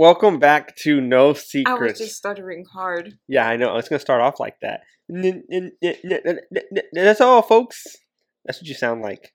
Welcome 0.00 0.38
back 0.38 0.76
to 0.84 1.00
No 1.00 1.32
Secrets. 1.32 1.68
I 1.68 1.74
was 1.82 1.98
just 1.98 2.16
stuttering 2.18 2.64
hard. 2.72 3.18
Yeah, 3.26 3.48
I 3.48 3.56
know. 3.56 3.76
It's 3.78 3.88
gonna 3.88 3.98
start 3.98 4.20
off 4.20 4.38
like 4.38 4.54
that. 4.60 4.82
That's 6.92 7.20
all, 7.20 7.42
folks. 7.42 7.96
That's 8.44 8.60
what 8.60 8.68
you 8.68 8.76
sound 8.76 9.02
like. 9.02 9.34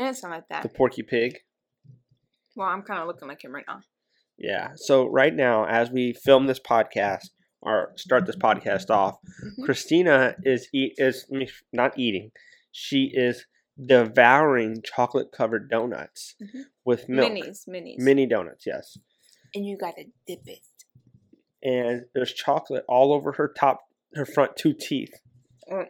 It 0.00 0.02
didn't 0.02 0.16
sound 0.16 0.34
like 0.34 0.48
that. 0.50 0.64
The 0.64 0.68
Porky 0.68 1.04
Pig. 1.04 1.38
Well, 2.56 2.66
I'm 2.66 2.82
kind 2.82 2.98
of 2.98 3.06
looking 3.06 3.28
like 3.28 3.44
him 3.44 3.54
right 3.54 3.64
now. 3.68 3.82
Yeah. 4.36 4.70
So 4.74 5.06
right 5.06 5.32
now, 5.32 5.64
as 5.66 5.92
we 5.92 6.12
film 6.12 6.48
this 6.48 6.58
podcast 6.58 7.28
or 7.62 7.92
start 7.94 8.26
this 8.26 8.34
podcast 8.34 8.90
off, 8.90 9.14
Mhm. 9.22 9.64
Christina 9.64 10.34
is 10.42 10.68
eat 10.74 10.94
is 10.98 11.30
not 11.72 11.96
eating. 11.96 12.32
She 12.72 13.12
is 13.14 13.46
devouring 13.80 14.82
chocolate 14.82 15.30
covered 15.30 15.70
donuts 15.70 16.34
Mhm. 16.42 16.64
with 16.84 17.08
milk. 17.08 17.30
Minis, 17.32 17.68
minis. 17.68 17.98
Mini 17.98 18.26
donuts, 18.26 18.66
yes. 18.66 18.98
And 19.54 19.66
you 19.66 19.76
gotta 19.78 20.04
dip 20.26 20.46
it. 20.46 20.60
And 21.62 22.06
there's 22.14 22.32
chocolate 22.32 22.84
all 22.88 23.12
over 23.12 23.32
her 23.32 23.48
top, 23.48 23.80
her 24.14 24.24
front 24.24 24.56
two 24.56 24.72
teeth 24.72 25.12
Oh, 25.70 25.84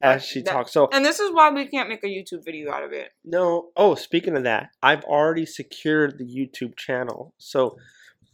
as 0.00 0.24
she 0.24 0.40
that- 0.42 0.50
talks. 0.50 0.72
So 0.72 0.88
And 0.92 1.04
this 1.04 1.20
is 1.20 1.30
why 1.32 1.50
we 1.50 1.66
can't 1.66 1.88
make 1.88 2.02
a 2.02 2.06
YouTube 2.06 2.44
video 2.44 2.72
out 2.72 2.82
of 2.82 2.92
it. 2.92 3.10
No. 3.24 3.70
Oh, 3.76 3.94
speaking 3.94 4.36
of 4.36 4.44
that, 4.44 4.70
I've 4.82 5.04
already 5.04 5.44
secured 5.46 6.18
the 6.18 6.24
YouTube 6.24 6.76
channel. 6.76 7.34
So 7.38 7.76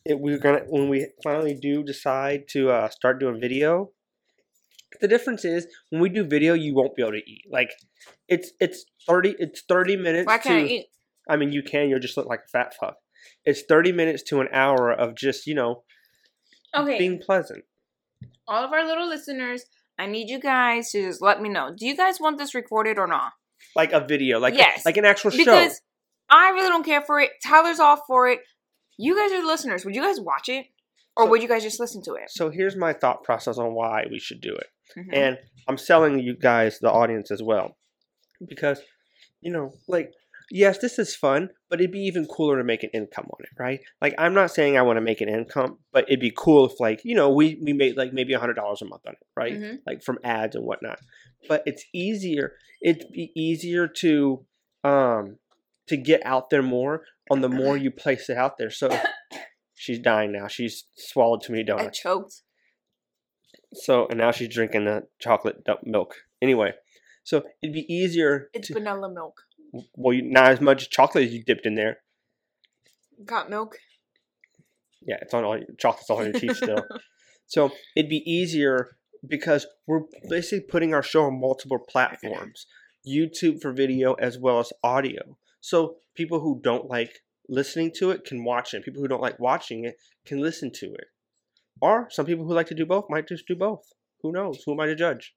it, 0.05 0.21
we're 0.21 0.39
gonna 0.39 0.61
when 0.69 0.89
we 0.89 1.09
finally 1.25 1.55
do 1.55 1.83
decide 1.83 2.47
to 2.51 2.71
uh, 2.71 2.89
start 2.91 3.19
doing 3.19 3.41
video. 3.41 3.91
The 5.01 5.09
difference 5.09 5.45
is 5.45 5.67
when 5.91 6.01
we 6.01 6.09
do 6.09 6.23
video, 6.25 6.55
you 6.55 6.73
won't 6.75 6.95
be 6.95 7.03
able 7.03 7.13
to 7.13 7.19
eat. 7.31 7.43
Like 7.51 7.73
it's 8.29 8.53
it's 8.61 8.85
thirty 9.07 9.35
it's 9.39 9.63
thirty 9.69 9.97
minutes. 9.97 10.27
Why 10.27 10.39
can't 10.39 10.65
I 10.65 10.69
eat? 10.69 10.87
I 11.29 11.37
mean, 11.37 11.53
you 11.53 11.63
can. 11.65 11.89
You'll 11.89 11.99
just 11.99 12.17
look 12.17 12.27
like 12.29 12.43
a 12.47 12.49
fat 12.49 12.75
fuck. 12.79 12.97
It's 13.45 13.63
thirty 13.69 13.93
minutes 13.93 14.23
to 14.25 14.41
an 14.41 14.49
hour 14.53 14.93
of 14.93 15.15
just 15.15 15.47
you 15.47 15.55
know 15.55 15.83
Okay, 16.75 16.99
being 16.99 17.19
pleasant. 17.19 17.65
all 18.49 18.65
of 18.65 18.73
our 18.73 18.85
little 18.87 19.09
listeners, 19.09 19.65
I 19.99 20.07
need 20.07 20.29
you 20.29 20.39
guys 20.41 20.91
to 20.93 21.03
just 21.03 21.23
let 21.23 21.41
me 21.41 21.49
know. 21.49 21.73
Do 21.77 21.87
you 21.87 21.97
guys 21.97 22.21
want 22.21 22.39
this 22.39 22.55
recorded 22.55 22.99
or 22.99 23.07
not? 23.07 23.33
Like 23.75 23.93
a 23.93 24.01
video, 24.01 24.39
like 24.39 24.55
Yes. 24.55 24.85
like 24.85 24.97
an 24.99 25.05
actual 25.05 25.31
show. 25.31 25.39
Because 25.39 25.81
I 26.29 26.51
really 26.51 26.69
don't 26.69 26.85
care 26.85 27.01
for 27.03 27.21
it. 27.21 27.31
Tyler's 27.45 27.81
all 27.81 27.97
for 28.07 28.29
it. 28.29 28.41
You 28.99 29.17
guys 29.17 29.33
are 29.33 29.41
the 29.41 29.47
listeners. 29.47 29.85
Would 29.85 29.95
you 29.95 30.03
guys 30.03 30.21
watch 30.21 30.49
it? 30.49 30.67
Or 31.17 31.25
So- 31.25 31.31
would 31.31 31.41
you 31.43 31.49
guys 31.49 31.63
just 31.63 31.81
listen 31.81 32.03
to 32.03 32.15
it? 32.15 32.29
So 32.31 32.51
here's 32.51 32.77
my 32.77 32.93
thought 32.93 33.23
process 33.25 33.57
on 33.59 33.75
why 33.75 34.05
we 34.11 34.19
should 34.19 34.41
do 34.41 34.55
it. 34.55 34.67
Mhm. 34.97 35.09
and 35.13 35.39
I'm 35.67 35.79
selling 35.79 36.21
you 36.21 36.37
guys 36.37 36.79
the 36.79 36.91
audience 36.91 37.31
as 37.33 37.43
well 37.43 37.77
because 38.47 38.81
you 39.41 39.51
know 39.51 39.73
like 39.89 40.13
yes 40.51 40.79
this 40.79 40.99
is 40.99 41.15
fun 41.17 41.51
but 41.69 41.81
it'd 41.81 41.91
be 41.93 42.01
even 42.01 42.27
cooler 42.27 42.57
to 42.59 42.65
make 42.65 42.83
an 42.83 42.91
income 42.95 43.27
on 43.33 43.39
it 43.45 43.49
right 43.59 43.81
like 44.01 44.15
I'm 44.19 44.35
not 44.35 44.51
saying 44.53 44.77
I 44.77 44.83
want 44.83 44.97
to 44.97 45.01
make 45.01 45.21
an 45.21 45.29
income 45.29 45.79
but 45.93 46.05
it'd 46.09 46.21
be 46.21 46.33
cool 46.37 46.67
if 46.67 46.79
like 46.81 47.01
you 47.05 47.15
know 47.15 47.31
we 47.31 47.59
we 47.63 47.73
made 47.73 47.97
like 47.97 48.13
maybe 48.13 48.33
a 48.33 48.39
hundred 48.39 48.55
dollars 48.55 48.81
a 48.83 48.85
month 48.85 49.03
on 49.07 49.15
it 49.15 49.27
right 49.37 49.55
Mhm. 49.55 49.79
like 49.87 50.03
from 50.03 50.19
ads 50.23 50.55
and 50.55 50.65
whatnot 50.65 50.99
but 51.49 51.63
it's 51.67 51.85
easier 51.93 52.53
it'd 52.83 53.11
be 53.13 53.33
easier 53.35 53.89
to 53.89 54.45
um 54.85 55.39
to 55.89 55.97
get 55.97 56.21
out 56.25 56.51
there 56.51 56.63
more 56.63 57.03
on 57.31 57.41
the 57.41 57.49
more 57.49 57.77
you 57.77 57.91
place 57.91 58.29
it 58.29 58.37
out 58.37 58.57
there 58.59 58.71
so 58.71 58.89
she's 59.75 59.99
dying 59.99 60.31
now 60.33 60.47
she's 60.47 60.85
swallowed 60.97 61.43
too 61.43 61.53
many 61.53 61.63
I 61.65 61.67
donuts 61.77 61.99
choked. 62.01 62.43
so 63.73 64.07
and 64.09 64.19
now 64.19 64.31
she's 64.31 64.49
drinking 64.53 64.85
the 64.85 65.07
chocolate 65.19 65.57
milk. 65.85 66.15
Anyway, 66.41 66.73
so 67.25 67.43
it'd 67.63 67.73
be 67.75 67.87
easier. 67.93 68.49
It's 68.53 68.69
to, 68.69 68.75
vanilla 68.75 69.11
milk. 69.13 69.43
Well, 69.97 70.19
not 70.23 70.51
as 70.51 70.61
much 70.61 70.91
chocolate 70.91 71.25
as 71.25 71.33
you 71.33 71.43
dipped 71.43 71.67
in 71.67 71.75
there. 71.75 71.99
Got 73.25 73.51
milk? 73.51 73.79
Yeah, 75.03 75.17
it's 75.23 75.35
on 75.35 75.45
all 75.45 75.57
your 75.57 75.67
chocolate's 75.79 76.11
all 76.11 76.19
on 76.19 76.25
your 76.25 76.33
teeth 76.41 76.57
still. 76.63 76.85
so 77.47 77.71
it'd 77.95 78.11
be 78.11 78.23
easier 78.31 78.97
because 79.27 79.67
we're 79.87 80.03
basically 80.29 80.61
putting 80.61 80.95
our 80.95 81.03
show 81.03 81.25
on 81.25 81.41
multiple 81.41 81.79
platforms, 81.79 82.67
YouTube 83.07 83.61
for 83.61 83.73
video 83.73 84.15
as 84.15 84.39
well 84.39 84.59
as 84.59 84.73
audio. 84.83 85.37
So 85.61 85.97
people 86.15 86.41
who 86.41 86.61
don't 86.63 86.89
like 86.89 87.21
listening 87.49 87.93
to 87.99 88.11
it 88.11 88.25
can 88.25 88.45
watch 88.45 88.75
it. 88.75 88.85
People 88.85 89.03
who 89.03 89.09
don't 89.09 89.23
like 89.23 89.39
watching 89.39 89.85
it 89.85 89.97
can 90.25 90.41
listen 90.41 90.71
to 90.75 90.87
it. 90.87 91.07
Or 91.81 92.09
some 92.11 92.27
people 92.27 92.45
who 92.47 92.55
like 92.55 92.69
to 92.69 92.75
do 92.75 92.87
both 92.87 93.07
might 93.09 93.29
just 93.29 93.47
do 93.47 93.55
both. 93.55 93.93
Who 94.23 94.33
knows? 94.33 94.63
Who 94.65 94.73
am 94.73 94.81
I 94.81 94.87
to 94.87 94.95
judge? 94.95 95.35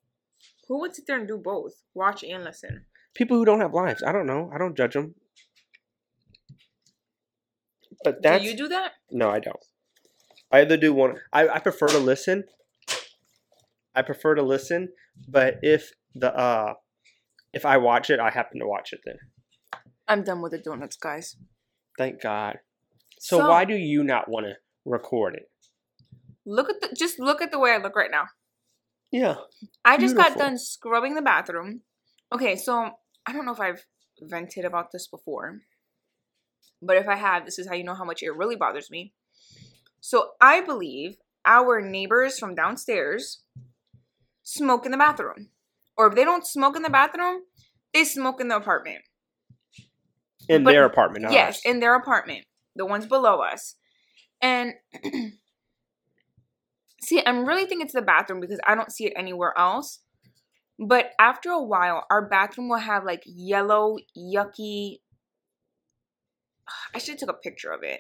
Who 0.68 0.80
would 0.80 0.96
sit 0.96 1.06
there 1.08 1.18
and 1.18 1.28
do 1.28 1.38
both? 1.38 1.74
Watch 1.94 2.24
and 2.24 2.44
listen. 2.44 2.86
People 3.16 3.38
who 3.38 3.46
don't 3.46 3.60
have 3.62 3.74
lives. 3.74 4.04
I 4.06 4.12
don't 4.12 4.26
know. 4.26 4.52
I 4.54 4.58
don't 4.58 4.76
judge 4.76 4.94
them. 4.94 5.16
But 8.04 8.22
Do 8.22 8.38
you 8.42 8.56
do 8.56 8.68
that? 8.70 8.94
no, 9.12 9.30
I 9.30 9.40
don't. 9.40 9.60
I 10.52 10.62
either 10.62 10.78
do 10.78 10.94
one. 10.94 11.18
I, 11.34 11.48
I 11.48 11.60
prefer 11.60 11.88
to 11.88 12.00
listen. 12.00 12.46
I 13.94 14.02
prefer 14.02 14.36
to 14.36 14.42
listen, 14.44 14.90
but 15.28 15.56
if 15.62 15.92
the 16.16 16.36
uh, 16.36 16.74
if 17.54 17.66
I 17.66 17.78
watch 17.78 18.10
it, 18.10 18.20
I 18.20 18.30
happen 18.30 18.60
to 18.60 18.68
watch 18.68 18.94
it. 18.94 19.02
Then 19.06 19.16
I'm 20.08 20.24
done 20.24 20.42
with 20.42 20.54
the 20.54 20.58
donuts, 20.60 20.96
guys. 20.96 21.36
thank 21.98 22.22
God. 22.22 22.60
So, 23.20 23.50
why 23.50 23.66
do 23.66 23.76
you 23.76 24.04
not 24.04 24.30
want 24.30 24.46
to 24.46 24.54
record 24.86 25.36
it? 25.36 25.50
look 26.46 26.70
at 26.70 26.82
the 26.82 26.96
just 26.96 27.20
look 27.20 27.42
at 27.42 27.52
the 27.52 27.60
way 27.60 27.72
I 27.72 27.78
look 27.78 27.96
right 27.96 28.12
now. 28.12 28.26
Yeah, 29.12 29.36
I 29.84 29.98
just 29.98 30.16
got 30.16 30.38
done 30.38 30.58
scrubbing 30.58 31.16
the 31.16 31.22
bathroom. 31.22 31.82
Okay, 32.32 32.56
so 32.56 32.92
I 33.26 33.34
don't 33.34 33.46
know 33.46 33.52
if 33.54 33.60
I've 33.60 33.86
vented 34.22 34.66
about 34.66 34.92
this 34.92 35.08
before, 35.08 35.60
but 36.82 36.98
if 36.98 37.08
I 37.08 37.16
have, 37.16 37.46
this 37.46 37.60
is 37.60 37.68
how 37.68 37.76
you 37.76 37.84
know 37.84 37.94
how 37.96 38.06
much 38.06 38.24
it 38.24 38.30
really 38.36 38.56
bothers 38.56 38.90
me. 38.90 39.14
So 40.00 40.32
I 40.42 40.62
believe 40.62 41.18
our 41.46 41.82
neighbors 41.82 42.40
from 42.40 42.56
downstairs 42.56 43.42
smoke 44.44 44.86
in 44.86 44.92
the 44.92 44.98
bathroom. 44.98 45.50
Or 45.98 46.08
if 46.08 46.16
they 46.16 46.24
don't 46.24 46.46
smoke 46.48 46.76
in 46.76 46.82
the 46.84 46.90
bathroom, 46.90 47.42
they 47.94 48.04
smoke 48.06 48.40
in 48.42 48.48
the 48.48 48.56
apartment. 48.58 49.04
in 50.48 50.64
But- 50.64 50.72
their 50.72 50.86
apartment. 50.86 51.24
Not 51.24 51.32
yes, 51.34 51.58
ours. 51.58 51.62
in 51.66 51.80
their 51.80 51.94
apartment, 51.96 52.46
the 52.76 52.86
ones 52.86 53.06
below 53.06 53.42
us. 53.42 53.76
And 54.42 54.74
see, 57.02 57.22
I'm 57.26 57.46
really 57.46 57.66
thinking 57.66 57.82
it's 57.82 57.94
the 57.94 58.02
bathroom 58.02 58.40
because 58.40 58.60
I 58.66 58.74
don't 58.76 58.92
see 58.92 59.06
it 59.06 59.14
anywhere 59.16 59.54
else. 59.58 60.00
But 60.80 61.12
after 61.20 61.50
a 61.50 61.62
while, 61.62 62.06
our 62.10 62.26
bathroom 62.26 62.70
will 62.70 62.78
have 62.78 63.04
like 63.04 63.24
yellow, 63.26 63.98
yucky. 64.18 65.00
I 66.96 67.00
should 67.00 67.20
have 67.20 67.20
took 67.20 67.30
a 67.30 67.34
picture 67.34 67.72
of 67.72 67.84
it. 67.84 68.00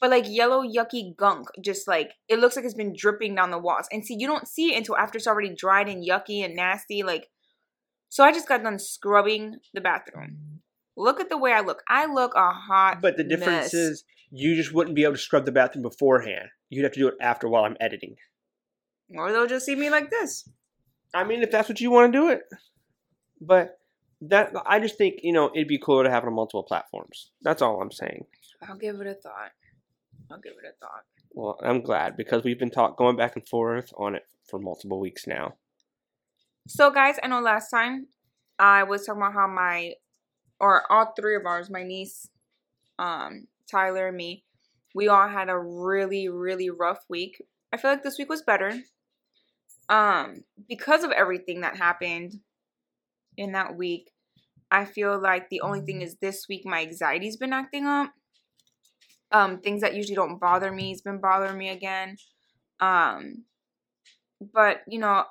But 0.00 0.10
like 0.10 0.26
yellow, 0.28 0.62
yucky 0.62 1.16
gunk, 1.16 1.48
just 1.60 1.88
like 1.88 2.12
it 2.28 2.38
looks 2.38 2.56
like 2.56 2.64
it's 2.64 2.74
been 2.74 2.94
dripping 2.96 3.34
down 3.34 3.50
the 3.50 3.58
walls. 3.58 3.88
And 3.90 4.04
see, 4.04 4.16
you 4.18 4.26
don't 4.26 4.46
see 4.46 4.74
it 4.74 4.78
until 4.78 4.96
after 4.96 5.16
it's 5.18 5.26
already 5.26 5.54
dried 5.54 5.88
and 5.88 6.06
yucky 6.06 6.44
and 6.44 6.54
nasty. 6.54 7.02
Like, 7.02 7.28
so 8.10 8.22
I 8.22 8.32
just 8.32 8.48
got 8.48 8.62
done 8.62 8.78
scrubbing 8.78 9.56
the 9.72 9.80
bathroom. 9.80 10.60
Look 10.96 11.20
at 11.20 11.30
the 11.30 11.38
way 11.38 11.52
I 11.52 11.60
look. 11.60 11.82
I 11.88 12.06
look 12.06 12.34
a 12.36 12.52
hot. 12.52 13.00
but 13.02 13.16
the 13.16 13.24
difference 13.24 13.72
mess. 13.72 13.74
is 13.74 14.04
you 14.30 14.54
just 14.54 14.72
wouldn't 14.72 14.94
be 14.94 15.02
able 15.02 15.14
to 15.14 15.20
scrub 15.20 15.46
the 15.46 15.52
bathroom 15.52 15.82
beforehand. 15.82 16.48
You'd 16.68 16.84
have 16.84 16.92
to 16.92 17.00
do 17.00 17.08
it 17.08 17.14
after 17.20 17.48
while 17.48 17.64
I'm 17.64 17.76
editing. 17.80 18.16
or 19.16 19.32
they'll 19.32 19.46
just 19.48 19.66
see 19.66 19.74
me 19.74 19.90
like 19.90 20.10
this. 20.10 20.48
I 21.14 21.24
mean, 21.24 21.42
if 21.42 21.50
that's 21.50 21.68
what 21.68 21.80
you 21.80 21.90
want 21.90 22.12
to 22.12 22.18
do 22.18 22.28
it, 22.28 22.42
but 23.40 23.78
that 24.22 24.52
I 24.66 24.80
just 24.80 24.96
think 24.96 25.20
you 25.22 25.32
know 25.32 25.50
it'd 25.54 25.68
be 25.68 25.78
cooler 25.78 26.04
to 26.04 26.10
have 26.10 26.24
it 26.24 26.26
on 26.26 26.34
multiple 26.34 26.62
platforms. 26.62 27.30
That's 27.42 27.62
all 27.62 27.80
I'm 27.80 27.92
saying. 27.92 28.26
I'll 28.68 28.76
give 28.76 29.00
it 29.00 29.06
a 29.06 29.14
thought. 29.14 29.52
I'll 30.30 30.40
give 30.40 30.52
it 30.52 30.68
a 30.68 30.72
thought. 30.80 31.04
Well, 31.32 31.58
I'm 31.62 31.82
glad 31.82 32.16
because 32.16 32.44
we've 32.44 32.58
been 32.58 32.70
talk 32.70 32.96
going 32.96 33.16
back 33.16 33.36
and 33.36 33.46
forth 33.46 33.92
on 33.96 34.14
it 34.14 34.22
for 34.48 34.58
multiple 34.58 35.00
weeks 35.00 35.26
now. 35.26 35.54
So, 36.66 36.90
guys, 36.90 37.16
I 37.22 37.26
know 37.26 37.40
last 37.40 37.70
time 37.70 38.06
I 38.58 38.84
was 38.84 39.04
talking 39.04 39.20
about 39.20 39.34
how 39.34 39.46
my, 39.48 39.94
or 40.60 40.90
all 40.90 41.12
three 41.18 41.36
of 41.36 41.44
ours, 41.44 41.68
my 41.68 41.82
niece, 41.82 42.28
um, 42.98 43.48
Tyler, 43.70 44.08
and 44.08 44.16
me, 44.16 44.44
we 44.94 45.08
all 45.08 45.28
had 45.28 45.48
a 45.48 45.58
really, 45.58 46.28
really 46.28 46.70
rough 46.70 47.04
week. 47.08 47.42
I 47.72 47.76
feel 47.76 47.90
like 47.90 48.02
this 48.02 48.18
week 48.18 48.30
was 48.30 48.42
better. 48.42 48.80
Um, 49.88 50.44
because 50.68 51.04
of 51.04 51.10
everything 51.10 51.60
that 51.60 51.76
happened 51.76 52.40
in 53.36 53.52
that 53.52 53.76
week, 53.76 54.10
I 54.70 54.84
feel 54.84 55.20
like 55.20 55.48
the 55.50 55.60
only 55.60 55.80
thing 55.82 56.02
is 56.02 56.16
this 56.16 56.46
week 56.48 56.62
my 56.64 56.82
anxiety's 56.82 57.36
been 57.36 57.52
acting 57.52 57.86
up. 57.86 58.12
Um, 59.32 59.60
things 59.60 59.80
that 59.82 59.94
usually 59.94 60.14
don't 60.14 60.38
bother 60.38 60.70
me 60.70 60.90
has 60.90 61.02
been 61.02 61.20
bothering 61.20 61.58
me 61.58 61.68
again. 61.70 62.16
Um, 62.80 63.44
but 64.52 64.82
you 64.88 64.98
know, 64.98 65.24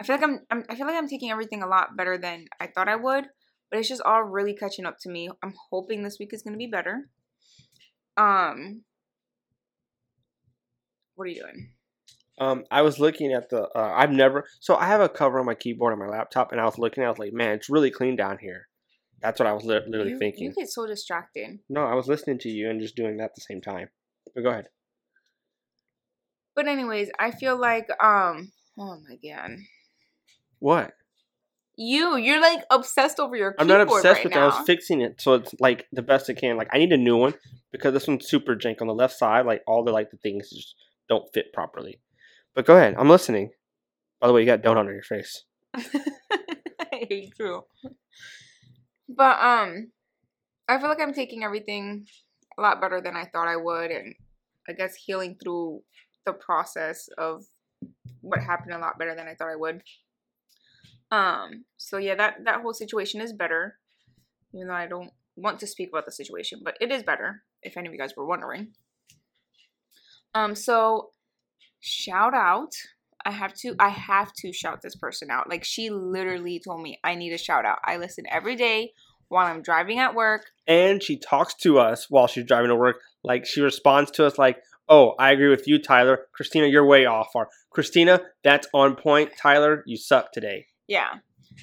I 0.00 0.04
feel 0.04 0.16
like 0.16 0.24
I'm, 0.24 0.40
I'm 0.50 0.64
I 0.68 0.74
feel 0.76 0.86
like 0.86 0.96
I'm 0.96 1.08
taking 1.08 1.30
everything 1.30 1.62
a 1.62 1.66
lot 1.68 1.96
better 1.96 2.18
than 2.18 2.46
I 2.60 2.66
thought 2.66 2.88
I 2.88 2.96
would, 2.96 3.26
but 3.70 3.78
it's 3.78 3.88
just 3.88 4.02
all 4.02 4.22
really 4.22 4.54
catching 4.54 4.86
up 4.86 4.98
to 5.00 5.10
me. 5.10 5.30
I'm 5.42 5.54
hoping 5.70 6.02
this 6.02 6.18
week 6.18 6.32
is 6.32 6.42
going 6.42 6.54
to 6.54 6.58
be 6.58 6.66
better. 6.66 7.08
Um 8.16 8.82
What 11.14 11.26
are 11.26 11.30
you 11.30 11.40
doing? 11.42 11.75
Um, 12.38 12.64
I 12.70 12.82
was 12.82 12.98
looking 12.98 13.32
at 13.32 13.48
the. 13.48 13.62
Uh, 13.74 13.94
I've 13.96 14.12
never. 14.12 14.44
So 14.60 14.76
I 14.76 14.86
have 14.86 15.00
a 15.00 15.08
cover 15.08 15.38
on 15.38 15.46
my 15.46 15.54
keyboard 15.54 15.92
on 15.92 15.98
my 15.98 16.08
laptop, 16.08 16.52
and 16.52 16.60
I 16.60 16.64
was 16.64 16.78
looking. 16.78 17.02
I 17.02 17.08
was 17.08 17.18
like, 17.18 17.32
man, 17.32 17.54
it's 17.54 17.70
really 17.70 17.90
clean 17.90 18.16
down 18.16 18.38
here. 18.38 18.68
That's 19.22 19.40
what 19.40 19.46
I 19.46 19.52
was 19.52 19.64
li- 19.64 19.80
literally 19.86 20.12
you, 20.12 20.18
thinking. 20.18 20.44
You 20.44 20.52
get 20.52 20.68
so 20.68 20.86
distracted. 20.86 21.58
No, 21.68 21.84
I 21.84 21.94
was 21.94 22.06
listening 22.06 22.38
to 22.40 22.48
you 22.50 22.68
and 22.68 22.80
just 22.80 22.96
doing 22.96 23.16
that 23.16 23.24
at 23.24 23.34
the 23.34 23.40
same 23.40 23.60
time. 23.60 23.88
But 24.34 24.42
go 24.42 24.50
ahead. 24.50 24.68
But 26.54 26.68
anyways, 26.68 27.10
I 27.18 27.30
feel 27.30 27.58
like 27.58 27.88
um 28.02 28.52
oh 28.78 28.98
my 29.08 29.16
god. 29.22 29.58
What? 30.58 30.92
You, 31.78 32.16
you're 32.16 32.40
like 32.40 32.64
obsessed 32.70 33.20
over 33.20 33.36
your 33.36 33.54
I'm 33.58 33.66
not 33.66 33.82
obsessed 33.82 34.04
right 34.04 34.24
with 34.24 34.32
it. 34.32 34.38
I 34.38 34.46
was 34.46 34.66
fixing 34.66 35.02
it 35.02 35.20
so 35.20 35.34
it's 35.34 35.54
like 35.60 35.86
the 35.92 36.00
best 36.00 36.30
it 36.30 36.34
can. 36.34 36.56
Like 36.56 36.70
I 36.72 36.78
need 36.78 36.92
a 36.92 36.96
new 36.96 37.18
one 37.18 37.34
because 37.70 37.92
this 37.92 38.06
one's 38.06 38.26
super 38.26 38.56
jank 38.56 38.80
on 38.80 38.86
the 38.86 38.94
left 38.94 39.14
side. 39.14 39.44
Like 39.44 39.62
all 39.66 39.84
the 39.84 39.92
like 39.92 40.10
the 40.10 40.16
things 40.16 40.48
just 40.48 40.74
don't 41.08 41.30
fit 41.34 41.52
properly. 41.52 42.00
But 42.56 42.64
go 42.64 42.74
ahead, 42.74 42.94
I'm 42.98 43.10
listening. 43.10 43.50
By 44.18 44.28
the 44.28 44.32
way, 44.32 44.40
you 44.40 44.46
got 44.46 44.62
donut 44.62 44.78
on 44.78 44.86
your 44.86 45.02
face. 45.02 45.44
I 45.76 45.82
hate 46.90 47.34
you. 47.38 47.64
But 49.10 49.38
um, 49.42 49.92
I 50.66 50.78
feel 50.78 50.88
like 50.88 51.00
I'm 51.02 51.12
taking 51.12 51.44
everything 51.44 52.06
a 52.58 52.62
lot 52.62 52.80
better 52.80 53.02
than 53.02 53.14
I 53.14 53.26
thought 53.26 53.46
I 53.46 53.56
would, 53.56 53.90
and 53.90 54.14
I 54.66 54.72
guess 54.72 54.94
healing 54.94 55.36
through 55.40 55.82
the 56.24 56.32
process 56.32 57.10
of 57.18 57.44
what 58.22 58.40
happened 58.40 58.72
a 58.72 58.78
lot 58.78 58.98
better 58.98 59.14
than 59.14 59.28
I 59.28 59.34
thought 59.34 59.52
I 59.52 59.56
would. 59.56 59.82
Um, 61.10 61.66
so 61.76 61.98
yeah, 61.98 62.14
that 62.14 62.36
that 62.46 62.62
whole 62.62 62.72
situation 62.72 63.20
is 63.20 63.34
better, 63.34 63.76
even 64.54 64.68
though 64.68 64.74
I 64.74 64.86
don't 64.86 65.10
want 65.36 65.60
to 65.60 65.66
speak 65.66 65.90
about 65.90 66.06
the 66.06 66.12
situation, 66.12 66.60
but 66.64 66.78
it 66.80 66.90
is 66.90 67.02
better. 67.02 67.42
If 67.62 67.76
any 67.76 67.86
of 67.86 67.92
you 67.92 68.00
guys 68.00 68.14
were 68.16 68.26
wondering. 68.26 68.72
Um, 70.34 70.54
so 70.54 71.10
shout 71.86 72.34
out. 72.34 72.74
I 73.24 73.30
have 73.30 73.54
to 73.54 73.74
I 73.78 73.88
have 73.88 74.32
to 74.34 74.52
shout 74.52 74.82
this 74.82 74.96
person 74.96 75.30
out. 75.30 75.48
Like 75.48 75.64
she 75.64 75.90
literally 75.90 76.60
told 76.60 76.82
me 76.82 76.98
I 77.02 77.14
need 77.14 77.32
a 77.32 77.38
shout 77.38 77.64
out. 77.64 77.78
I 77.84 77.96
listen 77.96 78.24
every 78.28 78.56
day 78.56 78.92
while 79.28 79.46
I'm 79.46 79.62
driving 79.62 79.98
at 79.98 80.14
work. 80.14 80.46
And 80.66 81.02
she 81.02 81.16
talks 81.16 81.54
to 81.54 81.78
us 81.78 82.06
while 82.08 82.26
she's 82.26 82.46
driving 82.46 82.68
to 82.68 82.76
work. 82.76 83.00
Like 83.24 83.46
she 83.46 83.60
responds 83.60 84.10
to 84.12 84.26
us 84.26 84.38
like, 84.38 84.58
"Oh, 84.88 85.14
I 85.18 85.32
agree 85.32 85.48
with 85.48 85.66
you, 85.66 85.80
Tyler. 85.80 86.26
Christina, 86.32 86.66
you're 86.66 86.86
way 86.86 87.06
off." 87.06 87.30
Or 87.34 87.48
Christina, 87.70 88.20
that's 88.44 88.68
on 88.72 88.94
point. 88.94 89.32
Tyler, 89.40 89.82
you 89.86 89.96
suck 89.96 90.32
today. 90.32 90.66
Yeah. 90.86 91.14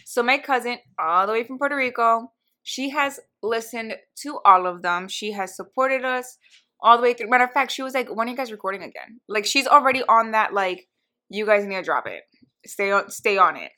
So 0.06 0.24
my 0.24 0.40
cousin, 0.40 0.80
all 1.00 1.28
the 1.28 1.34
way 1.34 1.44
from 1.44 1.58
Puerto 1.58 1.76
Rico, 1.76 2.31
she 2.64 2.90
has 2.90 3.19
listened 3.42 3.96
to 4.22 4.40
all 4.44 4.66
of 4.66 4.81
them. 4.81 5.08
She 5.08 5.31
has 5.31 5.56
supported 5.56 6.04
us 6.04 6.38
all 6.83 6.97
the 6.97 7.03
way 7.03 7.13
through. 7.13 7.30
Matter 7.30 7.45
of 7.45 7.51
fact, 7.51 7.71
she 7.71 7.81
was 7.81 7.94
like, 7.94 8.13
"When 8.13 8.27
are 8.27 8.31
you 8.31 8.38
guys 8.38 8.51
recording 8.51 8.83
again?" 8.83 9.21
Like 9.27 9.45
she's 9.45 9.65
already 9.65 10.03
on 10.03 10.31
that. 10.31 10.53
Like 10.53 10.88
you 11.30 11.45
guys 11.45 11.65
need 11.65 11.75
to 11.75 11.81
drop 11.81 12.06
it. 12.06 12.24
Stay 12.65 12.91
on. 12.91 13.09
Stay 13.09 13.38
on 13.38 13.56
it. 13.56 13.71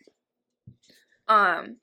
Um, 1.27 1.77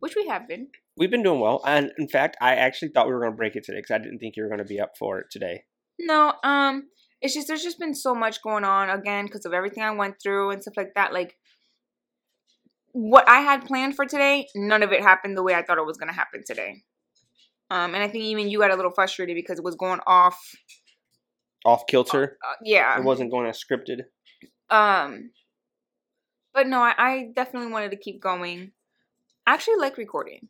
which 0.00 0.16
we 0.16 0.26
have 0.28 0.46
been. 0.46 0.68
We've 0.96 1.10
been 1.10 1.22
doing 1.22 1.40
well, 1.40 1.62
and 1.64 1.92
in 1.98 2.08
fact, 2.08 2.36
I 2.40 2.56
actually 2.56 2.88
thought 2.88 3.06
we 3.06 3.12
were 3.12 3.20
going 3.20 3.32
to 3.32 3.36
break 3.36 3.56
it 3.56 3.64
today 3.64 3.78
because 3.78 3.94
I 3.94 3.98
didn't 3.98 4.18
think 4.18 4.36
you 4.36 4.42
were 4.42 4.48
going 4.48 4.58
to 4.58 4.64
be 4.64 4.80
up 4.80 4.92
for 4.98 5.18
it 5.18 5.26
today. 5.30 5.64
No, 5.98 6.34
um, 6.42 6.88
it's 7.20 7.34
just 7.34 7.48
there's 7.48 7.62
just 7.62 7.78
been 7.78 7.94
so 7.94 8.14
much 8.14 8.42
going 8.42 8.64
on 8.64 8.90
again 8.90 9.26
because 9.26 9.44
of 9.44 9.52
everything 9.52 9.82
I 9.82 9.90
went 9.90 10.16
through 10.22 10.50
and 10.50 10.62
stuff 10.62 10.76
like 10.76 10.94
that. 10.94 11.12
Like 11.12 11.36
what 12.92 13.28
I 13.28 13.40
had 13.40 13.66
planned 13.66 13.96
for 13.96 14.06
today, 14.06 14.48
none 14.54 14.82
of 14.82 14.92
it 14.92 15.02
happened 15.02 15.36
the 15.36 15.42
way 15.42 15.54
I 15.54 15.62
thought 15.62 15.78
it 15.78 15.86
was 15.86 15.96
gonna 15.98 16.12
happen 16.12 16.42
today. 16.46 16.82
Um, 17.70 17.94
and 17.94 18.02
I 18.02 18.08
think 18.08 18.24
even 18.24 18.48
you 18.48 18.60
got 18.60 18.70
a 18.70 18.76
little 18.76 18.92
frustrated 18.92 19.34
because 19.34 19.58
it 19.58 19.64
was 19.64 19.74
going 19.74 20.00
off. 20.06 20.38
Off 21.64 21.86
kilter. 21.88 22.38
Uh, 22.46 22.54
yeah. 22.62 22.98
It 22.98 23.04
wasn't 23.04 23.30
going 23.30 23.46
as 23.48 23.62
scripted. 23.62 24.02
Um, 24.70 25.30
but 26.54 26.66
no, 26.66 26.80
I, 26.80 26.94
I 26.96 27.28
definitely 27.34 27.72
wanted 27.72 27.90
to 27.90 27.96
keep 27.96 28.20
going. 28.20 28.72
I 29.46 29.54
actually 29.54 29.76
like 29.76 29.96
recording, 29.96 30.48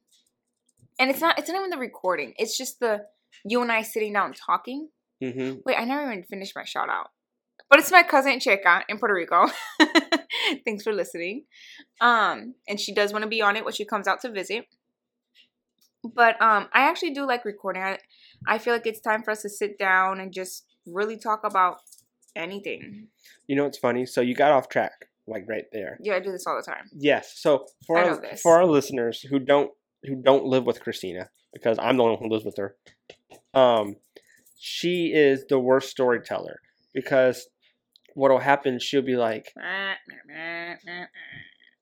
and 0.98 1.10
it's 1.10 1.20
not 1.20 1.38
it's 1.38 1.48
not 1.48 1.58
even 1.58 1.70
the 1.70 1.76
recording. 1.76 2.32
It's 2.38 2.56
just 2.56 2.80
the 2.80 3.02
you 3.44 3.60
and 3.60 3.70
I 3.70 3.82
sitting 3.82 4.12
down 4.12 4.32
talking. 4.32 4.88
Mm-hmm. 5.22 5.58
Wait, 5.66 5.76
I 5.78 5.84
never 5.84 6.10
even 6.10 6.24
finished 6.24 6.54
my 6.56 6.64
shout 6.64 6.88
out. 6.88 7.08
But 7.68 7.80
it's 7.80 7.90
my 7.90 8.04
cousin 8.04 8.38
Checa 8.38 8.82
in 8.88 8.98
Puerto 8.98 9.14
Rico. 9.14 9.46
Thanks 10.64 10.84
for 10.84 10.92
listening. 10.92 11.44
Um, 12.00 12.54
and 12.68 12.78
she 12.78 12.94
does 12.94 13.12
want 13.12 13.24
to 13.24 13.28
be 13.28 13.42
on 13.42 13.56
it 13.56 13.64
when 13.64 13.74
she 13.74 13.84
comes 13.84 14.06
out 14.06 14.20
to 14.20 14.30
visit. 14.30 14.66
But 16.14 16.40
um, 16.40 16.68
I 16.72 16.88
actually 16.88 17.12
do 17.12 17.26
like 17.26 17.44
recording. 17.44 17.82
I, 17.82 17.98
I 18.46 18.58
feel 18.58 18.72
like 18.72 18.86
it's 18.86 19.00
time 19.00 19.22
for 19.22 19.30
us 19.30 19.42
to 19.42 19.48
sit 19.48 19.78
down 19.78 20.20
and 20.20 20.32
just 20.32 20.64
really 20.86 21.16
talk 21.16 21.40
about 21.44 21.78
anything. 22.34 23.08
You 23.46 23.56
know 23.56 23.64
what's 23.64 23.78
funny? 23.78 24.06
So 24.06 24.20
you 24.20 24.34
got 24.34 24.52
off 24.52 24.68
track, 24.68 24.92
like 25.26 25.44
right 25.48 25.64
there. 25.72 25.98
Yeah, 26.00 26.14
I 26.14 26.20
do 26.20 26.30
this 26.30 26.46
all 26.46 26.56
the 26.56 26.62
time. 26.62 26.90
Yes. 26.96 27.34
So 27.36 27.66
for 27.86 27.98
our, 27.98 28.36
for 28.36 28.56
our 28.56 28.66
listeners 28.66 29.20
who 29.22 29.38
don't 29.38 29.70
who 30.04 30.16
don't 30.16 30.44
live 30.44 30.64
with 30.64 30.80
Christina, 30.80 31.30
because 31.52 31.78
I'm 31.80 31.96
the 31.96 32.04
one 32.04 32.18
who 32.18 32.28
lives 32.28 32.44
with 32.44 32.56
her, 32.58 32.76
um, 33.54 33.96
she 34.58 35.12
is 35.12 35.44
the 35.48 35.58
worst 35.58 35.90
storyteller 35.90 36.60
because 36.94 37.48
what'll 38.14 38.38
happen? 38.38 38.78
She'll 38.78 39.02
be 39.02 39.16
like, 39.16 39.52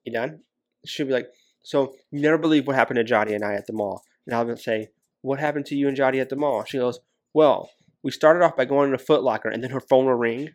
"You 0.05 0.12
done?" 0.12 0.41
She'll 0.87 1.06
be 1.06 1.12
like, 1.12 1.29
"So 1.62 1.94
you 2.11 2.20
never 2.20 2.38
believe 2.38 2.67
what 2.67 2.77
happened 2.77 2.97
to 2.97 3.05
Jody 3.05 3.35
and 3.35 3.44
I 3.44 3.55
at 3.55 3.67
the 3.67 3.73
mall?" 3.73 4.03
And 4.26 4.35
I'll 4.35 4.56
say, 4.56 4.88
"What 5.23 5.38
happened 5.38 5.67
to 5.67 5.76
you 5.76 5.88
and 5.88 5.97
Jody 5.97 6.21
at 6.21 6.29
the 6.29 6.37
mall?" 6.37 6.65
She 6.65 6.79
goes, 6.79 7.00
"Well, 7.32 7.71
we 8.03 8.11
started 8.11 8.44
off 8.44 8.56
by 8.56 8.67
going 8.67 8.93
to 8.93 8.99
Foot 8.99 9.23
Locker, 9.23 9.49
and 9.49 9.62
then 9.62 9.71
her 9.71 9.81
phone 9.81 10.06
will 10.06 10.15
ring, 10.15 10.50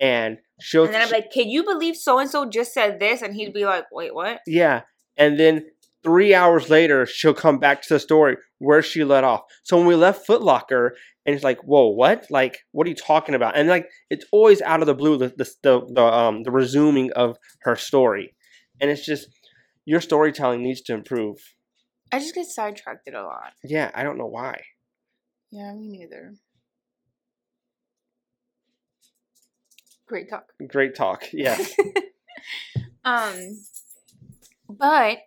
and 0.00 0.38
she'll 0.60 0.84
And 0.84 0.94
then 0.94 1.02
I'm 1.02 1.10
like, 1.10 1.30
can 1.30 1.48
you 1.48 1.64
believe 1.64 1.96
so 1.96 2.18
and 2.18 2.30
so 2.30 2.48
just 2.48 2.72
said 2.72 3.00
this? 3.00 3.22
And 3.22 3.34
he'd 3.34 3.52
be 3.52 3.66
like, 3.66 3.84
wait, 3.92 4.14
what? 4.14 4.40
Yeah. 4.46 4.82
And 5.16 5.38
then 5.38 5.66
three 6.02 6.34
hours 6.34 6.70
later, 6.70 7.04
she'll 7.06 7.34
come 7.34 7.58
back 7.58 7.82
to 7.82 7.94
the 7.94 8.00
story 8.00 8.36
where 8.58 8.82
she 8.82 9.04
let 9.04 9.24
off. 9.24 9.42
So 9.64 9.76
when 9.76 9.86
we 9.86 9.94
left 9.94 10.26
Foot 10.26 10.42
Locker, 10.42 10.96
and 11.26 11.34
it's 11.34 11.44
like, 11.44 11.58
whoa, 11.62 11.88
what? 11.88 12.26
Like, 12.30 12.60
what 12.72 12.86
are 12.86 12.90
you 12.90 12.96
talking 12.96 13.34
about? 13.34 13.56
And 13.56 13.68
like, 13.68 13.88
it's 14.08 14.24
always 14.32 14.62
out 14.62 14.80
of 14.80 14.86
the 14.86 14.94
blue, 14.94 15.18
the 15.18 15.28
the 15.28 15.50
the, 15.62 15.92
the 15.92 16.02
um 16.04 16.42
the 16.44 16.50
resuming 16.50 17.12
of 17.12 17.36
her 17.62 17.76
story, 17.76 18.34
and 18.80 18.90
it's 18.90 19.04
just 19.04 19.28
your 19.84 20.00
storytelling 20.00 20.62
needs 20.62 20.80
to 20.82 20.94
improve. 20.94 21.36
I 22.12 22.18
just 22.18 22.34
get 22.34 22.46
sidetracked 22.46 23.08
a 23.08 23.22
lot. 23.22 23.52
Yeah, 23.64 23.90
I 23.94 24.02
don't 24.02 24.18
know 24.18 24.26
why. 24.26 24.62
Yeah, 25.50 25.72
me 25.74 25.88
neither. 25.88 26.34
Great 30.06 30.28
talk. 30.30 30.52
Great 30.66 30.94
talk. 30.94 31.24
Yes. 31.32 31.74
um, 33.04 33.58
but 34.68 35.18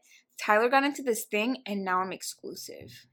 Tyler 0.43 0.69
got 0.69 0.83
into 0.83 1.03
this 1.03 1.25
thing, 1.25 1.57
and 1.65 1.83
now 1.85 1.99
I'm 2.01 2.11
exclusive. 2.11 3.05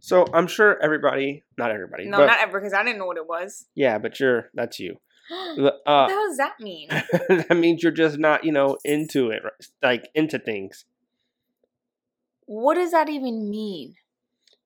so 0.00 0.26
I'm 0.34 0.46
sure 0.48 0.82
everybody, 0.82 1.44
not 1.56 1.70
everybody, 1.70 2.06
No, 2.08 2.18
but 2.18 2.26
not 2.26 2.40
ever, 2.40 2.58
because 2.58 2.72
I 2.74 2.82
didn't 2.82 2.98
know 2.98 3.06
what 3.06 3.16
it 3.18 3.28
was. 3.28 3.66
yeah, 3.74 3.98
but 3.98 4.18
you're 4.18 4.50
that's 4.54 4.80
you. 4.80 4.96
what 5.56 5.74
Uh, 5.86 6.06
the 6.08 6.12
hell 6.12 6.26
does 6.28 6.36
that 6.38 6.54
mean? 6.60 6.88
that 7.48 7.56
means 7.56 7.82
you're 7.82 7.92
just 7.92 8.18
not, 8.18 8.44
you 8.44 8.50
know, 8.52 8.76
into 8.84 9.30
it, 9.30 9.42
like 9.82 10.08
into 10.14 10.38
things. 10.38 10.84
What 12.50 12.74
does 12.74 12.90
that 12.90 13.08
even 13.08 13.48
mean? 13.48 13.94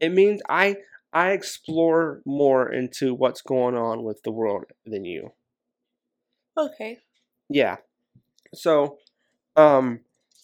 it 0.00 0.10
means 0.10 0.40
I 0.48 0.76
I 1.12 1.32
explore 1.32 2.22
more 2.24 2.72
into 2.72 3.14
what's 3.14 3.42
going 3.42 3.74
on 3.76 4.02
with 4.02 4.22
the 4.24 4.30
world 4.32 4.64
than 4.86 5.04
you. 5.04 5.32
Okay. 6.56 6.98
Yeah. 7.50 7.76
So, 8.54 8.96
um, 9.54 10.00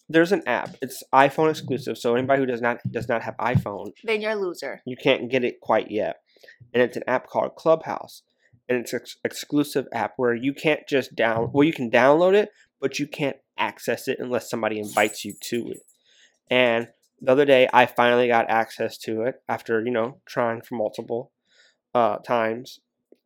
there's 0.09 0.33
an 0.33 0.43
app. 0.47 0.77
It's 0.83 1.03
iPhone 1.15 1.49
exclusive. 1.49 1.97
So 1.97 2.15
anybody 2.15 2.41
who 2.43 2.47
does 2.47 2.61
not 2.61 2.79
does 2.91 3.09
not 3.09 3.23
have 3.23 3.37
iPhone, 3.39 3.93
Then 4.05 4.21
you're 4.21 4.33
a 4.33 4.37
loser. 4.37 4.83
you 4.85 4.97
can't 4.97 5.31
get 5.31 5.43
it 5.43 5.61
quite 5.63 5.91
yet. 5.91 6.17
And 6.75 6.83
it's 6.83 6.97
an 6.99 7.05
app 7.07 7.27
called 7.27 7.57
Clubhouse, 7.57 8.23
and 8.69 8.77
it's 8.79 8.93
an 8.93 9.01
ex- 9.01 9.17
exclusive 9.25 9.87
app 9.95 10.13
where 10.19 10.35
you 10.35 10.53
can't 10.53 10.87
just 10.87 11.15
down. 11.17 11.51
Well, 11.53 11.65
you 11.67 11.73
can 11.73 11.91
download 11.91 12.35
it, 12.35 12.51
but 12.83 12.99
you 12.99 13.07
can't 13.07 13.37
access 13.57 14.09
it 14.09 14.19
unless 14.21 14.51
somebody 14.51 14.79
invites 14.79 15.25
you 15.25 15.33
to 15.51 15.71
it. 15.71 15.83
And 16.51 16.89
the 17.21 17.33
other 17.33 17.45
day, 17.45 17.69
I 17.73 17.87
finally 17.87 18.29
got 18.29 18.49
access 18.49 18.97
to 18.99 19.23
it 19.23 19.43
after 19.49 19.83
you 19.83 19.91
know 19.91 20.19
trying 20.27 20.63
for 20.63 20.75
multiple 20.75 21.33
uh, 21.95 22.19
times. 22.19 22.81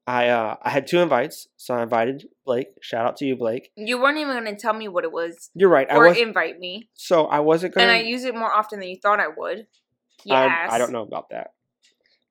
I 0.07 0.29
uh, 0.29 0.57
I 0.63 0.71
had 0.71 0.87
two 0.87 0.99
invites, 0.99 1.49
so 1.57 1.75
I 1.75 1.83
invited 1.83 2.29
Blake. 2.45 2.69
Shout 2.81 3.07
out 3.07 3.17
to 3.19 3.25
you, 3.25 3.37
Blake. 3.37 3.71
You 3.77 4.01
weren't 4.01 4.19
even 4.19 4.35
going 4.35 4.55
to 4.55 4.61
tell 4.61 4.75
me 4.75 4.89
what 4.89 5.05
it 5.05 5.13
was 5.13 5.51
You're 5.55 5.71
right. 5.71 5.91
I 5.91 5.97
or 5.97 6.07
invite 6.09 6.59
me. 6.59 6.91
so 6.95 7.27
I 7.27 7.41
wasn't 7.41 7.75
gonna. 7.75 7.87
And 7.87 7.97
I 7.97 8.03
use 8.03 8.25
it 8.25 8.35
more 8.35 8.53
often 8.53 8.81
than 8.81 8.89
you 8.89 8.99
thought 9.01 9.21
I 9.21 9.29
would. 9.29 9.67
Yes. 10.25 10.71
I, 10.71 10.75
I 10.75 10.79
don't 10.79 10.93
know 10.93 11.03
about 11.03 11.31
that. 11.31 11.53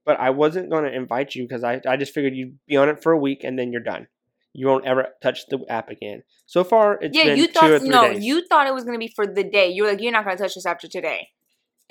But 0.05 0.19
I 0.19 0.31
wasn't 0.31 0.69
going 0.69 0.83
to 0.83 0.93
invite 0.93 1.33
you 1.33 1.43
because 1.43 1.63
I, 1.63 1.79
I 1.87 1.95
just 1.95 2.13
figured 2.13 2.35
you'd 2.35 2.57
be 2.67 2.75
on 2.75 2.89
it 2.89 3.01
for 3.01 3.13
a 3.13 3.17
week 3.17 3.43
and 3.43 3.57
then 3.57 3.71
you're 3.71 3.81
done. 3.81 4.07
You 4.51 4.67
won't 4.67 4.85
ever 4.85 5.07
touch 5.21 5.47
the 5.47 5.59
app 5.69 5.89
again. 5.89 6.23
So 6.45 6.63
far, 6.63 6.99
it's 7.01 7.17
yeah, 7.17 7.25
been 7.25 7.37
you 7.37 7.47
thought 7.47 7.81
no, 7.83 8.13
days. 8.13 8.23
you 8.23 8.45
thought 8.45 8.67
it 8.67 8.73
was 8.73 8.83
gonna 8.83 8.99
be 8.99 9.07
for 9.07 9.25
the 9.25 9.43
day. 9.43 9.69
You 9.69 9.83
were 9.83 9.89
like, 9.89 10.01
you're 10.01 10.11
not 10.11 10.25
gonna 10.25 10.37
touch 10.37 10.55
this 10.55 10.65
after 10.65 10.87
today. 10.87 11.29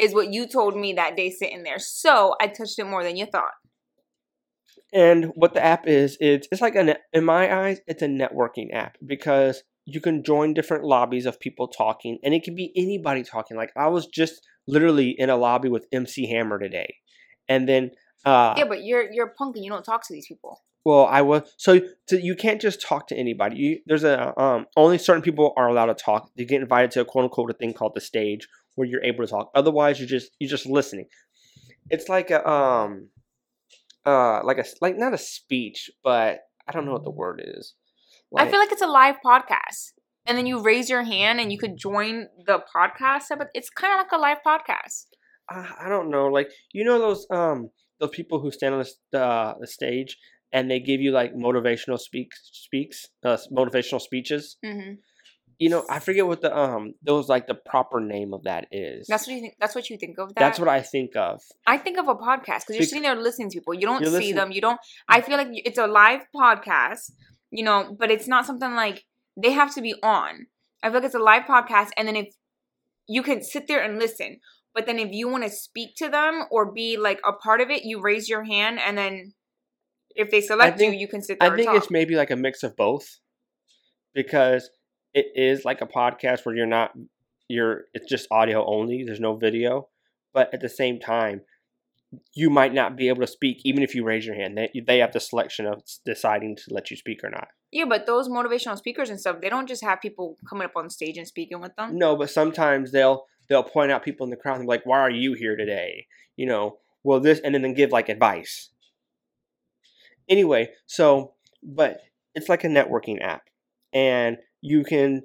Is 0.03 0.15
what 0.15 0.33
you 0.33 0.47
told 0.47 0.77
me 0.77 0.95
that 0.95 1.17
day 1.17 1.31
sitting 1.31 1.63
there. 1.63 1.79
So 1.79 2.35
I 2.41 2.49
touched 2.49 2.79
it 2.79 2.85
more 2.85 3.05
than 3.05 3.17
you 3.17 3.27
thought. 3.27 3.53
And 4.93 5.27
what 5.35 5.55
the 5.55 5.65
app 5.65 5.87
is, 5.87 6.19
it's 6.21 6.49
it's 6.53 6.61
like 6.61 6.75
a 6.75 6.85
net, 6.85 7.03
in 7.13 7.25
my 7.25 7.67
eyes, 7.67 7.81
it's 7.87 8.03
a 8.03 8.07
networking 8.07 8.75
app 8.75 8.99
because 9.05 9.63
you 9.85 10.01
can 10.01 10.23
join 10.23 10.55
different 10.55 10.85
lobbies 10.85 11.25
of 11.25 11.41
people 11.41 11.69
talking, 11.69 12.19
and 12.23 12.35
it 12.35 12.43
can 12.43 12.55
be 12.55 12.73
anybody 12.77 13.23
talking. 13.23 13.57
Like 13.57 13.73
I 13.77 13.89
was 13.89 14.07
just 14.07 14.47
literally 14.67 15.15
in 15.17 15.31
a 15.31 15.37
lobby 15.37 15.69
with 15.69 15.87
MC 15.93 16.29
Hammer 16.29 16.59
today, 16.59 16.97
and 17.49 17.69
then 17.69 17.93
uh, 18.25 18.55
yeah, 18.57 18.65
but 18.65 18.85
you're 18.85 19.11
you're 19.11 19.29
a 19.29 19.35
punk 19.35 19.57
and 19.57 19.65
you 19.65 19.71
don't 19.71 19.85
talk 19.85 20.07
to 20.07 20.13
these 20.13 20.27
people. 20.27 20.61
Well, 20.85 21.07
I 21.07 21.23
was 21.23 21.51
so 21.57 21.81
to, 22.09 22.21
you 22.21 22.35
can't 22.35 22.61
just 22.61 22.83
talk 22.83 23.07
to 23.09 23.17
anybody. 23.17 23.57
You, 23.57 23.79
there's 23.87 24.05
a 24.05 24.39
um 24.39 24.67
only 24.77 24.99
certain 24.99 25.23
people 25.23 25.55
are 25.57 25.69
allowed 25.69 25.87
to 25.87 25.95
talk. 25.95 26.31
You 26.35 26.45
get 26.45 26.61
invited 26.61 26.91
to 26.93 27.01
a 27.01 27.05
quote 27.05 27.25
unquote 27.25 27.51
a 27.51 27.55
thing 27.55 27.73
called 27.73 27.93
the 27.95 28.01
stage 28.01 28.49
where 28.75 28.89
you're 28.89 29.03
able 29.03 29.25
to 29.25 29.31
talk. 29.31 29.51
Otherwise, 29.55 29.99
you're 29.99 30.09
just 30.09 30.31
you're 30.39 30.51
just 30.51 30.67
listening. 30.67 31.07
It's 31.91 32.09
like 32.09 32.31
a 32.31 32.47
um 32.49 33.09
uh 34.07 34.43
like 34.45 34.59
a 34.59 34.65
like 34.81 34.97
not 34.99 35.15
a 35.15 35.19
speech, 35.19 35.91
but 36.03 36.41
I 36.67 36.73
don't 36.73 36.87
know 36.87 36.93
what 36.93 37.05
the 37.05 37.11
word 37.11 37.43
is. 37.45 37.75
I 38.37 38.49
feel 38.49 38.59
like 38.59 38.73
it's 38.73 38.83
a 38.83 38.87
live 38.87 39.17
podcast. 39.25 39.93
And 40.25 40.39
then 40.39 40.47
you 40.47 40.63
raise 40.63 40.89
your 40.89 41.03
hand 41.03 41.41
and 41.41 41.51
you 41.53 41.59
could 41.59 41.77
join 41.77 42.29
the 42.47 42.61
podcast. 42.75 43.25
But 43.37 43.49
it's 43.55 43.69
kind 43.71 43.93
of 43.93 43.99
like 43.99 44.13
a 44.13 44.19
live 44.19 44.39
podcast. 44.47 45.07
uh, 45.53 45.67
I 45.81 45.89
don't 45.89 46.11
know, 46.11 46.27
like 46.29 46.51
you 46.73 46.85
know 46.85 46.99
those 46.99 47.27
um 47.31 47.71
those 48.01 48.11
people 48.11 48.41
who 48.41 48.51
stand 48.51 48.75
on 48.75 48.85
the 49.11 49.23
uh, 49.23 49.55
the 49.61 49.67
stage 49.67 50.17
and 50.53 50.71
they 50.71 50.81
give 50.81 51.01
you 51.01 51.13
like 51.13 51.35
motivational 51.35 51.99
speaks 51.99 52.49
speaks 52.53 53.09
uh, 53.25 53.37
motivational 53.53 54.01
speeches. 54.01 54.57
Mm-hmm. 54.65 54.95
You 55.59 55.71
know, 55.71 55.85
I 55.89 55.99
forget 56.01 56.27
what 56.27 56.41
the 56.41 56.57
um 56.57 56.95
those 57.03 57.29
like 57.29 57.47
the 57.47 57.55
proper 57.55 58.01
name 58.01 58.35
of 58.35 58.45
that 58.45 58.67
is. 58.73 59.07
That's 59.07 59.27
what 59.27 59.35
you 59.35 59.41
think. 59.41 59.55
That's 59.61 59.75
what 59.75 59.91
you 59.91 59.97
think 59.97 60.19
of. 60.19 60.29
That. 60.31 60.41
That's 60.41 60.59
what 60.59 60.69
I 60.69 60.81
think 60.81 61.15
of. 61.17 61.41
I 61.67 61.79
think 61.79 61.99
of 61.99 62.09
a 62.09 62.15
podcast 62.15 62.67
because 62.67 62.77
you're 62.77 62.83
sitting 62.83 63.03
there 63.03 63.15
listening 63.15 63.51
to 63.51 63.59
people. 63.59 63.75
You 63.75 63.87
don't 63.87 64.05
see 64.05 64.11
listening- 64.11 64.35
them. 64.35 64.53
You 64.53 64.61
don't. 64.61 64.81
I 65.09 65.21
feel 65.21 65.37
like 65.37 65.49
it's 65.53 65.79
a 65.79 65.87
live 65.87 66.23
podcast, 66.35 67.13
you 67.51 67.65
know, 67.65 67.95
but 67.99 68.11
it's 68.11 68.27
not 68.27 68.47
something 68.47 68.75
like 68.75 69.05
they 69.41 69.53
have 69.53 69.75
to 69.75 69.83
be 69.83 69.95
on. 70.03 70.47
I 70.83 70.89
feel 70.89 70.95
like 70.95 71.05
it's 71.05 71.15
a 71.15 71.21
live 71.21 71.45
podcast, 71.45 71.91
and 71.97 72.09
then 72.09 72.17
if 72.17 72.35
you 73.07 73.23
can 73.23 73.43
sit 73.43 73.69
there 73.69 73.83
and 73.83 73.99
listen, 73.99 74.41
but 74.75 74.87
then 74.87 74.99
if 74.99 75.13
you 75.13 75.29
want 75.29 75.45
to 75.45 75.51
speak 75.51 75.95
to 75.97 76.09
them 76.09 76.45
or 76.51 76.73
be 76.73 76.97
like 76.97 77.21
a 77.25 77.33
part 77.33 77.61
of 77.61 77.71
it, 77.71 77.85
you 77.85 78.01
raise 78.01 78.29
your 78.29 78.45
hand, 78.45 78.81
and 78.81 78.99
then 78.99 79.35
if 80.15 80.31
they 80.31 80.41
select 80.41 80.79
think- 80.79 80.95
you, 80.95 81.01
you 81.01 81.09
can 81.09 81.23
sit 81.23 81.39
there. 81.41 81.53
I 81.53 81.57
think 81.57 81.71
it's 81.75 81.91
maybe 81.91 82.17
like 82.17 82.31
a 82.31 82.37
mix 82.37 82.63
of 82.63 82.77
both 82.77 83.19
because 84.15 84.69
it 85.15 85.27
is 85.35 85.65
like 85.65 85.81
a 85.81 85.87
podcast 85.87 86.45
where 86.45 86.55
you're 86.55 86.67
not 86.67 86.93
you're 87.49 87.85
it's 87.93 88.09
just 88.09 88.27
audio 88.31 88.65
only. 88.67 89.05
There's 89.05 89.21
no 89.21 89.37
video, 89.37 89.89
but 90.33 90.53
at 90.55 90.61
the 90.61 90.69
same 90.69 90.99
time, 91.01 91.43
you 92.35 92.51
might 92.51 92.73
not 92.75 92.97
be 92.97 93.09
able 93.09 93.21
to 93.21 93.27
speak 93.27 93.61
even 93.65 93.83
if 93.83 93.95
you 93.95 94.05
raise 94.05 94.25
your 94.27 94.35
hand. 94.35 94.57
They 94.57 94.71
they 94.87 94.99
have 94.99 95.13
the 95.13 95.21
selection 95.21 95.67
of 95.67 95.83
deciding 96.05 96.57
to 96.57 96.63
let 96.71 96.91
you 96.91 96.97
speak 96.97 97.23
or 97.25 97.31
not. 97.31 97.49
yeah, 97.71 97.85
but 97.87 98.07
those 98.07 98.29
motivational 98.29 98.77
speakers 98.77 99.11
and 99.11 99.19
stuff, 99.21 99.41
they 99.41 99.49
don't 99.49 99.69
just 99.69 99.83
have 99.83 100.01
people 100.01 100.37
coming 100.49 100.65
up 100.65 100.77
on 100.77 100.91
stage 100.91 101.17
and 101.19 101.27
speaking 101.27 101.61
with 101.61 101.75
them. 101.77 101.99
No, 101.99 102.17
but 102.17 102.31
sometimes 102.31 102.93
they'll 102.93 103.25
they'll 103.49 103.63
point 103.63 103.91
out 103.93 104.05
people 104.05 104.25
in 104.25 104.31
the 104.31 104.37
crowd 104.37 104.57
and 104.57 104.65
be 104.65 104.69
like, 104.69 104.87
"Why 104.87 105.01
are 105.01 105.11
you 105.11 105.35
here 105.35 105.57
today?" 105.57 106.07
You 106.37 106.47
know, 106.47 106.79
well 107.03 107.21
this, 107.21 107.41
and 107.41 107.55
then 107.55 107.75
give 107.75 107.91
like 107.91 108.09
advice. 108.09 108.71
Anyway, 110.29 110.71
so 110.87 111.35
but 111.63 112.01
it's 112.35 112.49
like 112.49 112.65
a 112.65 112.69
networking 112.69 113.21
app, 113.23 113.43
and 113.93 114.39
you 114.63 114.85
can 114.85 115.25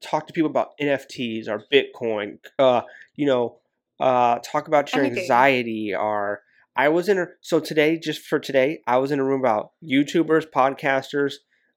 talk 0.00 0.26
to 0.26 0.32
people 0.32 0.50
about 0.50 0.76
NFTs 0.80 1.46
or 1.48 1.62
Bitcoin. 1.72 2.38
Uh, 2.58 2.82
you 3.14 3.26
know, 3.26 3.58
uh, 4.00 4.38
talk 4.40 4.66
about 4.66 4.92
your 4.92 5.04
Anything. 5.04 5.22
anxiety 5.22 5.94
or. 5.94 6.42
I 6.74 6.90
was 6.90 7.08
in 7.08 7.18
a 7.18 7.26
so 7.40 7.58
today 7.58 7.98
just 7.98 8.20
for 8.20 8.38
today 8.38 8.82
I 8.86 8.98
was 8.98 9.10
in 9.10 9.18
a 9.18 9.24
room 9.24 9.40
about 9.40 9.72
YouTubers, 9.82 10.46
podcasters, 10.48 11.34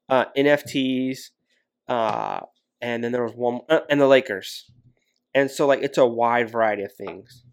uh, 0.09 0.25
NFTs, 0.37 1.31
uh, 1.87 2.41
and 2.81 3.03
then 3.03 3.11
there 3.11 3.23
was 3.23 3.33
one 3.33 3.61
uh, 3.67 3.79
and 3.89 3.99
the 3.99 4.05
Lakers, 4.05 4.69
and 5.33 5.49
so 5.49 5.65
like 5.65 5.81
it's 5.81 5.97
a 5.97 6.05
wide 6.05 6.51
variety 6.51 6.83
of 6.83 6.93
things. 6.93 7.43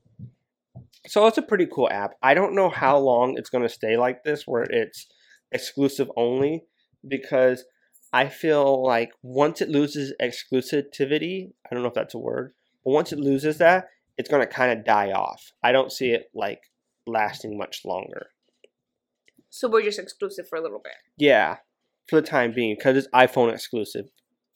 So 1.06 1.26
it's 1.26 1.38
a 1.38 1.42
pretty 1.42 1.66
cool 1.72 1.88
app. 1.90 2.16
I 2.22 2.34
don't 2.34 2.54
know 2.54 2.68
how 2.68 2.98
long 2.98 3.38
it's 3.38 3.48
going 3.48 3.62
to 3.62 3.72
stay 3.72 3.96
like 3.96 4.24
this, 4.24 4.46
where 4.46 4.64
it's 4.64 5.06
exclusive 5.50 6.10
only, 6.18 6.64
because 7.06 7.64
I 8.12 8.28
feel 8.28 8.82
like 8.84 9.10
once 9.22 9.60
it 9.60 9.68
loses 9.68 10.12
exclusivity, 10.20 11.52
I 11.66 11.74
don't 11.74 11.82
know 11.82 11.88
if 11.88 11.94
that's 11.94 12.14
a 12.14 12.18
word, 12.18 12.54
but 12.84 12.92
once 12.92 13.12
it 13.12 13.18
loses 13.18 13.58
that, 13.58 13.88
it's 14.16 14.30
going 14.30 14.46
to 14.46 14.52
kind 14.52 14.76
of 14.76 14.84
die 14.84 15.12
off. 15.12 15.52
I 15.62 15.72
don't 15.72 15.92
see 15.92 16.10
it 16.10 16.30
like 16.34 16.60
lasting 17.06 17.58
much 17.58 17.82
longer. 17.84 18.28
So 19.50 19.68
we're 19.68 19.82
just 19.82 19.98
exclusive 19.98 20.48
for 20.48 20.56
a 20.56 20.62
little 20.62 20.80
bit. 20.82 20.94
Yeah, 21.16 21.56
for 22.08 22.20
the 22.20 22.26
time 22.26 22.52
being, 22.52 22.76
because 22.76 22.96
it's 22.96 23.08
iPhone 23.14 23.52
exclusive, 23.52 24.06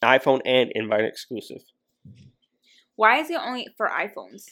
iPhone 0.03 0.41
and 0.45 0.71
Invite 0.75 1.05
exclusive. 1.05 1.61
Why 2.95 3.19
is 3.19 3.29
it 3.29 3.39
only 3.43 3.67
for 3.77 3.87
iPhones? 3.87 4.43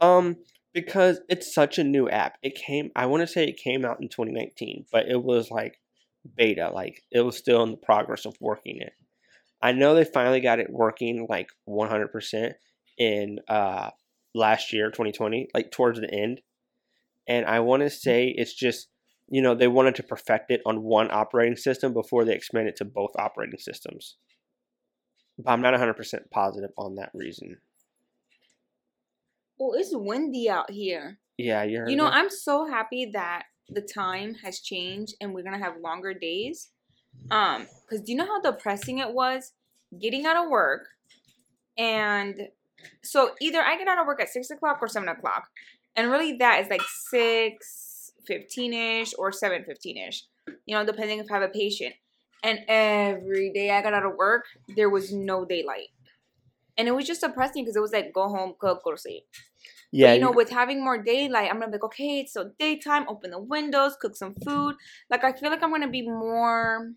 Um, 0.00 0.36
because 0.72 1.20
it's 1.28 1.52
such 1.52 1.78
a 1.78 1.84
new 1.84 2.08
app. 2.08 2.38
It 2.42 2.54
came, 2.54 2.90
I 2.94 3.06
want 3.06 3.22
to 3.22 3.26
say 3.26 3.44
it 3.44 3.56
came 3.56 3.84
out 3.84 4.00
in 4.00 4.08
2019, 4.08 4.86
but 4.92 5.08
it 5.08 5.22
was 5.22 5.50
like 5.50 5.80
beta, 6.36 6.70
like 6.72 7.02
it 7.10 7.20
was 7.20 7.36
still 7.36 7.62
in 7.62 7.70
the 7.72 7.76
progress 7.76 8.24
of 8.26 8.34
working 8.40 8.78
it. 8.80 8.92
I 9.60 9.72
know 9.72 9.94
they 9.94 10.04
finally 10.04 10.40
got 10.40 10.60
it 10.60 10.70
working 10.70 11.26
like 11.28 11.48
100% 11.68 12.52
in 12.98 13.38
uh 13.48 13.90
last 14.34 14.72
year, 14.72 14.90
2020, 14.90 15.48
like 15.54 15.70
towards 15.70 16.00
the 16.00 16.12
end. 16.12 16.40
And 17.26 17.44
I 17.46 17.60
want 17.60 17.82
to 17.82 17.90
say 17.90 18.28
it's 18.28 18.54
just, 18.54 18.88
you 19.28 19.42
know, 19.42 19.54
they 19.54 19.68
wanted 19.68 19.96
to 19.96 20.02
perfect 20.02 20.50
it 20.50 20.60
on 20.64 20.82
one 20.82 21.10
operating 21.10 21.56
system 21.56 21.92
before 21.92 22.24
they 22.24 22.34
expand 22.34 22.68
it 22.68 22.76
to 22.76 22.84
both 22.84 23.10
operating 23.16 23.58
systems. 23.58 24.16
But 25.38 25.52
I'm 25.52 25.60
not 25.62 25.74
100% 25.74 25.96
positive 26.30 26.70
on 26.76 26.96
that 26.96 27.10
reason. 27.14 27.58
Well, 29.58 29.72
it's 29.74 29.90
windy 29.92 30.48
out 30.48 30.70
here. 30.70 31.18
Yeah, 31.36 31.62
you 31.64 31.78
heard 31.78 31.90
You 31.90 31.96
know, 31.96 32.06
me? 32.06 32.10
I'm 32.12 32.30
so 32.30 32.66
happy 32.66 33.10
that 33.12 33.44
the 33.68 33.82
time 33.82 34.34
has 34.42 34.60
changed 34.60 35.14
and 35.20 35.34
we're 35.34 35.44
gonna 35.44 35.58
have 35.58 35.80
longer 35.82 36.14
days. 36.14 36.70
Um, 37.30 37.66
because 37.82 38.04
do 38.04 38.12
you 38.12 38.18
know 38.18 38.26
how 38.26 38.40
depressing 38.40 38.98
it 38.98 39.12
was 39.12 39.52
getting 39.98 40.26
out 40.26 40.44
of 40.44 40.50
work 40.50 40.88
and 41.76 42.48
so 43.02 43.32
either 43.40 43.60
I 43.60 43.76
get 43.76 43.88
out 43.88 43.98
of 43.98 44.06
work 44.06 44.20
at 44.20 44.28
six 44.28 44.50
o'clock 44.50 44.78
or 44.80 44.88
seven 44.88 45.08
o'clock. 45.08 45.48
And 45.96 46.10
really 46.10 46.36
that 46.38 46.60
is 46.62 46.70
like 46.70 46.82
six 46.82 48.12
fifteen 48.26 48.72
ish 48.72 49.14
or 49.18 49.32
seven 49.32 49.64
fifteen 49.64 49.96
ish. 49.96 50.24
You 50.66 50.74
know, 50.76 50.84
depending 50.84 51.18
if 51.18 51.30
I 51.30 51.34
have 51.34 51.42
a 51.42 51.48
patient. 51.48 51.94
And 52.44 52.60
every 52.68 53.50
day 53.52 53.70
I 53.70 53.82
got 53.82 53.94
out 53.94 54.06
of 54.06 54.14
work, 54.16 54.44
there 54.76 54.90
was 54.90 55.12
no 55.12 55.44
daylight. 55.44 55.88
And 56.78 56.88
it 56.88 56.92
was 56.94 57.06
just 57.06 57.20
depressing 57.22 57.64
because 57.64 57.76
it 57.76 57.80
was 57.82 57.92
like 57.92 58.12
go 58.14 58.28
home, 58.28 58.54
cook, 58.58 58.82
go 58.84 58.92
to 58.92 58.98
sleep. 58.98 59.24
Yeah, 59.92 60.08
But, 60.08 60.14
you 60.14 60.20
know, 60.20 60.32
with 60.32 60.50
having 60.50 60.84
more 60.84 61.02
daylight, 61.02 61.50
I'm 61.50 61.58
gonna 61.60 61.68
be 61.68 61.72
like, 61.74 61.84
okay, 61.84 62.20
it's 62.20 62.32
still 62.32 62.52
daytime. 62.58 63.06
Open 63.08 63.30
the 63.32 63.40
windows, 63.40 63.96
cook 64.00 64.16
some 64.16 64.34
food. 64.44 64.76
Like 65.10 65.24
I 65.24 65.32
feel 65.32 65.50
like 65.50 65.62
I'm 65.62 65.70
gonna 65.70 65.88
be 65.90 66.08
more. 66.08 66.92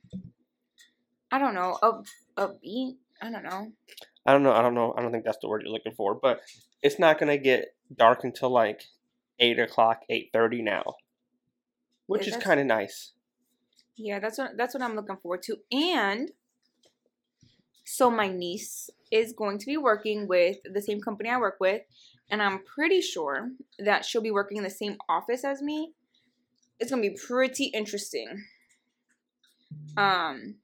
I 1.31 1.39
don't 1.39 1.55
know, 1.55 1.77
up 1.81 2.05
upbeat. 2.38 2.97
I 3.21 3.31
don't 3.31 3.43
know. 3.43 3.71
I 4.25 4.33
don't 4.33 4.43
know. 4.43 4.53
I 4.53 4.61
don't 4.61 4.75
know. 4.75 4.93
I 4.97 5.01
don't 5.01 5.11
think 5.11 5.25
that's 5.25 5.39
the 5.41 5.47
word 5.50 5.63
you're 5.63 5.73
looking 5.73 5.93
for. 5.93 6.15
But 6.15 6.41
it's 6.81 7.00
not 7.00 7.19
gonna 7.19 7.38
get 7.38 7.75
dark 7.95 8.23
until 8.23 8.50
like 8.50 8.83
eight 9.39 9.59
o'clock, 9.59 10.03
eight 10.09 10.29
thirty 10.33 10.61
now, 10.61 10.95
which 12.07 12.27
Yeah, 12.27 12.38
is 12.38 12.43
kind 12.43 12.59
of 12.59 12.65
nice. 12.67 13.13
Yeah, 13.95 14.19
that's 14.19 14.38
what 14.38 14.57
that's 14.57 14.73
what 14.73 14.83
I'm 14.83 14.95
looking 14.95 15.17
forward 15.17 15.43
to. 15.43 15.57
And 15.71 16.31
so 17.85 18.09
my 18.09 18.27
niece 18.27 18.89
is 19.11 19.33
going 19.33 19.57
to 19.59 19.65
be 19.65 19.77
working 19.77 20.27
with 20.27 20.57
the 20.65 20.81
same 20.81 21.01
company 21.01 21.29
I 21.29 21.37
work 21.37 21.57
with, 21.59 21.81
and 22.29 22.41
I'm 22.41 22.63
pretty 22.63 23.01
sure 23.01 23.49
that 23.79 24.05
she'll 24.05 24.21
be 24.21 24.31
working 24.31 24.57
in 24.57 24.63
the 24.63 24.69
same 24.69 24.97
office 25.09 25.43
as 25.43 25.61
me. 25.61 25.93
It's 26.79 26.89
gonna 26.89 27.01
be 27.01 27.17
pretty 27.27 27.65
interesting. 27.65 28.45
Um, 29.97 30.55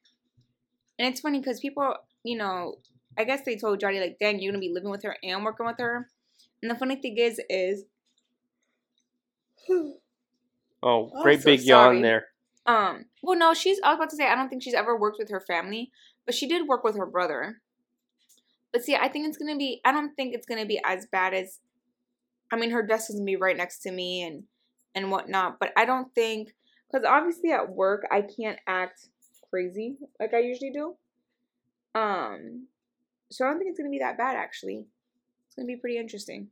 and 0.98 1.08
it's 1.08 1.22
funny 1.22 1.40
because 1.40 1.60
people, 1.60 1.96
you 2.24 2.38
know, 2.38 2.76
I 3.18 3.24
guess 3.24 3.42
they 3.46 3.56
told 3.56 3.80
Johnny 3.80 4.00
like, 4.00 4.18
"Dang, 4.20 4.40
you're 4.40 4.52
gonna 4.52 4.60
be 4.60 4.74
living 4.74 4.90
with 4.90 5.04
her 5.04 5.18
and 5.22 5.44
working 5.44 5.66
with 5.66 5.78
her." 5.80 6.10
And 6.62 6.72
the 6.72 6.76
funny 6.76 6.96
thing 6.96 7.18
is, 7.18 7.40
is 7.50 7.86
Oh, 10.84 11.12
great 11.22 11.44
big 11.44 11.62
yawn 11.62 12.02
there. 12.02 12.28
Um, 12.66 13.06
well, 13.24 13.38
no, 13.38 13.54
she's. 13.54 13.80
I 13.84 13.90
was 13.90 13.98
about 13.98 14.10
to 14.12 14.16
say 14.16 14.28
I 14.28 14.36
don't 14.36 14.50
think 14.50 14.62
she's 14.62 14.74
ever 14.74 14.98
worked 14.98 15.18
with 15.20 15.30
her 15.30 15.40
family, 15.40 15.92
but 16.26 16.36
she 16.36 16.48
did 16.48 16.68
work 16.68 16.84
with 16.84 16.98
her 16.98 17.06
brother. 17.06 17.62
But 18.78 18.84
see, 18.84 18.96
I 18.96 19.08
think 19.08 19.28
it's 19.28 19.38
gonna 19.38 19.58
be. 19.58 19.82
I 19.84 19.92
don't 19.92 20.14
think 20.16 20.36
it's 20.36 20.46
gonna 20.46 20.64
be 20.64 20.80
as 20.86 21.08
bad 21.08 21.34
as. 21.34 21.62
I 22.52 22.58
mean, 22.58 22.70
her 22.70 22.86
desk 22.86 23.10
is 23.10 23.16
gonna 23.16 23.26
be 23.26 23.36
right 23.36 23.58
next 23.58 23.80
to 23.80 23.92
me 23.92 24.22
and 24.22 24.44
and 24.94 25.10
whatnot, 25.10 25.58
but 25.60 25.72
I 25.76 25.84
don't 25.84 26.14
think 26.14 26.54
because 26.86 27.04
obviously 27.04 27.50
at 27.52 27.72
work 27.72 28.06
I 28.12 28.22
can't 28.22 28.60
act 28.68 29.08
crazy 29.50 29.98
like 30.20 30.36
I 30.36 30.42
usually 30.42 30.70
do. 30.70 30.94
Um, 31.96 32.68
so 33.32 33.46
I 33.46 33.50
don't 33.50 33.58
think 33.58 33.72
it's 33.72 33.80
gonna 33.80 33.90
be 33.90 33.98
that 33.98 34.16
bad. 34.16 34.36
Actually, 34.36 34.86
it's 35.48 35.56
gonna 35.56 35.66
be 35.66 35.78
pretty 35.78 35.98
interesting. 35.98 36.50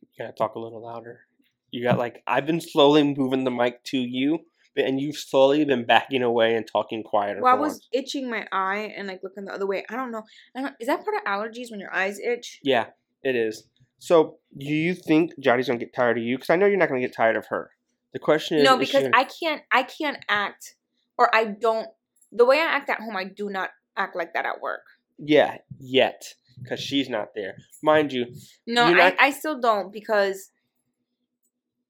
You 0.00 0.24
gotta 0.24 0.32
talk 0.32 0.54
a 0.54 0.58
little 0.58 0.80
louder. 0.80 1.26
You 1.70 1.82
got 1.82 1.98
like 1.98 2.22
I've 2.26 2.46
been 2.46 2.62
slowly 2.62 3.02
moving 3.02 3.44
the 3.44 3.50
mic 3.50 3.84
to 3.84 3.98
you, 3.98 4.38
and 4.86 5.00
you've 5.00 5.16
slowly 5.16 5.64
been 5.64 5.84
backing 5.84 6.22
away 6.22 6.54
and 6.54 6.66
talking 6.66 7.02
quieter. 7.02 7.40
Well, 7.42 7.54
I 7.54 7.58
was 7.58 7.72
once. 7.74 7.88
itching 7.92 8.30
my 8.30 8.46
eye 8.52 8.92
and 8.96 9.08
like 9.08 9.20
looking 9.22 9.44
the 9.44 9.52
other 9.52 9.66
way. 9.66 9.84
I 9.90 9.96
don't 9.96 10.10
know. 10.10 10.22
I 10.56 10.62
don't. 10.62 10.74
Is 10.80 10.86
that 10.86 11.04
part 11.04 11.16
of 11.16 11.24
allergies 11.24 11.70
when 11.70 11.80
your 11.80 11.92
eyes 11.94 12.18
itch? 12.18 12.60
Yeah, 12.62 12.86
it 13.22 13.36
is. 13.36 13.64
So, 13.98 14.38
do 14.56 14.66
you 14.66 14.94
think 14.94 15.32
Johnny's 15.40 15.66
gonna 15.66 15.78
get 15.78 15.94
tired 15.94 16.18
of 16.18 16.24
you? 16.24 16.36
Because 16.36 16.50
I 16.50 16.56
know 16.56 16.66
you're 16.66 16.78
not 16.78 16.88
gonna 16.88 17.00
get 17.00 17.14
tired 17.14 17.36
of 17.36 17.46
her. 17.46 17.70
The 18.12 18.18
question 18.18 18.58
is, 18.58 18.64
no, 18.64 18.74
is 18.80 18.86
because 18.88 19.02
gonna- 19.04 19.16
I 19.16 19.24
can't. 19.24 19.62
I 19.72 19.82
can't 19.82 20.18
act, 20.28 20.76
or 21.18 21.34
I 21.34 21.44
don't. 21.44 21.88
The 22.30 22.44
way 22.44 22.58
I 22.58 22.64
act 22.64 22.88
at 22.90 23.00
home, 23.00 23.16
I 23.16 23.24
do 23.24 23.48
not 23.50 23.70
act 23.96 24.14
like 24.14 24.34
that 24.34 24.46
at 24.46 24.60
work. 24.60 24.82
yeah, 25.18 25.56
yet 25.80 26.34
because 26.62 26.80
she's 26.80 27.08
not 27.08 27.28
there, 27.34 27.56
mind 27.82 28.12
you. 28.12 28.26
No, 28.66 28.84
I, 28.84 28.92
not- 28.92 29.14
I 29.20 29.30
still 29.30 29.60
don't 29.60 29.92
because 29.92 30.50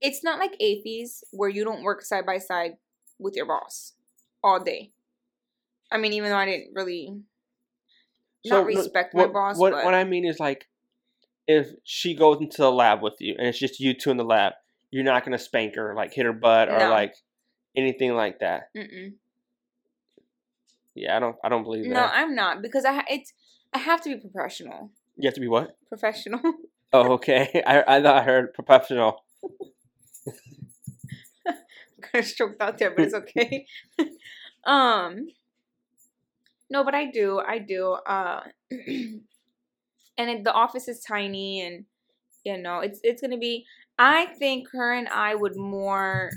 it's 0.01 0.23
not 0.23 0.39
like 0.39 0.57
AFES 0.61 1.25
where 1.33 1.49
you 1.49 1.65
don't 1.65 1.83
work 1.83 2.03
side 2.03 2.27
by 2.27 2.39
side 2.39 2.73
with 3.19 3.35
your 3.37 3.47
boss 3.47 3.95
all 4.43 4.63
day. 4.63 4.93
I 5.91 5.99
mean, 5.99 6.13
even 6.13 6.31
though 6.31 6.37
I 6.37 6.47
didn't 6.47 6.73
really 6.75 7.21
not 8.45 8.65
respect 8.67 9.15
what, 9.15 9.29
my 9.29 9.33
boss, 9.33 9.59
What 9.59 9.73
but 9.73 9.85
what 9.85 9.95
I 9.95 10.05
mean 10.05 10.25
is 10.25 10.39
like, 10.39 10.69
if 11.47 11.69
she 11.85 12.15
goes 12.15 12.39
into 12.41 12.59
the 12.63 12.71
lab 12.71 13.03
with 13.03 13.15
you 13.21 13.35
and 13.39 13.47
it's 13.47 13.59
just 13.59 13.81
you 13.81 13.95
two 13.95 14.11
in 14.11 14.17
the 14.19 14.25
lab, 14.25 14.53
you're 14.91 15.05
not 15.05 15.25
gonna 15.25 15.39
spank 15.39 15.75
her, 15.77 15.95
like 15.95 16.13
hit 16.13 16.27
her 16.27 16.33
butt 16.33 16.69
or 16.69 16.79
No. 16.79 16.91
like 16.91 17.15
anything 17.77 18.15
like 18.15 18.41
that. 18.41 18.69
Mm-mm. 18.77 19.15
Yeah, 20.95 21.17
I 21.17 21.21
don't 21.21 21.37
I 21.43 21.49
don't 21.49 21.63
believe 21.63 21.85
that. 21.85 21.91
no, 21.91 22.01
I'm 22.03 22.35
not 22.35 22.61
because 22.63 22.85
I 22.85 23.03
it's 23.09 23.33
I 23.73 23.79
have 23.79 24.01
to 24.03 24.09
be 24.11 24.21
professional. 24.21 24.91
you 25.17 25.27
have 25.27 25.35
to 25.35 25.41
be 25.41 25.49
what? 25.49 25.77
Professional. 25.89 26.41
Oh, 26.93 27.13
okay. 27.15 27.63
I 27.67 27.83
I 27.87 28.03
thought 28.03 28.17
I 28.17 28.23
heard 28.23 28.55
professional. 28.55 29.25
kind 32.13 32.25
of 32.25 32.29
stroked 32.29 32.61
out 32.61 32.79
there, 32.79 32.93
but 32.95 33.05
it's 33.05 33.15
okay. 33.23 33.67
um, 34.65 35.29
no, 36.71 36.85
but 36.85 36.95
I 36.95 37.11
do, 37.11 37.41
I 37.41 37.59
do. 37.59 37.97
Uh, 38.07 38.41
and 38.71 39.21
it, 40.19 40.45
the 40.45 40.53
office 40.53 40.89
is 40.89 41.01
tiny, 41.01 41.61
and 41.63 41.85
you 42.45 42.59
know, 42.59 42.81
it's 42.81 43.01
it's 43.03 43.23
gonna 43.23 43.39
be. 43.39 43.65
I 43.99 44.27
think 44.39 44.69
her 44.73 44.93
and 44.93 45.09
I 45.09 45.35
would 45.35 45.57
more 45.57 46.31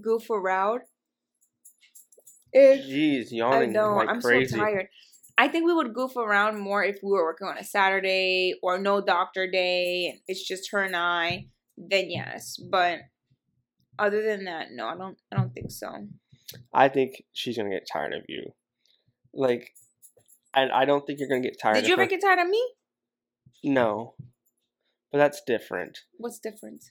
goof 0.00 0.30
around. 0.30 0.80
If 2.52 2.86
Jeez, 2.86 3.32
I 3.32 3.36
yawning 3.36 3.72
know, 3.72 3.94
like 3.96 4.08
I'm 4.08 4.20
crazy. 4.20 4.56
so 4.56 4.58
tired. 4.58 4.88
I 5.38 5.48
think 5.48 5.66
we 5.66 5.72
would 5.72 5.94
goof 5.94 6.16
around 6.16 6.60
more 6.60 6.84
if 6.84 6.98
we 7.02 7.12
were 7.12 7.24
working 7.24 7.48
on 7.48 7.56
a 7.56 7.64
Saturday 7.64 8.54
or 8.62 8.78
no 8.78 9.00
doctor 9.00 9.50
day. 9.50 10.10
and 10.10 10.20
It's 10.28 10.46
just 10.46 10.70
her 10.72 10.82
and 10.82 10.94
I. 10.96 11.46
Then 11.78 12.10
yes, 12.10 12.58
but 12.70 12.98
other 13.98 14.22
than 14.22 14.44
that, 14.44 14.68
no, 14.72 14.86
I 14.86 14.96
don't. 14.96 15.16
I 15.32 15.36
don't 15.36 15.52
think 15.54 15.70
so. 15.70 16.06
I 16.72 16.88
think 16.88 17.22
she's 17.32 17.56
gonna 17.56 17.70
get 17.70 17.88
tired 17.92 18.12
of 18.14 18.22
you. 18.28 18.52
Like, 19.32 19.72
and 20.54 20.72
I 20.72 20.84
don't 20.84 21.06
think 21.06 21.18
you're 21.20 21.28
gonna 21.28 21.40
get 21.40 21.60
tired. 21.60 21.74
Did 21.74 21.84
of 21.84 21.88
you 21.88 21.92
ever 21.94 22.02
her. 22.02 22.08
get 22.08 22.20
tired 22.22 22.38
of 22.40 22.48
me? 22.48 22.62
No, 23.62 24.14
but 25.12 25.18
that's 25.18 25.42
different. 25.46 25.98
What's 26.16 26.38
different? 26.38 26.84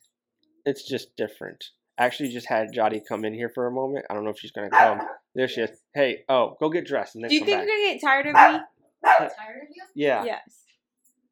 It's 0.66 0.88
just 0.88 1.16
different. 1.18 1.66
I 1.98 2.06
actually 2.06 2.30
just 2.30 2.48
had 2.48 2.72
Jody 2.74 3.02
come 3.08 3.26
in 3.26 3.34
here 3.34 3.50
for 3.50 3.68
a 3.68 3.72
moment. 3.72 4.06
I 4.10 4.14
don't 4.14 4.24
know 4.24 4.30
if 4.30 4.40
she's 4.40 4.52
gonna 4.52 4.70
come. 4.70 5.02
There 5.36 5.48
she 5.48 5.62
is. 5.62 5.70
Hey, 5.94 6.24
oh, 6.28 6.58
go 6.60 6.70
get 6.70 6.88
dressed 6.88 7.14
and 7.14 7.24
then 7.24 7.30
Do 7.30 7.36
you 7.36 7.42
come 7.42 7.46
think 7.46 7.60
back. 7.60 7.68
you're 7.68 7.78
gonna 7.78 7.94
get 7.94 8.02
tired 8.04 8.26
of 8.26 8.34
me? 8.34 8.66
Tired 9.06 9.62
of 9.62 9.68
you? 9.76 9.84
Yeah. 9.94 10.24
Yes. 10.26 10.42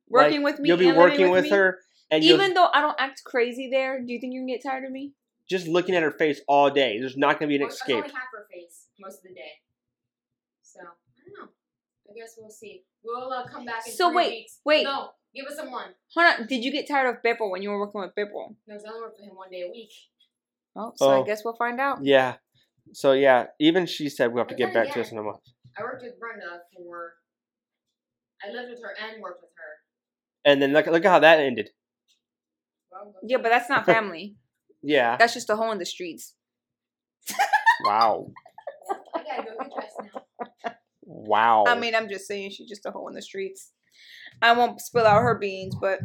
Like, 0.10 0.26
Working 0.26 0.44
with 0.44 0.60
me. 0.60 0.70
You'll 0.70 0.78
be 0.78 0.92
working 0.92 1.32
with, 1.32 1.46
me? 1.46 1.50
her, 1.50 1.80
and 2.12 2.24
Even 2.24 2.54
though 2.54 2.68
I 2.72 2.82
don't 2.82 2.96
act 3.00 3.24
crazy 3.26 3.70
there, 3.72 4.00
do 4.00 4.14
you 4.14 4.20
think 4.22 4.34
you 4.36 4.42
can 4.42 4.48
get 4.48 4.62
tired 4.64 4.86
of 4.86 4.92
me? 4.92 5.14
Just 5.50 5.68
looking 5.68 5.96
at 5.96 6.04
her 6.04 6.12
face 6.12 6.42
all 6.48 6.70
day. 6.70 7.00
There's 7.00 7.18
not 7.18 7.40
gonna 7.40 7.50
be 7.50 7.56
an 7.56 7.62
Well, 7.62 7.72
escape. 7.72 7.96
I 7.96 8.00
only 8.00 8.10
half 8.14 8.24
her 8.34 8.48
face 8.52 8.88
most 9.00 9.18
of 9.18 9.24
the 9.24 9.34
day. 9.36 9.52
So, 10.62 10.80
I 10.82 10.84
don't 10.84 11.48
know. 11.48 11.52
I 12.10 12.14
guess 12.18 12.36
we'll 12.38 12.50
see. 12.50 12.84
We'll 13.04 13.32
uh, 13.32 13.48
come 13.48 13.66
back 13.66 13.86
in 13.88 13.94
So 13.94 14.10
three 14.10 14.16
wait, 14.18 14.30
weeks. 14.32 14.60
wait. 14.66 14.84
No, 14.84 15.10
give 15.36 15.46
us 15.46 15.58
a 15.58 15.66
month. 15.66 15.96
Hold 16.14 16.40
on. 16.42 16.48
Did 16.48 16.64
you 16.64 16.72
get 16.72 16.88
tired 16.88 17.10
of 17.16 17.22
Bipple 17.24 17.50
when 17.52 17.62
you 17.62 17.70
were 17.70 17.80
working 17.80 18.02
with 18.02 18.12
Bipple? 18.18 18.56
No, 18.68 18.76
'cause 18.76 18.84
I 18.86 18.90
only 18.90 19.02
work 19.02 19.16
with 19.18 19.30
him 19.30 19.36
one 19.36 19.50
day 19.50 19.62
a 19.68 19.72
week. 19.72 19.92
Oh, 20.76 20.94
so 20.96 21.10
Oh. 21.12 21.22
I 21.24 21.26
guess 21.26 21.44
we'll 21.44 21.56
find 21.56 21.80
out. 21.80 22.00
Yeah. 22.04 22.38
So 22.94 23.12
yeah, 23.14 23.48
even 23.60 23.86
she 23.86 24.10
said 24.10 24.32
we'll 24.34 24.42
have 24.42 24.48
to 24.50 24.56
get 24.56 24.74
then 24.74 24.86
back 24.86 24.94
to 24.94 25.02
us 25.02 25.12
in 25.12 25.18
a 25.18 25.24
month. 25.24 25.42
I 25.78 25.84
worked 25.84 26.04
with 26.04 26.20
Brenda 26.20 26.62
for. 26.76 27.16
I 28.44 28.52
lived 28.52 28.70
with 28.70 28.82
her 28.82 28.94
and 29.02 29.22
worked 29.22 29.42
with 29.42 29.52
her. 29.56 30.52
And 30.52 30.62
then 30.62 30.72
look, 30.74 30.86
look 30.88 31.04
at 31.04 31.10
how 31.12 31.20
that 31.20 31.40
ended. 31.40 31.72
Well, 32.92 33.14
Yeah, 33.24 33.38
but 33.38 33.50
that's 33.50 33.70
not 33.70 33.86
family. 33.86 34.36
Yeah. 34.88 35.18
that's 35.18 35.34
just 35.34 35.50
a 35.50 35.56
hole 35.56 35.72
in 35.72 35.80
the 35.80 35.86
streets. 35.86 36.34
Wow. 37.84 38.28
I 39.16 39.24
gotta 39.24 39.44
go 39.44 39.58
get 39.60 39.74
dressed 39.74 39.96
now. 40.14 40.72
Wow. 41.04 41.66
I 41.68 41.76
mean, 41.76 41.94
I'm 41.96 42.10
just 42.10 42.28
saying 42.28 42.52
she's 42.52 42.70
just 42.70 42.86
a 42.86 42.92
hole 42.92 43.08
in 43.08 43.14
the 43.16 43.22
streets. 43.22 43.72
I 44.42 44.54
won't 44.54 44.80
spill 44.82 45.06
out 45.06 45.22
her 45.22 45.38
beans, 45.38 45.76
but 45.80 46.00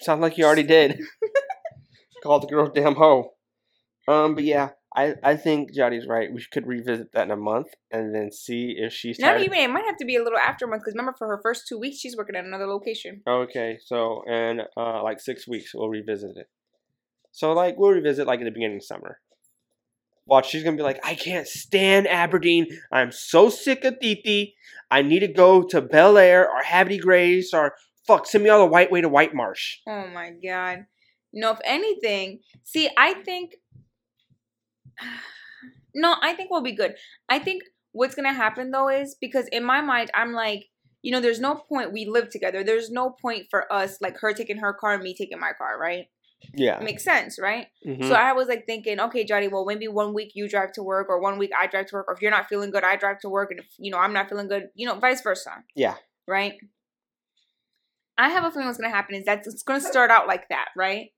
Sounds 0.00 0.20
like 0.20 0.36
you 0.38 0.44
already 0.44 0.62
did. 0.64 1.00
Called 2.22 2.42
the 2.42 2.46
girl 2.46 2.68
damn 2.68 2.94
hoe. 2.94 3.32
Um, 4.06 4.34
but 4.34 4.44
yeah, 4.44 4.70
I 4.94 5.14
I 5.22 5.36
think 5.36 5.74
Jody's 5.74 6.06
right. 6.06 6.32
We 6.32 6.44
could 6.52 6.66
revisit 6.66 7.08
that 7.12 7.24
in 7.24 7.30
a 7.30 7.36
month 7.36 7.68
and 7.90 8.14
then 8.14 8.30
see 8.30 8.74
if 8.78 8.92
she's 8.92 9.18
not 9.18 9.32
tired. 9.32 9.42
even. 9.42 9.58
It 9.58 9.70
might 9.70 9.84
have 9.86 9.96
to 9.98 10.04
be 10.04 10.16
a 10.16 10.22
little 10.22 10.38
after 10.38 10.66
a 10.66 10.68
month 10.68 10.82
because 10.82 10.94
remember, 10.94 11.14
for 11.16 11.26
her 11.28 11.40
first 11.42 11.66
two 11.68 11.78
weeks, 11.78 11.98
she's 11.98 12.16
working 12.16 12.36
at 12.36 12.44
another 12.44 12.66
location. 12.66 13.22
Okay, 13.26 13.78
so 13.84 14.22
in 14.26 14.60
uh 14.76 15.02
like 15.02 15.20
six 15.20 15.48
weeks 15.48 15.72
we'll 15.74 15.88
revisit 15.88 16.36
it. 16.36 16.46
So 17.34 17.52
like 17.52 17.76
we'll 17.76 17.90
revisit 17.90 18.28
like 18.28 18.38
in 18.38 18.44
the 18.44 18.52
beginning 18.52 18.76
of 18.76 18.84
summer. 18.84 19.18
Watch, 20.24 20.50
she's 20.50 20.62
gonna 20.62 20.76
be 20.76 20.84
like, 20.84 21.04
I 21.04 21.16
can't 21.16 21.48
stand 21.48 22.06
Aberdeen. 22.06 22.66
I'm 22.92 23.10
so 23.10 23.50
sick 23.50 23.84
of 23.84 23.98
Titi. 24.00 24.54
I 24.88 25.02
need 25.02 25.18
to 25.18 25.28
go 25.28 25.64
to 25.64 25.82
Bel 25.82 26.16
Air 26.16 26.48
or 26.48 26.62
Havre 26.62 26.90
de 26.90 26.98
Grace 26.98 27.52
or 27.52 27.74
fuck, 28.06 28.26
send 28.26 28.44
me 28.44 28.50
all 28.50 28.60
the 28.60 28.66
white 28.70 28.92
way 28.92 29.00
to 29.00 29.08
White 29.08 29.34
Marsh. 29.34 29.78
Oh 29.88 30.06
my 30.14 30.30
god. 30.30 30.86
No, 31.32 31.50
if 31.50 31.58
anything, 31.64 32.38
see, 32.62 32.88
I 32.96 33.14
think. 33.14 33.56
No, 35.96 36.16
I 36.20 36.34
think 36.34 36.50
we'll 36.50 36.60
be 36.60 36.74
good. 36.74 36.96
I 37.28 37.38
think 37.38 37.62
what's 37.92 38.16
gonna 38.16 38.32
happen 38.32 38.72
though 38.72 38.88
is 38.88 39.16
because 39.20 39.46
in 39.52 39.62
my 39.62 39.80
mind, 39.80 40.10
I'm 40.12 40.32
like, 40.32 40.64
you 41.02 41.12
know, 41.12 41.20
there's 41.20 41.38
no 41.38 41.54
point 41.54 41.92
we 41.92 42.04
live 42.04 42.30
together. 42.30 42.64
There's 42.64 42.90
no 42.90 43.10
point 43.10 43.46
for 43.48 43.72
us 43.72 43.98
like 44.00 44.18
her 44.18 44.32
taking 44.32 44.56
her 44.56 44.72
car 44.72 44.94
and 44.94 45.04
me 45.04 45.14
taking 45.14 45.38
my 45.38 45.52
car, 45.56 45.78
right? 45.78 46.06
Yeah. 46.52 46.80
Makes 46.80 47.04
sense, 47.04 47.38
right? 47.40 47.66
mhm. 47.86 48.06
So 48.08 48.14
I 48.14 48.32
was 48.32 48.48
like 48.48 48.66
thinking, 48.66 49.00
okay, 49.00 49.24
Jody, 49.24 49.48
well, 49.48 49.64
maybe 49.64 49.88
one 49.88 50.14
week 50.14 50.32
you 50.34 50.48
drive 50.48 50.72
to 50.72 50.82
work, 50.82 51.08
or 51.08 51.20
one 51.20 51.38
week 51.38 51.50
I 51.58 51.66
drive 51.66 51.86
to 51.86 51.96
work, 51.96 52.06
or 52.08 52.14
if 52.14 52.22
you're 52.22 52.30
not 52.30 52.48
feeling 52.48 52.70
good, 52.70 52.84
I 52.84 52.96
drive 52.96 53.20
to 53.20 53.28
work, 53.28 53.50
and 53.50 53.60
if 53.60 53.66
you 53.78 53.90
know 53.90 53.98
I'm 53.98 54.12
not 54.12 54.28
feeling 54.28 54.48
good, 54.48 54.68
you 54.74 54.86
know, 54.86 54.98
vice 54.98 55.22
versa. 55.22 55.64
Yeah. 55.74 55.94
Right. 56.26 56.54
I 58.16 58.28
have 58.28 58.44
a 58.44 58.50
feeling 58.50 58.66
what's 58.66 58.78
gonna 58.78 58.94
happen 58.94 59.14
is 59.14 59.24
that 59.24 59.46
it's 59.46 59.62
gonna 59.62 59.80
start 59.80 60.10
out 60.10 60.26
like 60.26 60.48
that, 60.48 60.68
right? 60.76 61.10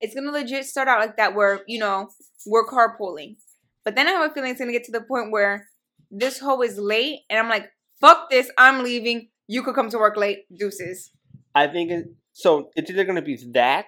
It's 0.00 0.14
gonna 0.14 0.30
legit 0.30 0.66
start 0.66 0.88
out 0.88 0.98
like 0.98 1.16
that, 1.16 1.34
where 1.34 1.60
you 1.66 1.78
know 1.78 2.08
we're 2.46 2.66
carpooling, 2.66 3.36
but 3.84 3.94
then 3.94 4.06
I 4.06 4.10
have 4.10 4.30
a 4.30 4.34
feeling 4.34 4.50
it's 4.50 4.60
gonna 4.60 4.72
get 4.72 4.84
to 4.84 4.92
the 4.92 5.00
point 5.00 5.30
where 5.32 5.68
this 6.10 6.38
hoe 6.38 6.60
is 6.62 6.78
late, 6.78 7.20
and 7.30 7.38
I'm 7.38 7.48
like, 7.48 7.70
fuck 8.00 8.30
this, 8.30 8.50
I'm 8.58 8.82
leaving. 8.84 9.28
You 9.46 9.62
could 9.62 9.74
come 9.74 9.90
to 9.90 9.98
work 9.98 10.16
late, 10.16 10.40
deuces. 10.56 11.10
I 11.54 11.66
think 11.68 11.90
it, 11.90 12.06
so. 12.32 12.70
It's 12.76 12.90
either 12.90 13.04
gonna 13.04 13.22
be 13.22 13.38
that 13.52 13.86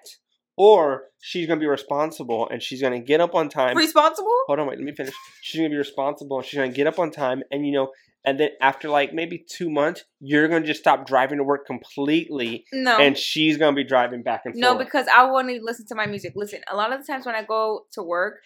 or 0.56 1.04
she's 1.20 1.46
gonna 1.46 1.60
be 1.60 1.66
responsible 1.66 2.48
and 2.48 2.62
she's 2.62 2.80
gonna 2.80 3.00
get 3.00 3.20
up 3.20 3.34
on 3.34 3.48
time. 3.48 3.76
Responsible? 3.76 4.32
Hold 4.46 4.58
on, 4.60 4.66
wait, 4.66 4.78
let 4.78 4.84
me 4.84 4.94
finish. 4.94 5.14
She's 5.42 5.58
gonna 5.60 5.70
be 5.70 5.76
responsible 5.76 6.38
and 6.38 6.46
she's 6.46 6.58
gonna 6.58 6.72
get 6.72 6.86
up 6.86 6.98
on 6.98 7.10
time 7.10 7.42
and 7.50 7.66
you 7.66 7.72
know, 7.72 7.90
and 8.24 8.40
then 8.40 8.50
after 8.60 8.88
like 8.88 9.12
maybe 9.12 9.44
two 9.48 9.70
months, 9.70 10.04
you're 10.20 10.48
gonna 10.48 10.66
just 10.66 10.80
stop 10.80 11.06
driving 11.06 11.38
to 11.38 11.44
work 11.44 11.66
completely 11.66 12.64
No. 12.72 12.98
and 12.98 13.16
she's 13.16 13.56
gonna 13.56 13.76
be 13.76 13.84
driving 13.84 14.22
back 14.22 14.42
and 14.44 14.54
No, 14.54 14.68
forth. 14.70 14.78
No, 14.78 14.84
because 14.84 15.06
I 15.14 15.24
want 15.30 15.48
to 15.48 15.60
listen 15.62 15.86
to 15.88 15.94
my 15.94 16.06
music. 16.06 16.32
Listen, 16.36 16.60
a 16.70 16.76
lot 16.76 16.92
of 16.92 17.00
the 17.00 17.12
times 17.12 17.26
when 17.26 17.34
I 17.34 17.42
go 17.42 17.82
to 17.92 18.02
work, 18.02 18.40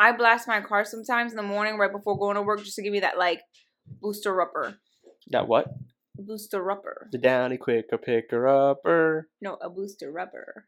I 0.00 0.12
blast 0.12 0.46
my 0.46 0.60
car 0.60 0.84
sometimes 0.84 1.32
in 1.32 1.36
the 1.36 1.42
morning 1.42 1.76
right 1.76 1.90
before 1.90 2.16
going 2.18 2.36
to 2.36 2.42
work 2.42 2.62
just 2.62 2.76
to 2.76 2.82
give 2.82 2.92
me 2.92 3.00
that 3.00 3.18
like 3.18 3.40
booster 4.00 4.40
upper. 4.40 4.76
that 5.30 5.48
what? 5.48 5.66
Booster 6.16 6.70
upper. 6.70 7.08
The 7.12 7.18
downy 7.18 7.56
quicker 7.56 7.98
picker 7.98 8.46
upper. 8.48 9.28
No, 9.40 9.54
a 9.60 9.68
booster 9.68 10.10
rubber. 10.10 10.66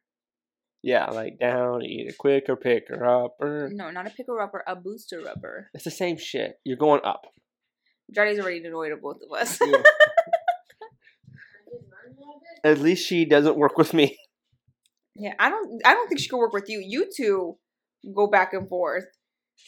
Yeah, 0.82 1.06
like 1.10 1.38
down, 1.38 1.82
eat 1.82 2.10
a 2.10 2.14
quicker 2.14 2.56
picker 2.56 3.04
or. 3.04 3.68
No, 3.72 3.90
not 3.90 4.06
a 4.06 4.10
picker 4.10 4.40
upper, 4.40 4.64
a 4.66 4.74
booster 4.74 5.20
rubber. 5.20 5.68
It's 5.74 5.84
the 5.84 5.90
same 5.90 6.16
shit. 6.16 6.58
You're 6.64 6.78
going 6.78 7.02
up. 7.04 7.26
Johnny's 8.14 8.38
already 8.38 8.64
annoyed 8.64 8.92
at 8.92 9.02
both 9.02 9.18
of 9.22 9.38
us. 9.38 9.58
Yeah. 9.60 9.66
I 9.66 9.70
did 9.70 9.84
learn 11.90 12.16
a 12.16 12.18
little 12.18 12.40
bit. 12.64 12.70
At 12.70 12.78
least 12.78 13.06
she 13.06 13.24
doesn't 13.24 13.56
work 13.56 13.76
with 13.76 13.92
me. 13.92 14.16
yeah, 15.14 15.34
I 15.38 15.50
don't 15.50 15.80
I 15.84 15.94
don't 15.94 16.08
think 16.08 16.20
she 16.20 16.28
could 16.28 16.38
work 16.38 16.52
with 16.52 16.68
you. 16.68 16.82
You 16.84 17.10
two 17.14 17.58
go 18.14 18.26
back 18.26 18.52
and 18.52 18.68
forth. 18.68 19.04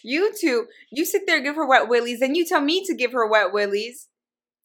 You 0.02 0.32
two, 0.40 0.66
you 0.90 1.04
sit 1.04 1.26
there 1.26 1.40
give 1.40 1.56
her 1.56 1.66
wet 1.68 1.88
willies, 1.88 2.20
then 2.20 2.34
you 2.34 2.46
tell 2.46 2.62
me 2.62 2.82
to 2.86 2.94
give 2.94 3.12
her 3.12 3.28
wet 3.28 3.52
willies. 3.52 4.08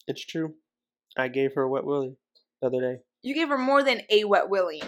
It's 0.07 0.25
true. 0.25 0.55
I 1.17 1.27
gave 1.27 1.53
her 1.55 1.63
a 1.63 1.69
wet 1.69 1.83
willy 1.83 2.15
the 2.61 2.67
other 2.67 2.79
day. 2.79 3.01
You 3.21 3.35
gave 3.35 3.49
her 3.49 3.57
more 3.57 3.83
than 3.83 4.01
a 4.09 4.23
wet 4.23 4.49
willy. 4.49 4.81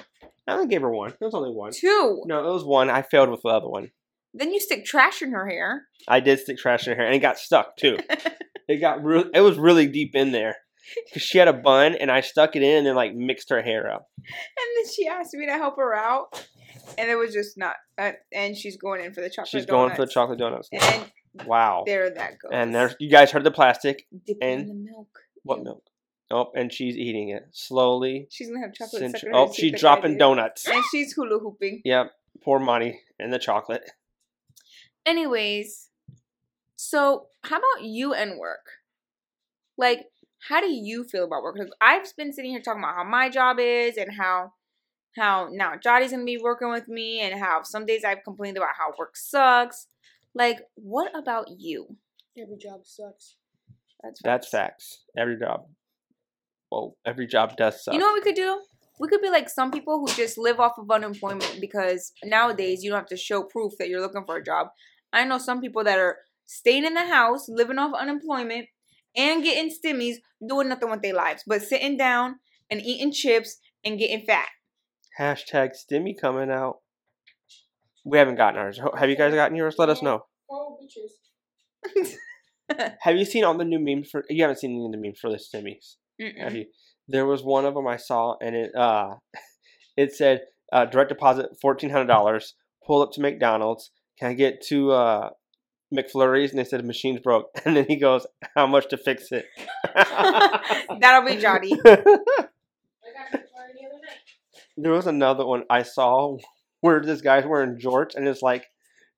I 0.49 0.53
only 0.55 0.67
gave 0.67 0.81
her 0.81 0.91
one. 0.91 1.11
It 1.11 1.17
was 1.21 1.33
only 1.33 1.51
one. 1.51 1.71
Two. 1.73 2.23
No, 2.25 2.39
it 2.49 2.53
was 2.53 2.63
one. 2.65 2.89
I 2.89 3.01
failed 3.01 3.29
with 3.29 3.41
the 3.41 3.49
other 3.49 3.67
one. 3.69 3.91
Then 4.33 4.51
you 4.51 4.59
stick 4.59 4.85
trash 4.85 5.21
in 5.21 5.31
her 5.31 5.47
hair. 5.47 5.83
I 6.07 6.19
did 6.19 6.39
stick 6.39 6.57
trash 6.57 6.85
in 6.87 6.91
her 6.93 6.95
hair, 6.97 7.05
and 7.07 7.15
it 7.15 7.19
got 7.19 7.37
stuck 7.37 7.77
too. 7.77 7.97
it 8.67 8.79
got 8.79 9.03
real. 9.03 9.25
It 9.33 9.41
was 9.41 9.57
really 9.57 9.87
deep 9.87 10.15
in 10.15 10.31
there. 10.31 10.55
because 11.05 11.21
she 11.21 11.37
had 11.37 11.47
a 11.47 11.53
bun 11.53 11.93
and 11.95 12.09
I 12.11 12.21
stuck 12.21 12.55
it 12.55 12.63
in 12.63 12.77
and 12.79 12.87
then 12.87 12.95
like 12.95 13.13
mixed 13.15 13.49
her 13.51 13.61
hair 13.61 13.91
up. 13.91 14.07
And 14.17 14.25
then 14.85 14.91
she 14.93 15.07
asked 15.07 15.33
me 15.33 15.45
to 15.47 15.53
help 15.53 15.77
her 15.77 15.93
out, 15.95 16.47
and 16.97 17.09
it 17.09 17.15
was 17.15 17.33
just 17.33 17.57
not. 17.57 17.75
Uh, 17.97 18.11
and 18.33 18.55
she's 18.57 18.77
going 18.77 19.03
in 19.03 19.13
for 19.13 19.21
the 19.21 19.29
chocolate. 19.29 19.49
She's 19.49 19.65
going 19.65 19.95
for 19.95 20.05
the 20.05 20.11
chocolate 20.11 20.39
donuts. 20.39 20.69
And 20.71 21.11
Wow. 21.45 21.83
there 21.85 22.09
that 22.09 22.39
goes. 22.39 22.51
And 22.51 22.73
there, 22.73 22.95
you 22.99 23.09
guys 23.09 23.31
heard 23.31 23.43
the 23.43 23.51
plastic. 23.51 24.05
Dip 24.25 24.37
it 24.41 24.43
in 24.45 24.59
and- 24.61 24.69
the 24.69 24.73
milk. 24.91 25.07
What 25.43 25.63
milk? 25.63 25.83
Oh, 26.31 26.51
and 26.55 26.71
she's 26.71 26.95
eating 26.95 27.29
it 27.29 27.47
slowly. 27.51 28.27
She's 28.29 28.49
gonna 28.49 28.61
have 28.61 28.73
chocolate. 28.73 29.01
Cinch- 29.01 29.17
stuck 29.17 29.23
in 29.23 29.33
her 29.33 29.37
oh, 29.37 29.51
she's 29.51 29.79
dropping 29.79 30.17
donuts. 30.17 30.67
And 30.67 30.83
she's 30.91 31.13
hula 31.13 31.39
hooping. 31.39 31.81
Yep. 31.85 32.11
Poor 32.43 32.59
Monty 32.59 33.01
and 33.19 33.33
the 33.33 33.39
chocolate. 33.39 33.89
Anyways, 35.05 35.89
so 36.75 37.27
how 37.43 37.57
about 37.57 37.83
you 37.83 38.13
and 38.13 38.37
work? 38.37 38.65
Like, 39.77 40.05
how 40.47 40.61
do 40.61 40.71
you 40.71 41.03
feel 41.03 41.25
about 41.25 41.41
work? 41.41 41.57
Like, 41.57 41.69
I've 41.81 42.15
been 42.15 42.31
sitting 42.31 42.51
here 42.51 42.61
talking 42.61 42.83
about 42.83 42.95
how 42.95 43.03
my 43.03 43.29
job 43.29 43.57
is 43.59 43.97
and 43.97 44.13
how 44.17 44.53
how 45.15 45.49
now 45.51 45.73
Jody's 45.81 46.11
gonna 46.11 46.23
be 46.25 46.37
working 46.37 46.69
with 46.69 46.87
me 46.87 47.21
and 47.21 47.39
how 47.39 47.63
some 47.63 47.85
days 47.85 48.03
I've 48.05 48.23
complained 48.23 48.57
about 48.57 48.69
how 48.77 48.93
work 48.97 49.17
sucks. 49.17 49.87
Like, 50.35 50.59
what 50.75 51.11
about 51.17 51.47
you? 51.57 51.97
Every 52.37 52.57
job 52.57 52.81
sucks. 52.83 53.35
That's 54.03 54.21
That's 54.23 54.49
facts. 54.49 54.51
facts. 54.51 55.03
Every 55.17 55.37
job. 55.37 55.65
Well, 56.71 56.95
every 57.05 57.27
job 57.27 57.57
does 57.57 57.83
suck. 57.83 57.93
You 57.93 57.99
know 57.99 58.07
what 58.07 58.15
we 58.15 58.21
could 58.21 58.35
do? 58.35 58.61
We 58.99 59.07
could 59.07 59.21
be 59.21 59.29
like 59.29 59.49
some 59.49 59.71
people 59.71 59.99
who 59.99 60.13
just 60.13 60.37
live 60.37 60.59
off 60.59 60.73
of 60.77 60.91
unemployment 60.91 61.59
because 61.61 62.11
nowadays 62.23 62.83
you 62.83 62.89
don't 62.89 62.99
have 62.99 63.07
to 63.07 63.17
show 63.17 63.43
proof 63.43 63.73
that 63.79 63.87
you're 63.87 64.01
looking 64.01 64.25
for 64.25 64.37
a 64.37 64.43
job. 64.43 64.67
I 65.13 65.23
know 65.23 65.37
some 65.37 65.61
people 65.61 65.83
that 65.85 65.97
are 65.97 66.17
staying 66.45 66.85
in 66.85 66.93
the 66.93 67.05
house, 67.05 67.47
living 67.47 67.79
off 67.79 67.93
unemployment, 67.93 68.67
and 69.15 69.43
getting 69.43 69.71
stimmies, 69.71 70.15
doing 70.47 70.69
nothing 70.69 70.91
with 70.91 71.01
their 71.01 71.13
lives, 71.13 71.43
but 71.47 71.61
sitting 71.61 71.97
down 71.97 72.35
and 72.69 72.81
eating 72.81 73.11
chips 73.11 73.57
and 73.83 73.97
getting 73.97 74.25
fat. 74.25 74.49
Hashtag 75.19 75.71
Stimmy 75.71 76.13
coming 76.19 76.51
out. 76.51 76.77
We 78.05 78.17
haven't 78.17 78.35
gotten 78.35 78.59
ours. 78.59 78.79
Have 78.97 79.09
you 79.09 79.17
guys 79.17 79.33
gotten 79.33 79.57
yours? 79.57 79.75
Let 79.77 79.89
us 79.89 80.01
know. 80.01 80.25
Oh, 80.49 80.77
bitches. 80.81 82.15
Have 83.01 83.17
you 83.17 83.25
seen 83.25 83.43
all 83.43 83.57
the 83.57 83.65
new 83.65 83.79
memes 83.79 84.09
for? 84.09 84.23
You 84.29 84.43
haven't 84.43 84.59
seen 84.59 84.71
any 84.71 84.85
of 84.85 84.91
the 84.91 84.97
memes 84.97 85.19
for 85.19 85.29
the 85.29 85.37
Stimmies, 85.37 85.95
have 86.19 86.53
Mm-mm. 86.53 86.55
you? 86.55 86.65
There 87.07 87.25
was 87.25 87.43
one 87.43 87.65
of 87.65 87.73
them 87.73 87.87
I 87.87 87.97
saw, 87.97 88.35
and 88.41 88.55
it 88.55 88.71
uh, 88.75 89.15
it 89.97 90.13
said 90.13 90.41
uh, 90.71 90.85
direct 90.85 91.09
deposit 91.09 91.47
fourteen 91.61 91.89
hundred 91.89 92.07
dollars. 92.07 92.55
Pull 92.85 93.01
up 93.01 93.11
to 93.13 93.21
McDonald's. 93.21 93.91
Can 94.19 94.29
I 94.29 94.33
get 94.33 94.63
two 94.65 94.91
uh, 94.91 95.29
McFlurries? 95.95 96.49
And 96.49 96.59
they 96.59 96.63
said 96.63 96.79
the 96.79 96.87
machine's 96.87 97.19
broke. 97.19 97.47
And 97.65 97.77
then 97.77 97.85
he 97.87 97.97
goes, 97.97 98.25
"How 98.55 98.67
much 98.67 98.89
to 98.89 98.97
fix 98.97 99.31
it?" 99.31 99.45
That'll 99.95 101.25
be 101.25 101.41
Jotty. 101.41 101.73
I 101.73 101.85
got 101.85 103.31
your 103.31 103.43
flyer 103.47 103.73
the 103.73 103.85
other 103.85 104.01
night. 104.01 104.19
There 104.77 104.91
was 104.91 105.07
another 105.07 105.45
one 105.45 105.63
I 105.69 105.83
saw 105.83 106.37
where 106.81 107.01
this 107.01 107.21
guy's 107.21 107.45
wearing 107.45 107.77
jorts 107.77 108.15
and 108.15 108.27
it's 108.27 108.41
like 108.41 108.65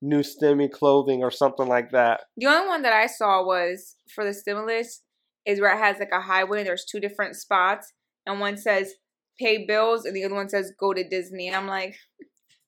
new 0.01 0.21
stimmy 0.21 0.71
clothing 0.71 1.23
or 1.23 1.31
something 1.31 1.67
like 1.67 1.91
that. 1.91 2.21
The 2.37 2.47
only 2.47 2.67
one 2.67 2.81
that 2.81 2.93
I 2.93 3.05
saw 3.05 3.45
was 3.45 3.95
for 4.13 4.25
the 4.25 4.33
stimulus 4.33 5.03
is 5.45 5.59
where 5.59 5.73
it 5.73 5.79
has 5.79 5.97
like 5.99 6.11
a 6.11 6.21
highway 6.21 6.59
and 6.59 6.67
there's 6.67 6.85
two 6.85 6.99
different 6.99 7.35
spots 7.35 7.93
and 8.25 8.39
one 8.39 8.57
says 8.57 8.93
pay 9.39 9.65
bills 9.65 10.05
and 10.05 10.15
the 10.15 10.23
other 10.23 10.35
one 10.35 10.49
says 10.49 10.73
go 10.79 10.93
to 10.93 11.07
Disney 11.07 11.47
and 11.47 11.55
I'm 11.55 11.67
like 11.67 11.95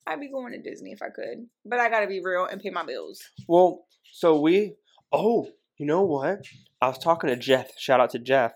I'd 0.06 0.20
be 0.20 0.30
going 0.30 0.52
to 0.52 0.60
Disney 0.60 0.92
if 0.92 1.00
I 1.00 1.08
could, 1.08 1.46
but 1.64 1.78
I 1.80 1.88
gotta 1.88 2.06
be 2.06 2.20
real 2.22 2.44
and 2.44 2.60
pay 2.60 2.68
my 2.70 2.84
bills. 2.84 3.22
Well, 3.48 3.86
so 4.12 4.38
we 4.40 4.74
oh, 5.12 5.48
you 5.78 5.86
know 5.86 6.02
what? 6.02 6.40
I 6.80 6.88
was 6.88 6.98
talking 6.98 7.30
to 7.30 7.36
Jeff. 7.36 7.70
Shout 7.78 8.00
out 8.00 8.10
to 8.10 8.18
Jeff. 8.18 8.52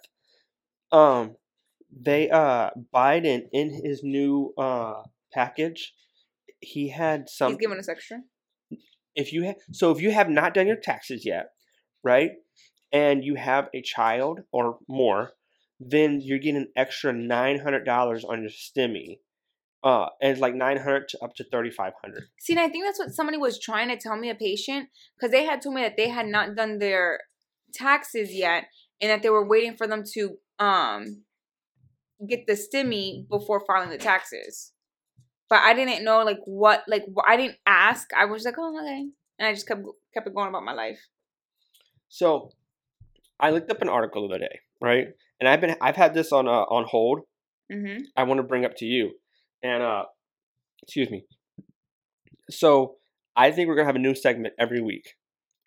Um 0.92 1.36
they 1.90 2.28
uh 2.28 2.70
Biden 2.94 3.42
in 3.52 3.70
his 3.82 4.02
new 4.02 4.52
uh 4.58 5.02
package 5.32 5.94
he 6.60 6.88
had 6.88 7.28
some 7.28 7.52
He's 7.52 7.60
giving 7.60 7.78
us 7.78 7.88
extra. 7.88 8.18
if 9.14 9.32
you 9.32 9.46
ha- 9.46 9.60
so 9.72 9.90
if 9.90 10.00
you 10.00 10.10
have 10.10 10.28
not 10.28 10.54
done 10.54 10.66
your 10.66 10.76
taxes 10.76 11.24
yet, 11.24 11.50
right? 12.02 12.32
And 12.92 13.22
you 13.22 13.34
have 13.34 13.68
a 13.74 13.82
child 13.82 14.40
or 14.50 14.78
more, 14.88 15.32
then 15.78 16.20
you're 16.22 16.38
getting 16.38 16.56
an 16.56 16.72
extra 16.74 17.12
nine 17.12 17.58
hundred 17.58 17.84
dollars 17.84 18.24
on 18.24 18.42
your 18.42 18.50
stimmy. 18.50 19.18
Uh, 19.84 20.06
and 20.20 20.32
it's 20.32 20.40
like 20.40 20.54
nine 20.54 20.78
hundred 20.78 21.08
to 21.08 21.22
up 21.22 21.34
to 21.36 21.44
thirty 21.44 21.70
five 21.70 21.92
hundred. 22.02 22.24
See, 22.40 22.54
and 22.54 22.60
I 22.60 22.68
think 22.68 22.84
that's 22.84 22.98
what 22.98 23.10
somebody 23.10 23.38
was 23.38 23.60
trying 23.60 23.88
to 23.88 23.96
tell 23.96 24.16
me, 24.16 24.30
a 24.30 24.34
patient, 24.34 24.88
because 25.16 25.30
they 25.30 25.44
had 25.44 25.62
told 25.62 25.74
me 25.74 25.82
that 25.82 25.96
they 25.96 26.08
had 26.08 26.26
not 26.26 26.56
done 26.56 26.78
their 26.78 27.20
taxes 27.74 28.34
yet, 28.34 28.64
and 29.00 29.10
that 29.10 29.22
they 29.22 29.30
were 29.30 29.46
waiting 29.46 29.76
for 29.76 29.86
them 29.86 30.02
to 30.14 30.38
um 30.58 31.22
get 32.28 32.46
the 32.48 32.54
stimmy 32.54 33.28
before 33.28 33.62
filing 33.64 33.90
the 33.90 33.98
taxes. 33.98 34.72
But 35.48 35.60
I 35.60 35.74
didn't 35.74 36.04
know 36.04 36.24
like 36.24 36.40
what 36.44 36.82
like 36.88 37.04
I 37.24 37.36
didn't 37.36 37.58
ask. 37.66 38.08
I 38.18 38.24
was 38.24 38.44
like, 38.44 38.54
oh 38.58 38.80
okay, 38.80 39.06
and 39.38 39.46
I 39.46 39.52
just 39.52 39.68
kept 39.68 39.82
kept 40.12 40.26
it 40.26 40.34
going 40.34 40.48
about 40.48 40.64
my 40.64 40.72
life. 40.72 40.98
So, 42.08 42.50
I 43.40 43.50
looked 43.50 43.70
up 43.70 43.82
an 43.82 43.88
article 43.88 44.26
the 44.28 44.34
other 44.34 44.40
day, 44.40 44.60
right? 44.80 45.06
And 45.40 45.48
I've 45.48 45.60
been 45.60 45.76
I've 45.80 45.96
had 45.96 46.14
this 46.14 46.32
on 46.32 46.48
uh, 46.48 46.50
on 46.50 46.84
hold. 46.84 47.20
Mm-hmm. 47.72 48.02
I 48.16 48.22
want 48.24 48.38
to 48.38 48.42
bring 48.42 48.64
up 48.64 48.76
to 48.78 48.84
you, 48.86 49.12
and 49.62 49.82
uh, 49.82 50.04
excuse 50.82 51.10
me. 51.10 51.24
So 52.50 52.96
I 53.36 53.50
think 53.50 53.68
we're 53.68 53.76
gonna 53.76 53.86
have 53.86 53.96
a 53.96 54.00
new 54.00 54.14
segment 54.14 54.54
every 54.58 54.80
week, 54.80 55.14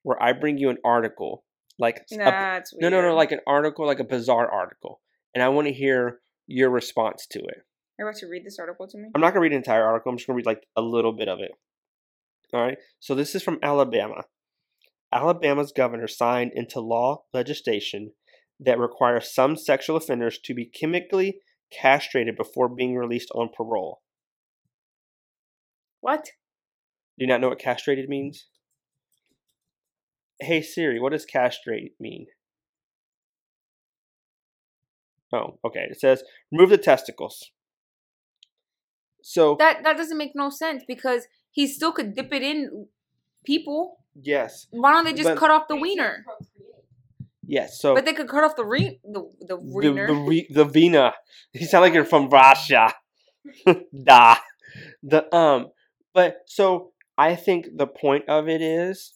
where 0.04 0.22
I 0.22 0.34
bring 0.34 0.58
you 0.58 0.70
an 0.70 0.78
article, 0.84 1.44
like 1.80 1.98
a 2.12 2.18
That's 2.18 2.74
No, 2.74 2.90
weird. 2.90 2.94
no, 3.04 3.10
no, 3.10 3.16
like 3.16 3.32
an 3.32 3.40
article, 3.48 3.86
like 3.86 4.00
a 4.00 4.04
bizarre 4.04 4.52
article. 4.52 5.00
And 5.34 5.44
I 5.44 5.50
want 5.50 5.68
to 5.68 5.74
hear 5.74 6.20
your 6.48 6.70
response 6.70 7.26
to 7.32 7.40
it. 7.40 7.64
You're 7.98 8.10
about 8.10 8.20
to 8.20 8.28
read 8.28 8.44
this 8.46 8.58
article 8.60 8.88
to 8.88 8.98
me. 8.98 9.10
I'm 9.16 9.22
not 9.22 9.28
going 9.34 9.36
to 9.36 9.40
read 9.42 9.52
the 9.54 9.58
entire 9.58 9.86
article. 9.86 10.12
I'm 10.12 10.18
just 10.18 10.28
going 10.28 10.36
to 10.36 10.38
read 10.38 10.46
like 10.46 10.66
a 10.76 10.82
little 10.82 11.14
bit 11.14 11.30
of 11.30 11.40
it. 11.40 11.52
All 12.54 12.62
right. 12.62 12.78
So 13.00 13.16
this 13.16 13.34
is 13.36 13.44
from 13.44 13.60
Alabama. 13.64 14.24
Alabama's 15.12 15.72
governor 15.72 16.08
signed 16.08 16.52
into 16.56 16.80
law 16.80 17.24
legislation 17.34 18.12
that 18.60 18.80
requires 18.80 19.34
some 19.34 19.58
sexual 19.58 19.98
offenders 19.98 20.40
to 20.40 20.54
be 20.54 20.66
chemically 20.66 21.40
castrated 21.72 22.36
before 22.38 22.70
being 22.70 22.96
released 22.96 23.32
on 23.34 23.50
parole. 23.56 24.02
What? 26.00 26.26
Do 26.26 27.26
you 27.26 27.28
not 27.28 27.42
know 27.42 27.50
what 27.50 27.60
castrated 27.60 28.08
means? 28.10 28.48
Hey 30.40 30.62
Siri, 30.62 31.00
what 31.00 31.12
does 31.12 31.26
castrate 31.26 31.94
mean? 32.00 32.28
Oh, 35.34 35.60
okay. 35.66 35.88
It 35.90 36.00
says 36.00 36.24
remove 36.52 36.70
the 36.70 36.78
testicles. 36.78 37.52
So 39.22 39.56
That 39.60 39.84
that 39.84 39.98
doesn't 39.98 40.18
make 40.18 40.32
no 40.36 40.50
sense 40.50 40.84
because 40.88 41.28
he 41.52 41.68
still 41.68 41.92
could 41.92 42.16
dip 42.16 42.34
it 42.34 42.42
in 42.42 42.88
people. 43.46 43.98
yes, 44.22 44.68
Why 44.72 44.92
don't 44.94 45.04
they 45.06 45.14
just 45.14 45.30
But- 45.30 45.38
cut 45.38 45.52
off 45.52 45.68
the 45.68 45.76
wiener? 45.78 46.26
yes. 47.46 47.80
So 47.80 47.96
But 47.96 48.06
they 48.06 48.14
could 48.14 48.28
cut 48.28 48.44
off 48.44 48.56
the 48.56 48.66
re 48.66 49.00
the 49.04 49.22
the 49.40 49.58
the 49.58 49.92
the, 50.08 50.14
re, 50.28 50.48
the 50.50 50.66
vena. 50.66 51.14
You 51.54 51.66
sound 51.68 51.82
like 51.84 51.94
you're 51.94 52.06
from 52.06 52.30
Russia. 52.30 52.94
da. 54.04 54.36
The 55.04 55.34
um. 55.36 55.68
But 56.14 56.42
so 56.48 56.92
I 57.18 57.36
think 57.36 57.68
the 57.76 57.88
point 57.88 58.26
of 58.30 58.48
it 58.50 58.62
is, 58.62 59.14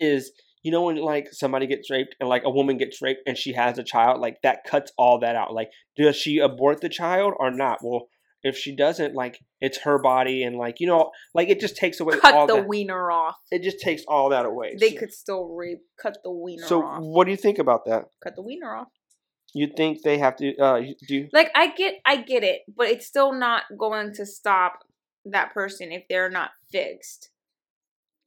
is 0.00 0.32
you 0.62 0.70
know 0.72 0.82
when 0.82 0.96
like 0.96 1.28
somebody 1.32 1.66
gets 1.66 1.90
raped 1.90 2.16
and 2.20 2.28
like 2.28 2.42
a 2.44 2.50
woman 2.50 2.76
gets 2.78 3.00
raped 3.02 3.20
and 3.26 3.36
she 3.36 3.52
has 3.52 3.78
a 3.78 3.84
child, 3.84 4.20
like 4.20 4.40
that 4.42 4.64
cuts 4.64 4.92
all 4.96 5.18
that 5.20 5.36
out. 5.36 5.52
Like, 5.52 5.70
does 5.96 6.16
she 6.16 6.38
abort 6.38 6.80
the 6.80 6.88
child 6.88 7.34
or 7.38 7.50
not? 7.50 7.78
Well, 7.82 8.08
if 8.44 8.56
she 8.56 8.76
doesn't, 8.76 9.14
like 9.14 9.40
it's 9.60 9.78
her 9.78 9.98
body 9.98 10.44
and 10.44 10.56
like 10.56 10.78
you 10.78 10.86
know, 10.86 11.10
like 11.34 11.48
it 11.48 11.58
just 11.58 11.76
takes 11.76 11.98
away 11.98 12.14
all 12.14 12.20
cut 12.20 12.46
the 12.46 12.56
that. 12.56 12.68
wiener 12.68 13.10
off. 13.10 13.36
It 13.50 13.62
just 13.62 13.80
takes 13.80 14.02
all 14.06 14.28
that 14.28 14.46
away. 14.46 14.76
They 14.78 14.90
So- 14.92 14.98
could 15.00 15.12
still 15.12 15.48
rape. 15.48 15.80
Cut 16.00 16.18
the 16.22 16.30
wiener 16.30 16.66
So 16.66 16.82
off. 16.84 17.02
what 17.02 17.24
do 17.24 17.30
you 17.32 17.36
think 17.36 17.58
about 17.58 17.86
that? 17.86 18.04
Cut 18.22 18.36
the 18.36 18.42
wiener 18.42 18.72
off. 18.74 18.88
You 19.54 19.68
think 19.76 20.02
they 20.02 20.18
have 20.18 20.36
to 20.36 20.56
uh 20.58 20.76
you- 21.08 21.28
Like 21.32 21.50
I 21.54 21.68
get, 21.74 21.94
I 22.04 22.16
get 22.16 22.44
it, 22.44 22.62
but 22.76 22.88
it's 22.88 23.06
still 23.06 23.32
not 23.32 23.62
going 23.78 24.12
to 24.14 24.26
stop 24.26 24.80
that 25.24 25.54
person 25.54 25.90
if 25.92 26.04
they're 26.08 26.28
not 26.30 26.50
fixed. 26.70 27.30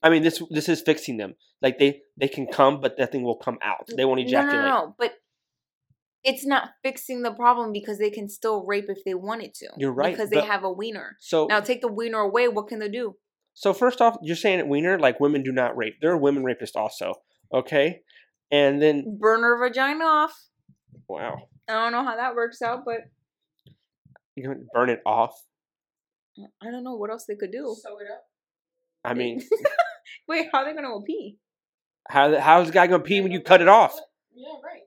I 0.01 0.10
mean 0.10 0.23
this 0.23 0.41
this 0.49 0.69
is 0.69 0.82
fixing 0.82 1.17
them. 1.17 1.36
Like 1.62 1.80
they 1.80 2.01
they 2.17 2.27
can 2.27 2.47
come 2.47 2.80
but 2.82 2.97
that 2.97 3.12
thing 3.12 3.23
will 3.23 3.36
come 3.38 3.58
out. 3.62 3.88
They 3.95 4.06
won't 4.06 4.19
No, 4.21 4.25
ejaculate. 4.25 4.65
no, 4.65 4.69
no, 4.86 4.95
but 4.97 5.12
it's 6.28 6.46
not 6.46 6.70
fixing 6.84 7.22
the 7.24 7.32
problem 7.32 7.72
because 7.72 7.98
they 7.98 8.10
can 8.10 8.28
still 8.28 8.66
rape 8.66 8.90
if 8.90 9.04
they 9.06 9.13
wanted 9.13 9.54
to. 9.56 9.68
You're 9.78 9.94
right, 9.94 10.13
because 10.13 10.30
they 10.30 10.42
have 10.42 10.63
a 10.66 10.72
wiener. 10.72 11.16
So 11.20 11.46
Now 11.48 11.62
take 11.62 11.82
the 11.82 11.88
wiener 11.88 12.20
away. 12.20 12.50
What 12.50 12.68
can 12.68 12.80
they 12.80 12.90
do? 12.90 13.16
so 13.54 13.74
first 13.74 14.02
off, 14.02 14.18
you're 14.22 14.36
saying 14.36 14.60
at 14.60 14.68
Wiener 14.68 15.00
like 15.00 15.20
women 15.20 15.42
do 15.42 15.52
not 15.52 15.76
rape. 15.76 15.96
There 16.02 16.12
are 16.12 16.18
women 16.18 16.44
rapists 16.44 16.76
also. 16.76 17.13
Okay? 17.52 18.02
And 18.52 18.80
then 18.82 19.18
Burn 19.20 19.42
her 19.42 19.58
vagina 19.58 20.04
off. 20.06 20.36
wow. 21.08 21.48
I 21.70 21.74
don't 21.74 21.92
know 21.92 22.04
how 22.04 22.16
that 22.18 22.36
works 22.36 22.62
out, 22.62 22.84
but 22.86 23.00
You're 24.36 24.54
gonna 24.54 24.66
burn 24.74 24.90
it 24.90 25.02
off. 25.06 25.34
I 26.62 26.70
don't 26.70 26.84
know 26.84 26.96
what 26.96 27.10
else 27.10 27.26
they 27.26 27.36
could 27.36 27.52
do. 27.52 27.76
Sew 27.82 27.98
it 28.00 28.08
up. 28.12 28.24
I 29.04 29.13
mean, 29.16 29.42
Wait, 30.28 30.48
how 30.52 30.60
are 30.60 30.66
they 30.66 30.74
gonna 30.76 30.90
go 30.90 31.02
pee? 31.02 31.38
how 32.10 32.38
how's 32.40 32.68
the 32.68 32.74
guy 32.74 32.88
gonna 32.88 33.04
pee 33.04 33.22
when 33.22 33.32
you 33.32 33.42
cut 33.42 33.62
it 33.62 33.68
off? 33.68 33.96
Yeah, 34.36 34.54
right. 34.63 34.84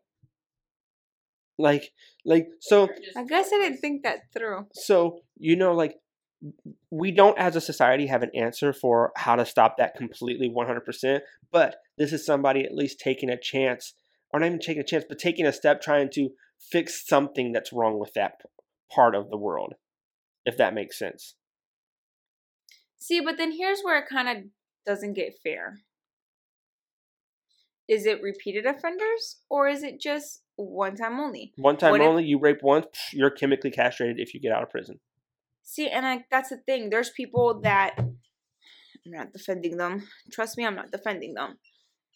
Like, 1.60 1.92
like 2.24 2.48
so. 2.60 2.88
I 3.16 3.24
guess 3.24 3.50
I 3.52 3.58
didn't 3.58 3.78
think 3.78 4.02
that 4.02 4.32
through. 4.32 4.66
So 4.72 5.20
you 5.36 5.56
know, 5.56 5.74
like 5.74 5.96
we 6.90 7.12
don't 7.12 7.38
as 7.38 7.56
a 7.56 7.60
society 7.60 8.06
have 8.06 8.22
an 8.22 8.30
answer 8.34 8.72
for 8.72 9.12
how 9.16 9.36
to 9.36 9.44
stop 9.44 9.76
that 9.76 9.94
completely 9.94 10.48
100%. 10.48 11.20
But 11.52 11.76
this 11.98 12.12
is 12.12 12.24
somebody 12.24 12.64
at 12.64 12.74
least 12.74 13.00
taking 13.00 13.30
a 13.30 13.38
chance, 13.38 13.94
or 14.32 14.40
not 14.40 14.46
even 14.46 14.58
taking 14.58 14.80
a 14.80 14.86
chance, 14.86 15.04
but 15.08 15.18
taking 15.18 15.46
a 15.46 15.52
step 15.52 15.82
trying 15.82 16.10
to 16.14 16.30
fix 16.58 17.06
something 17.06 17.52
that's 17.52 17.72
wrong 17.72 17.98
with 17.98 18.14
that 18.14 18.34
part 18.90 19.14
of 19.14 19.30
the 19.30 19.36
world, 19.36 19.74
if 20.44 20.56
that 20.56 20.74
makes 20.74 20.98
sense. 20.98 21.34
See, 22.98 23.20
but 23.20 23.36
then 23.36 23.52
here's 23.52 23.80
where 23.82 23.98
it 23.98 24.08
kind 24.08 24.28
of 24.28 24.44
doesn't 24.86 25.14
get 25.14 25.38
fair. 25.42 25.80
Is 27.90 28.06
it 28.06 28.22
repeated 28.22 28.66
offenders 28.66 29.40
or 29.50 29.66
is 29.66 29.82
it 29.82 30.00
just 30.00 30.42
one 30.54 30.94
time 30.94 31.18
only? 31.18 31.52
One 31.56 31.76
time 31.76 31.90
What 31.90 32.00
if- 32.00 32.06
only, 32.06 32.24
you 32.24 32.38
rape 32.38 32.62
once, 32.62 32.86
you're 33.12 33.30
chemically 33.30 33.72
castrated 33.72 34.20
if 34.20 34.32
you 34.32 34.40
get 34.40 34.52
out 34.52 34.62
of 34.62 34.70
prison. 34.70 35.00
See, 35.64 35.88
and 35.88 36.06
I, 36.06 36.24
that's 36.30 36.50
the 36.50 36.58
thing. 36.58 36.90
There's 36.90 37.10
people 37.10 37.60
that 37.62 37.94
I'm 37.98 38.12
not 39.06 39.32
defending 39.32 39.76
them. 39.76 40.06
Trust 40.32 40.56
me, 40.56 40.64
I'm 40.64 40.76
not 40.76 40.92
defending 40.92 41.34
them. 41.34 41.58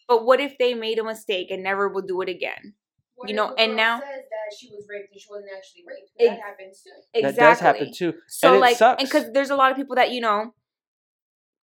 But 0.07 0.25
what 0.25 0.39
if 0.39 0.53
they 0.57 0.73
made 0.73 0.97
a 0.99 1.03
mistake 1.03 1.51
and 1.51 1.61
never 1.61 1.89
will 1.89 2.03
do 2.03 2.21
it 2.21 2.29
again? 2.29 2.75
What 3.15 3.29
You 3.29 3.33
if 3.33 3.37
know, 3.37 3.47
the 3.55 3.61
and 3.61 3.69
girl 3.71 3.77
now- 3.77 3.99
says 3.99 4.07
that 4.29 4.57
she 4.57 4.69
was 4.71 4.85
raped 4.89 5.11
and 5.11 5.19
she 5.19 5.27
wasn't 5.29 5.49
actually 5.57 5.83
raped. 5.87 6.11
Ex- 6.19 6.29
that 6.29 6.41
happens 6.45 6.81
too. 6.83 6.89
Exactly. 7.13 7.21
That 7.21 7.49
does 7.49 7.59
happen 7.59 7.93
too. 7.93 8.13
So 8.27 8.47
and 8.47 8.57
it 8.57 8.59
like, 8.59 8.77
sucks. 8.77 9.01
and 9.01 9.09
because 9.09 9.31
there's 9.33 9.49
a 9.49 9.55
lot 9.57 9.71
of 9.71 9.77
people 9.77 9.95
that 9.97 10.11
you 10.11 10.21
know 10.21 10.53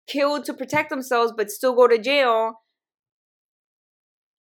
killed 0.06 0.44
to 0.46 0.54
protect 0.54 0.88
themselves, 0.90 1.32
but 1.36 1.50
still 1.50 1.74
go 1.74 1.86
to 1.88 1.98
jail. 1.98 2.62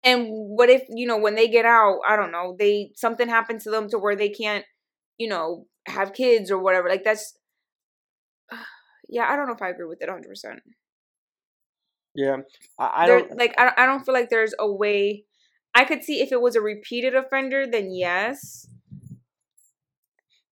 And 0.07 0.27
what 0.29 0.69
if 0.69 0.83
you 0.89 1.05
know 1.05 1.17
when 1.17 1.35
they 1.35 1.49
get 1.49 1.65
out? 1.65 1.99
I 2.07 2.15
don't 2.15 2.31
know. 2.31 2.55
They 2.57 2.91
something 2.95 3.27
happens 3.27 3.65
to 3.65 3.69
them 3.71 3.89
to 3.89 3.99
where 3.99 4.15
they 4.15 4.29
can't, 4.29 4.63
you 5.17 5.27
know, 5.27 5.67
have 5.85 6.13
kids 6.13 6.49
or 6.49 6.57
whatever. 6.57 6.87
Like 6.87 7.03
that's, 7.03 7.37
yeah. 9.09 9.27
I 9.29 9.35
don't 9.35 9.47
know 9.47 9.53
if 9.53 9.61
I 9.61 9.69
agree 9.69 9.85
with 9.85 10.01
it 10.01 10.07
100. 10.07 10.27
percent 10.29 10.59
yeah, 12.15 12.37
I, 12.79 13.03
I 13.03 13.07
don't. 13.07 13.37
like 13.37 13.53
I, 13.57 13.71
I 13.77 13.85
don't 13.85 14.03
feel 14.03 14.13
like 14.13 14.29
there's 14.29 14.53
a 14.59 14.69
way 14.71 15.25
i 15.75 15.85
could 15.85 16.03
see 16.03 16.19
if 16.21 16.31
it 16.31 16.41
was 16.41 16.55
a 16.55 16.61
repeated 16.61 17.13
offender 17.15 17.65
then 17.71 17.91
yes 17.93 18.67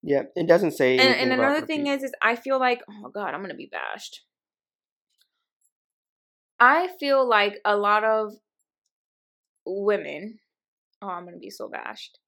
Yeah, 0.04 0.24
it 0.36 0.48
doesn't 0.48 0.74
say. 0.74 1.00
and, 1.00 1.16
and 1.16 1.34
another 1.34 1.66
thing 1.66 1.88
is 1.88 2.04
is 2.04 2.12
i 2.22 2.36
feel 2.36 2.60
like 2.60 2.82
oh 2.90 3.10
god 3.10 3.34
i'm 3.34 3.42
gonna 3.42 3.56
be 3.56 3.70
bashed 3.72 4.22
i 6.60 6.88
feel 7.00 7.28
like 7.28 7.56
a 7.66 7.76
lot 7.76 8.04
of 8.04 8.34
women 9.66 10.40
oh 11.02 11.08
i'm 11.10 11.26
gonna 11.26 11.38
be 11.38 11.50
so 11.50 11.68
bashed 11.70 12.20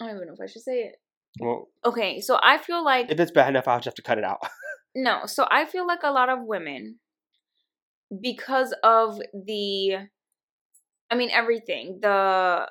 i 0.00 0.06
don't 0.06 0.16
even 0.16 0.28
know 0.28 0.34
if 0.34 0.40
i 0.40 0.46
should 0.46 0.62
say 0.62 0.80
it 0.80 0.96
well, 1.40 1.68
okay 1.84 2.20
so 2.20 2.38
i 2.42 2.58
feel 2.58 2.84
like 2.84 3.10
if 3.10 3.18
it's 3.18 3.32
bad 3.32 3.48
enough, 3.48 3.66
I'll 3.66 3.78
just 3.78 3.86
have 3.86 3.94
to 3.94 4.02
cut 4.02 4.18
it 4.18 4.24
out. 4.24 4.38
No, 4.96 5.26
so 5.26 5.46
I 5.50 5.64
feel 5.64 5.86
like 5.86 6.04
a 6.04 6.12
lot 6.12 6.28
of 6.28 6.44
women, 6.44 7.00
because 8.20 8.72
of 8.84 9.18
the, 9.32 9.96
I 11.10 11.14
mean, 11.16 11.30
everything, 11.30 11.98
the 12.00 12.68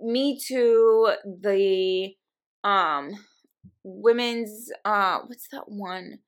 Me 0.00 0.38
Too, 0.38 1.12
the, 1.24 2.14
um, 2.64 3.12
women's, 3.82 4.70
uh, 4.86 5.18
what's 5.26 5.48
that 5.48 5.68
one? 5.68 6.20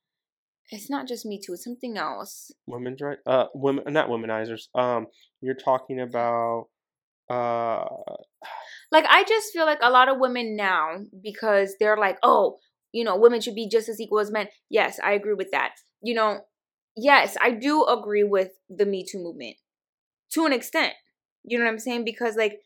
It's 0.71 0.91
not 0.91 1.09
just 1.09 1.25
Me 1.25 1.41
Too, 1.45 1.55
it's 1.55 1.65
something 1.65 1.97
else. 1.97 2.51
Women's 2.67 3.01
right. 3.01 3.19
Uh, 3.27 3.47
women, 3.55 3.85
not 3.93 4.09
womanizers. 4.09 4.69
Um, 4.75 5.07
you're 5.41 5.55
talking 5.55 6.01
about. 6.01 6.67
Uh, 7.31 7.85
Like, 8.91 9.05
I 9.09 9.25
just 9.25 9.53
feel 9.53 9.67
like 9.67 9.81
a 9.83 9.91
lot 9.91 10.09
of 10.09 10.19
women 10.19 10.57
now, 10.57 10.99
because 11.23 11.77
they're 11.79 11.97
like, 11.97 12.19
oh, 12.23 12.59
you 12.93 13.05
know, 13.05 13.17
women 13.19 13.41
should 13.41 13.55
be 13.55 13.69
just 13.69 13.89
as 13.89 14.01
equal 14.01 14.21
as 14.21 14.31
men. 14.31 14.49
Yes, 14.71 14.99
I 15.05 15.13
agree 15.13 15.35
with 15.35 15.51
that. 15.51 15.73
You 16.01 16.15
know, 16.15 16.41
yes, 16.97 17.37
I 17.41 17.51
do 17.51 17.85
agree 17.85 18.25
with 18.25 18.53
the 18.71 18.87
Me 18.87 19.05
Too 19.05 19.19
movement 19.19 19.57
to 20.33 20.47
an 20.47 20.55
extent. 20.55 20.95
You 21.45 21.59
know 21.59 21.65
what 21.65 21.73
I'm 21.73 21.79
saying? 21.79 22.05
Because, 22.05 22.37
like, 22.37 22.61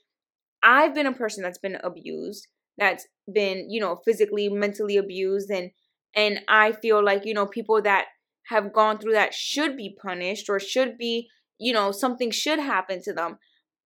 I've 0.62 0.94
been 0.94 1.06
a 1.06 1.12
person 1.12 1.42
that's 1.42 1.58
been 1.58 1.78
abused, 1.82 2.46
that's 2.78 3.06
been, 3.32 3.68
you 3.68 3.80
know, 3.80 4.00
physically, 4.04 4.48
mentally 4.48 4.96
abused, 4.96 5.50
and 5.50 5.72
and 6.14 6.40
I 6.48 6.72
feel 6.72 7.04
like, 7.04 7.24
you 7.24 7.34
know, 7.34 7.46
people 7.46 7.80
that 7.82 8.06
have 8.48 8.72
gone 8.72 8.98
through 8.98 9.12
that 9.12 9.34
should 9.34 9.76
be 9.76 9.96
punished 10.00 10.48
or 10.48 10.58
should 10.58 10.98
be, 10.98 11.28
you 11.58 11.72
know, 11.72 11.92
something 11.92 12.30
should 12.30 12.58
happen 12.58 13.00
to 13.02 13.12
them. 13.12 13.38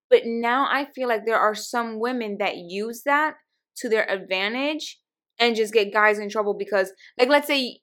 But 0.08 0.22
now 0.24 0.66
I 0.70 0.86
feel 0.94 1.08
like 1.08 1.26
there 1.26 1.38
are 1.38 1.54
some 1.54 1.98
women 2.00 2.36
that 2.38 2.56
use 2.56 3.02
that 3.04 3.34
to 3.78 3.88
their 3.88 4.08
advantage 4.10 4.98
and 5.38 5.56
just 5.56 5.72
get 5.72 5.92
guys 5.92 6.18
in 6.18 6.30
trouble 6.30 6.54
because, 6.54 6.92
like, 7.18 7.28
let's 7.28 7.46
say 7.46 7.80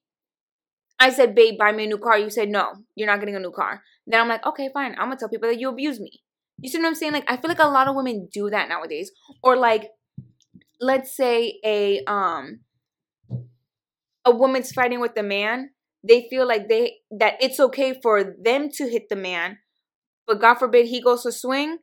I 0.99 1.09
said, 1.09 1.35
babe, 1.35 1.57
buy 1.57 1.71
me 1.71 1.83
a 1.83 1.87
new 1.87 1.97
car. 1.97 2.17
You 2.17 2.29
said, 2.29 2.49
no, 2.49 2.73
you're 2.95 3.07
not 3.07 3.19
getting 3.19 3.35
a 3.35 3.39
new 3.39 3.51
car. 3.51 3.81
Then 4.07 4.21
I'm 4.21 4.27
like, 4.27 4.45
okay, 4.45 4.69
fine. 4.73 4.93
I'm 4.97 5.07
going 5.07 5.17
to 5.17 5.19
tell 5.19 5.29
people 5.29 5.49
that 5.49 5.59
you 5.59 5.69
abuse 5.69 5.99
me. 5.99 6.21
You 6.61 6.69
see 6.69 6.77
what 6.77 6.87
I'm 6.87 6.95
saying? 6.95 7.13
Like, 7.13 7.29
I 7.29 7.37
feel 7.37 7.49
like 7.49 7.59
a 7.59 7.67
lot 7.67 7.87
of 7.87 7.95
women 7.95 8.29
do 8.31 8.49
that 8.49 8.69
nowadays. 8.69 9.11
Or, 9.41 9.57
like, 9.57 9.89
let's 10.79 11.15
say 11.15 11.59
a, 11.65 12.03
um, 12.05 12.61
a 14.25 14.31
woman's 14.31 14.71
fighting 14.71 14.99
with 14.99 15.17
a 15.17 15.23
man. 15.23 15.71
They 16.07 16.27
feel 16.29 16.47
like 16.47 16.67
they, 16.67 16.95
that 17.11 17.35
it's 17.39 17.59
okay 17.59 17.99
for 18.01 18.23
them 18.23 18.69
to 18.75 18.89
hit 18.89 19.03
the 19.09 19.15
man. 19.15 19.59
But 20.27 20.41
God 20.41 20.55
forbid 20.55 20.87
he 20.87 21.01
goes 21.01 21.23
to 21.23 21.31
swing 21.31 21.79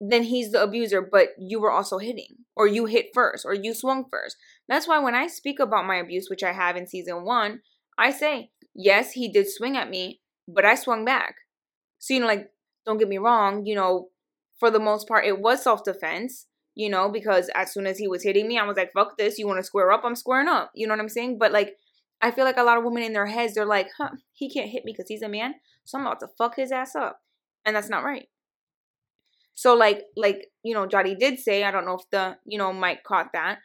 then 0.00 0.24
he's 0.24 0.52
the 0.52 0.62
abuser, 0.62 1.00
but 1.00 1.28
you 1.38 1.60
were 1.60 1.70
also 1.70 1.98
hitting, 1.98 2.44
or 2.54 2.66
you 2.66 2.86
hit 2.86 3.06
first, 3.14 3.44
or 3.46 3.54
you 3.54 3.72
swung 3.72 4.04
first. 4.10 4.36
That's 4.68 4.86
why 4.86 4.98
when 4.98 5.14
I 5.14 5.26
speak 5.26 5.58
about 5.58 5.86
my 5.86 5.96
abuse, 5.96 6.28
which 6.28 6.42
I 6.42 6.52
have 6.52 6.76
in 6.76 6.86
season 6.86 7.24
one, 7.24 7.60
I 7.98 8.10
say, 8.10 8.50
yes, 8.74 9.12
he 9.12 9.32
did 9.32 9.48
swing 9.48 9.76
at 9.76 9.88
me, 9.88 10.20
but 10.46 10.64
I 10.64 10.74
swung 10.74 11.04
back. 11.04 11.36
So, 11.98 12.12
you 12.12 12.20
know, 12.20 12.26
like, 12.26 12.50
don't 12.84 12.98
get 12.98 13.08
me 13.08 13.18
wrong, 13.18 13.64
you 13.64 13.74
know, 13.74 14.08
for 14.60 14.70
the 14.70 14.78
most 14.78 15.08
part, 15.08 15.24
it 15.24 15.40
was 15.40 15.62
self 15.62 15.82
defense, 15.82 16.46
you 16.76 16.88
know, 16.88 17.08
because 17.08 17.50
as 17.56 17.72
soon 17.72 17.86
as 17.86 17.98
he 17.98 18.06
was 18.06 18.22
hitting 18.22 18.46
me, 18.46 18.58
I 18.58 18.64
was 18.64 18.76
like, 18.76 18.92
fuck 18.92 19.16
this, 19.18 19.38
you 19.38 19.46
want 19.46 19.58
to 19.58 19.64
square 19.64 19.90
up? 19.90 20.02
I'm 20.04 20.14
squaring 20.14 20.46
up. 20.46 20.70
You 20.74 20.86
know 20.86 20.92
what 20.92 21.00
I'm 21.00 21.08
saying? 21.08 21.38
But, 21.38 21.50
like, 21.50 21.74
I 22.20 22.30
feel 22.30 22.44
like 22.44 22.58
a 22.58 22.62
lot 22.62 22.78
of 22.78 22.84
women 22.84 23.02
in 23.02 23.14
their 23.14 23.26
heads, 23.26 23.54
they're 23.54 23.66
like, 23.66 23.88
huh, 23.98 24.10
he 24.32 24.48
can't 24.48 24.70
hit 24.70 24.84
me 24.84 24.92
because 24.92 25.08
he's 25.08 25.22
a 25.22 25.28
man, 25.28 25.54
so 25.84 25.98
I'm 25.98 26.06
about 26.06 26.20
to 26.20 26.28
fuck 26.38 26.54
his 26.56 26.70
ass 26.70 26.94
up. 26.94 27.20
And 27.64 27.74
that's 27.74 27.90
not 27.90 28.04
right. 28.04 28.28
So 29.56 29.74
like 29.74 30.04
like 30.16 30.48
you 30.62 30.74
know 30.74 30.86
Jody 30.86 31.14
did 31.14 31.40
say 31.40 31.64
I 31.64 31.70
don't 31.70 31.86
know 31.86 31.94
if 31.94 32.08
the 32.10 32.36
you 32.44 32.58
know 32.58 32.72
Mike 32.72 33.02
caught 33.04 33.32
that. 33.32 33.58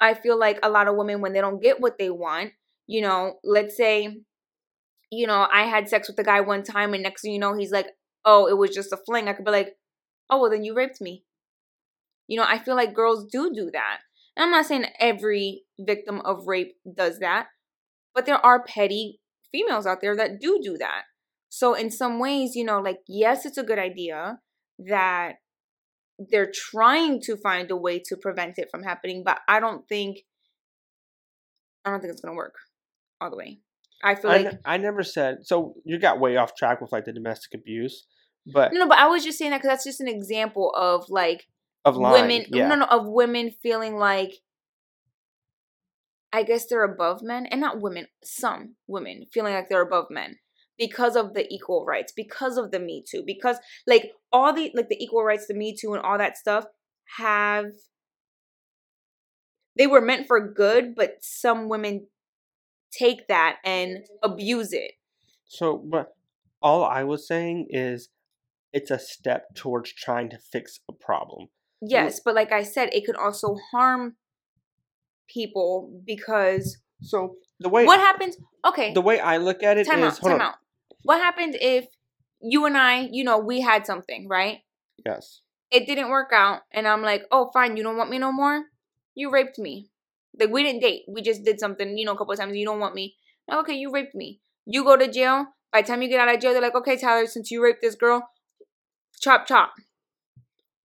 I 0.00 0.14
feel 0.14 0.38
like 0.38 0.58
a 0.62 0.70
lot 0.70 0.88
of 0.88 0.96
women 0.96 1.20
when 1.20 1.34
they 1.34 1.40
don't 1.40 1.62
get 1.62 1.80
what 1.80 1.98
they 1.98 2.10
want, 2.10 2.52
you 2.86 3.02
know, 3.02 3.34
let's 3.44 3.76
say 3.76 4.22
you 5.12 5.26
know 5.26 5.46
I 5.52 5.64
had 5.66 5.88
sex 5.88 6.08
with 6.08 6.16
the 6.16 6.24
guy 6.24 6.40
one 6.40 6.62
time 6.62 6.94
and 6.94 7.02
next 7.02 7.22
thing 7.22 7.32
you 7.32 7.38
know 7.38 7.54
he's 7.54 7.70
like, 7.70 7.88
"Oh, 8.24 8.46
it 8.46 8.56
was 8.56 8.70
just 8.74 8.92
a 8.92 8.96
fling." 8.96 9.28
I 9.28 9.34
could 9.34 9.44
be 9.44 9.50
like, 9.50 9.76
"Oh, 10.30 10.40
well 10.40 10.50
then 10.50 10.64
you 10.64 10.74
raped 10.74 11.00
me." 11.02 11.24
You 12.26 12.38
know, 12.38 12.46
I 12.46 12.58
feel 12.58 12.76
like 12.76 12.94
girls 12.94 13.26
do 13.30 13.52
do 13.54 13.70
that. 13.72 13.98
And 14.36 14.44
I'm 14.44 14.50
not 14.50 14.66
saying 14.66 14.86
every 14.98 15.62
victim 15.78 16.20
of 16.24 16.46
rape 16.46 16.74
does 16.96 17.18
that, 17.20 17.46
but 18.14 18.26
there 18.26 18.44
are 18.44 18.64
petty 18.64 19.20
females 19.52 19.86
out 19.86 20.00
there 20.00 20.16
that 20.16 20.40
do 20.40 20.60
do 20.62 20.76
that. 20.78 21.02
So 21.48 21.74
in 21.74 21.90
some 21.90 22.18
ways, 22.18 22.56
you 22.56 22.64
know, 22.64 22.80
like 22.80 22.98
yes, 23.06 23.46
it's 23.46 23.58
a 23.58 23.62
good 23.62 23.78
idea 23.78 24.38
that 24.78 25.34
they're 26.18 26.50
trying 26.52 27.20
to 27.22 27.36
find 27.36 27.70
a 27.70 27.76
way 27.76 27.98
to 27.98 28.16
prevent 28.16 28.58
it 28.58 28.68
from 28.70 28.82
happening 28.82 29.22
but 29.24 29.38
i 29.48 29.58
don't 29.58 29.88
think 29.88 30.18
i 31.84 31.90
don't 31.90 32.00
think 32.00 32.12
it's 32.12 32.20
gonna 32.20 32.36
work 32.36 32.54
all 33.20 33.30
the 33.30 33.36
way 33.36 33.58
i 34.02 34.14
feel 34.14 34.30
I, 34.30 34.36
like 34.38 34.46
n- 34.46 34.58
I 34.64 34.76
never 34.76 35.02
said 35.02 35.38
so. 35.42 35.74
You 35.84 35.98
got 35.98 36.20
way 36.20 36.36
off 36.36 36.54
track 36.54 36.80
with 36.80 36.92
like 36.92 37.04
the 37.04 37.12
domestic 37.12 37.58
abuse, 37.58 38.06
but 38.46 38.72
no 38.72 38.80
no 38.80 38.88
but 38.88 38.98
i 38.98 39.06
was 39.06 39.24
just 39.24 39.38
saying 39.38 39.50
that 39.50 39.58
because 39.58 39.70
that's 39.70 39.84
just 39.84 40.00
an 40.00 40.08
example 40.08 40.72
of 40.76 41.06
like 41.08 41.46
of 41.84 41.96
lying, 41.96 42.22
women 42.22 42.46
yeah. 42.50 42.68
no 42.68 42.76
no 42.76 42.86
of 42.86 43.06
women 43.06 43.50
feeling 43.62 43.96
like 43.96 44.34
i 46.32 46.42
guess 46.42 46.66
they're 46.66 46.84
above 46.84 47.22
men 47.22 47.46
and 47.46 47.60
not 47.60 47.80
women 47.80 48.06
some 48.22 48.74
women 48.86 49.26
feeling 49.32 49.54
like 49.54 49.68
they're 49.68 49.82
above 49.82 50.06
men 50.10 50.36
because 50.78 51.14
of 51.14 51.34
the 51.34 51.46
equal 51.52 51.84
rights 51.84 52.12
because 52.14 52.56
of 52.56 52.70
the 52.70 52.80
me 52.80 53.04
too 53.08 53.22
because 53.26 53.56
like 53.86 54.12
all 54.32 54.52
the 54.52 54.70
like 54.74 54.88
the 54.88 55.02
equal 55.02 55.24
rights 55.24 55.46
the 55.46 55.54
me 55.54 55.76
too 55.76 55.94
and 55.94 56.02
all 56.02 56.18
that 56.18 56.36
stuff 56.36 56.64
have 57.16 57.66
they 59.76 59.86
were 59.86 60.00
meant 60.00 60.26
for 60.26 60.40
good 60.52 60.94
but 60.94 61.16
some 61.20 61.68
women 61.68 62.06
take 62.90 63.28
that 63.28 63.58
and 63.64 63.98
abuse 64.22 64.72
it 64.72 64.92
So, 65.46 65.76
but 65.76 66.14
all 66.60 66.84
I 66.84 67.04
was 67.04 67.26
saying 67.26 67.68
is 67.70 68.08
it's 68.72 68.90
a 68.90 68.98
step 68.98 69.54
towards 69.54 69.92
trying 69.92 70.30
to 70.30 70.38
fix 70.38 70.80
a 70.88 70.92
problem. 70.92 71.48
Yes 71.88 72.20
but 72.24 72.34
like 72.34 72.52
i 72.52 72.62
said 72.62 72.88
it 72.92 73.04
could 73.04 73.16
also 73.16 73.56
harm 73.72 74.16
people 75.28 76.00
because 76.06 76.78
So 77.02 77.36
the 77.60 77.68
way 77.68 77.84
what 77.86 78.00
happens 78.00 78.36
okay 78.64 78.92
the 78.92 79.00
way 79.00 79.18
I 79.20 79.36
look 79.38 79.62
at 79.62 79.76
it 79.78 79.82
is 79.82 79.86
time 79.88 80.02
out 80.02 80.18
hold 80.18 80.32
time 80.32 80.40
on. 80.40 80.46
out 80.48 80.54
what 81.02 81.20
happened 81.20 81.56
if 81.60 81.86
you 82.40 82.64
and 82.66 82.76
i 82.76 83.08
you 83.10 83.24
know 83.24 83.38
we 83.38 83.60
had 83.60 83.86
something 83.86 84.28
right 84.28 84.58
Yes. 85.04 85.40
it 85.70 85.86
didn't 85.86 86.08
work 86.08 86.30
out, 86.32 86.60
and 86.72 86.86
I'm 86.86 87.02
like, 87.02 87.24
oh, 87.30 87.50
fine, 87.52 87.76
you 87.76 87.82
don't 87.82 87.96
want 87.96 88.08
me 88.10 88.18
no 88.18 88.30
more. 88.32 88.64
You 89.14 89.30
raped 89.30 89.58
me. 89.58 89.90
Like 90.38 90.50
we 90.50 90.62
didn't 90.62 90.80
date. 90.82 91.02
We 91.08 91.20
just 91.20 91.44
did 91.44 91.58
something, 91.60 91.98
you 91.98 92.04
know, 92.06 92.12
a 92.12 92.16
couple 92.18 92.32
of 92.32 92.38
times. 92.38 92.56
You 92.56 92.64
don't 92.64 92.80
want 92.80 92.94
me. 92.94 93.16
Okay, 93.52 93.74
you 93.74 93.90
raped 93.92 94.14
me. 94.14 94.40
You 94.66 94.84
go 94.84 94.96
to 94.96 95.10
jail. 95.10 95.46
By 95.72 95.82
the 95.82 95.88
time 95.88 96.00
you 96.02 96.08
get 96.08 96.20
out 96.20 96.32
of 96.34 96.40
jail, 96.40 96.52
they're 96.52 96.62
like, 96.62 96.74
okay, 96.76 96.96
Tyler, 96.96 97.26
since 97.26 97.50
you 97.50 97.62
raped 97.62 97.82
this 97.82 97.96
girl, 97.96 98.28
chop 99.20 99.46
chop. 99.46 99.72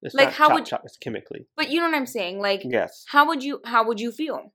It's 0.01 0.15
Like, 0.15 0.27
not 0.27 0.33
how 0.33 0.47
chop, 0.47 0.53
would- 0.55 0.65
chop, 0.65 0.81
it's 0.85 0.97
chemically. 0.97 1.47
But 1.57 1.69
you 1.69 1.79
know 1.79 1.87
what 1.89 1.95
I'm 1.95 2.05
saying? 2.05 2.39
Like, 2.39 2.61
Yes. 2.63 3.05
how 3.09 3.27
would 3.27 3.43
you 3.43 3.61
how 3.65 3.85
would 3.85 3.99
you 3.99 4.11
feel? 4.11 4.53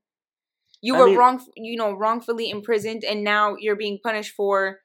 You 0.81 0.95
I 0.95 0.99
were 0.99 1.05
mean- 1.07 1.17
wrong, 1.17 1.45
you 1.55 1.77
know, 1.77 1.91
wrongfully 1.93 2.49
imprisoned, 2.49 3.03
and 3.03 3.23
now 3.23 3.55
you're 3.59 3.75
being 3.75 3.99
punished 4.03 4.33
for, 4.35 4.81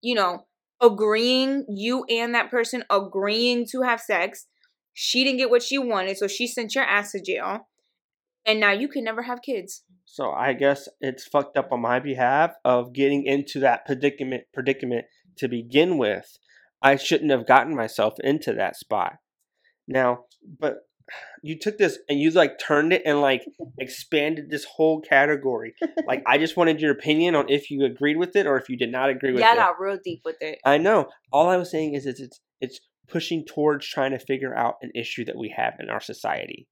you 0.00 0.14
know, 0.14 0.46
agreeing 0.80 1.64
you 1.68 2.04
and 2.08 2.34
that 2.34 2.50
person 2.50 2.84
agreeing 2.90 3.66
to 3.72 3.82
have 3.82 4.00
sex. 4.00 4.46
She 4.92 5.24
didn't 5.24 5.38
get 5.38 5.50
what 5.50 5.62
she 5.62 5.78
wanted, 5.78 6.16
so 6.18 6.26
she 6.26 6.46
sent 6.46 6.74
your 6.74 6.84
ass 6.84 7.12
to 7.12 7.20
jail, 7.20 7.68
and 8.44 8.58
now 8.60 8.72
you 8.72 8.88
can 8.88 9.04
never 9.04 9.22
have 9.22 9.42
kids. 9.42 9.84
So 10.04 10.30
I 10.32 10.52
guess 10.52 10.88
it's 11.00 11.26
fucked 11.26 11.56
up 11.56 11.70
on 11.72 11.80
my 11.80 11.98
behalf 12.00 12.54
of 12.64 12.92
getting 12.92 13.24
into 13.24 13.60
that 13.60 13.84
predicament 13.84 14.44
predicament 14.54 15.06
to 15.38 15.48
begin 15.48 15.98
with. 15.98 16.38
I 16.82 16.96
shouldn't 16.96 17.30
have 17.30 17.46
gotten 17.46 17.74
myself 17.74 18.14
into 18.20 18.52
that 18.54 18.76
spot. 18.76 19.14
Now, 19.88 20.24
but 20.58 20.78
you 21.42 21.56
took 21.58 21.78
this 21.78 21.98
and 22.08 22.18
you 22.18 22.30
like 22.32 22.58
turned 22.58 22.92
it 22.92 23.02
and 23.06 23.20
like 23.20 23.44
expanded 23.78 24.50
this 24.50 24.64
whole 24.64 25.00
category. 25.00 25.74
Like 26.06 26.22
I 26.26 26.38
just 26.38 26.56
wanted 26.56 26.80
your 26.80 26.90
opinion 26.92 27.34
on 27.36 27.48
if 27.48 27.70
you 27.70 27.84
agreed 27.84 28.16
with 28.16 28.34
it 28.34 28.46
or 28.46 28.56
if 28.58 28.68
you 28.68 28.76
did 28.76 28.90
not 28.90 29.10
agree 29.10 29.32
with 29.32 29.40
Yeah, 29.40 29.52
it. 29.52 29.56
got 29.56 29.80
real 29.80 29.98
deep 30.02 30.22
with 30.24 30.36
it. 30.40 30.58
I 30.64 30.78
know. 30.78 31.08
All 31.32 31.48
I 31.48 31.56
was 31.56 31.70
saying 31.70 31.94
is 31.94 32.06
it's 32.06 32.20
it's 32.20 32.40
it's 32.60 32.80
pushing 33.08 33.44
towards 33.44 33.86
trying 33.86 34.10
to 34.10 34.18
figure 34.18 34.52
out 34.56 34.74
an 34.82 34.90
issue 34.96 35.24
that 35.26 35.36
we 35.36 35.54
have 35.56 35.74
in 35.78 35.88
our 35.90 36.00
society. 36.00 36.66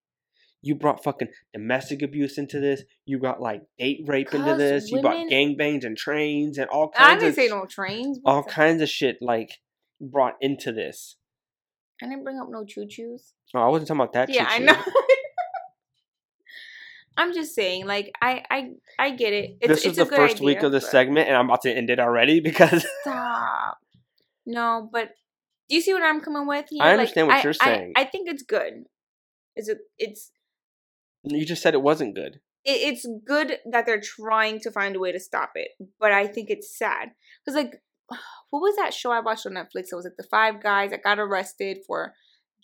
You 0.63 0.75
brought 0.75 1.05
fucking 1.05 1.29
domestic 1.53 2.01
abuse 2.03 2.39
into 2.39 2.59
this. 2.59 2.83
You 3.05 3.21
got 3.21 3.41
like 3.41 3.61
date 3.79 4.01
rape 4.07 4.35
into 4.35 4.57
this. 4.57 4.91
You 4.91 5.01
brought 5.03 5.15
women- 5.17 5.31
gangbangs 5.57 5.85
and 5.85 5.97
trains 5.97 6.59
and 6.59 6.69
all 6.71 6.89
kinds. 6.89 7.09
I 7.09 7.15
didn't 7.17 7.29
of 7.29 7.35
say 7.37 7.49
no 7.49 7.67
trains. 7.67 8.19
all 8.25 8.43
kinds 8.43 8.83
of 8.83 8.89
shit 8.89 9.19
like 9.21 9.51
brought 10.01 10.35
into 10.41 10.73
this. 10.73 11.17
I 12.05 12.09
didn't 12.09 12.25
bring 12.25 12.39
up 12.39 12.49
no 12.51 12.65
choo 12.65 12.87
choos. 12.87 13.33
Oh, 13.55 13.61
I 13.61 13.69
wasn't 13.69 13.89
talking 13.89 14.01
about 14.03 14.13
that. 14.13 14.29
Yeah, 14.29 14.45
I 14.47 14.59
choo-choo. 14.59 14.67
know. 14.67 14.83
I'm 17.17 17.33
just 17.33 17.55
saying, 17.55 17.87
like, 17.87 18.11
I, 18.21 18.43
I, 18.51 18.71
I 18.99 19.11
get 19.11 19.33
it. 19.33 19.57
It's, 19.61 19.85
this 19.85 19.99
a 19.99 20.05
the 20.05 20.07
first 20.07 20.41
week 20.41 20.63
of 20.65 20.73
the 20.73 20.81
but- 20.81 20.91
segment, 20.91 21.29
and 21.29 21.37
I'm 21.37 21.47
about 21.47 21.63
to 21.63 21.73
end 21.73 21.89
it 21.89 22.01
already 22.01 22.41
because 22.49 22.85
Stop. 23.03 23.79
No, 24.47 24.89
but 24.93 25.11
do 25.69 25.77
you 25.77 25.81
see 25.81 25.95
what 25.95 26.03
I'm 26.03 26.21
coming 26.21 26.47
with 26.47 26.67
here? 26.71 26.83
I 26.83 26.87
Like, 26.91 26.99
understand 26.99 27.29
what 27.29 27.37
I- 27.37 27.43
you're 27.43 27.53
saying. 27.53 27.93
I, 27.97 28.05
think 28.05 28.29
it's 28.29 28.43
good. 28.43 28.85
Is 29.57 29.69
it? 29.69 29.79
it's 29.97 30.31
you 31.23 31.47
just 31.47 31.63
said 31.63 31.73
it 31.75 31.81
wasn't 31.83 32.15
good. 32.17 32.41
it, 32.65 32.73
it's 32.93 33.07
good 33.27 33.59
that 33.71 33.87
they're 33.87 34.01
trying 34.01 34.59
to 34.61 34.71
find 34.73 34.97
a 34.97 34.99
way 34.99 35.13
to 35.13 35.21
stop 35.21 35.53
it, 35.55 35.69
but 36.01 36.11
I 36.13 36.27
think 36.27 36.51
it's 36.51 36.77
sad 36.77 37.11
because 37.45 37.55
like, 37.57 37.81
what 38.51 38.61
was 38.61 38.77
that 38.77 38.95
show 38.95 39.11
I 39.11 39.21
watched 39.21 39.47
on 39.47 39.53
Netflix? 39.53 39.89
It 39.93 39.97
was 39.97 40.05
like 40.05 40.17
the 40.17 40.29
five 40.31 40.63
guys 40.63 40.91
that 40.91 41.03
got 41.03 41.19
arrested 41.19 41.79
for 41.87 42.15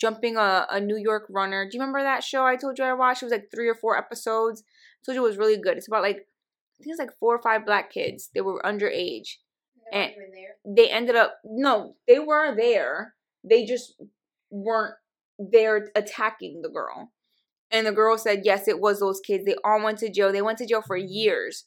jumping 0.00 0.36
a, 0.36 0.66
a 0.70 0.80
New 0.80 0.96
York 0.96 1.26
runner. 1.30 1.64
Do 1.64 1.76
you 1.76 1.80
remember 1.80 2.02
that 2.02 2.24
show 2.24 2.44
I 2.44 2.56
told 2.56 2.78
you 2.78 2.84
I 2.84 2.94
watched? 2.94 3.22
It 3.22 3.26
was 3.26 3.32
like 3.32 3.50
three 3.54 3.68
or 3.68 3.74
four 3.74 3.96
episodes. 3.96 4.62
I 4.62 5.00
told 5.04 5.16
you 5.16 5.24
it 5.24 5.28
was 5.28 5.38
really 5.38 5.58
good. 5.58 5.76
It's 5.76 5.88
about 5.88 6.02
like 6.02 6.16
I 6.16 6.82
think 6.82 6.92
it's 6.92 6.98
like 6.98 7.18
four 7.18 7.34
or 7.34 7.42
five 7.42 7.66
black 7.66 7.92
kids. 7.92 8.30
They 8.34 8.40
were 8.40 8.62
underage. 8.64 9.36
They're 9.92 10.02
And-. 10.02 10.12
They 10.76 10.88
ended 10.90 11.16
up 11.16 11.38
no, 11.44 11.96
they 12.08 12.18
were 12.18 12.54
there. 12.54 13.14
They 13.44 13.64
just 13.64 13.94
weren't 14.50 14.94
there 15.38 15.90
attacking 15.94 16.62
the 16.62 16.68
girl. 16.68 17.12
And 17.70 17.86
the 17.86 17.92
girl 17.92 18.18
said, 18.18 18.42
yes, 18.44 18.66
it 18.66 18.80
was 18.80 18.98
those 19.00 19.20
kids. 19.20 19.44
They 19.44 19.54
all 19.64 19.82
went 19.82 19.98
to 19.98 20.10
jail. 20.10 20.32
They 20.32 20.42
went 20.42 20.58
to 20.58 20.66
jail 20.66 20.82
for 20.82 20.96
years. 20.96 21.64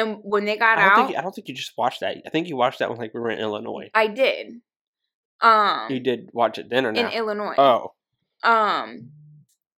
And 0.00 0.18
when 0.22 0.44
they 0.44 0.56
got 0.56 0.78
I 0.78 0.82
out, 0.88 1.06
think 1.06 1.18
I 1.18 1.22
don't 1.22 1.34
think 1.34 1.48
you 1.48 1.54
just 1.54 1.72
watched 1.76 2.00
that. 2.00 2.16
I 2.26 2.30
think 2.30 2.48
you 2.48 2.56
watched 2.56 2.78
that 2.78 2.88
when 2.88 2.98
like 2.98 3.12
we 3.14 3.20
were 3.20 3.30
in 3.30 3.38
Illinois. 3.38 3.90
I 3.94 4.06
did. 4.06 4.60
Um, 5.40 5.86
You 5.90 6.00
did 6.00 6.30
watch 6.32 6.58
it 6.58 6.68
then 6.70 6.86
or 6.86 6.90
in? 6.90 6.96
Illinois. 7.08 7.54
Oh, 7.58 7.92
Um, 8.42 9.10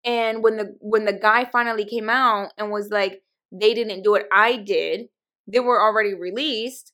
and 0.04 0.42
when 0.42 0.56
the 0.56 0.76
when 0.80 1.04
the 1.04 1.12
guy 1.12 1.44
finally 1.44 1.84
came 1.84 2.08
out 2.10 2.52
and 2.58 2.70
was 2.70 2.88
like, 2.90 3.22
they 3.52 3.74
didn't 3.74 4.02
do 4.02 4.14
it, 4.14 4.26
I 4.32 4.56
did. 4.56 5.08
They 5.46 5.60
were 5.60 5.80
already 5.80 6.14
released, 6.14 6.92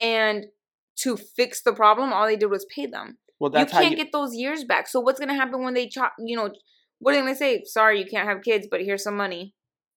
and 0.00 0.46
to 0.98 1.16
fix 1.16 1.62
the 1.62 1.72
problem, 1.72 2.12
all 2.12 2.26
they 2.26 2.36
did 2.36 2.46
was 2.50 2.64
pay 2.74 2.86
them. 2.86 3.18
well, 3.40 3.50
You 3.50 3.58
that's 3.58 3.72
how 3.72 3.80
can't 3.80 3.92
you. 3.92 3.96
get 3.96 4.12
those 4.12 4.34
years 4.34 4.64
back. 4.64 4.88
So 4.88 5.00
what's 5.00 5.18
gonna 5.20 5.34
happen 5.34 5.62
when 5.64 5.74
they 5.74 5.88
chop? 5.88 6.14
You 6.18 6.36
know, 6.36 6.50
what 7.00 7.12
are 7.12 7.16
they 7.16 7.22
gonna 7.22 7.34
say? 7.36 7.62
Sorry, 7.64 7.98
you 8.00 8.06
can't 8.06 8.28
have 8.28 8.42
kids, 8.42 8.66
but 8.70 8.82
here's 8.82 9.02
some 9.02 9.16
money. 9.16 9.54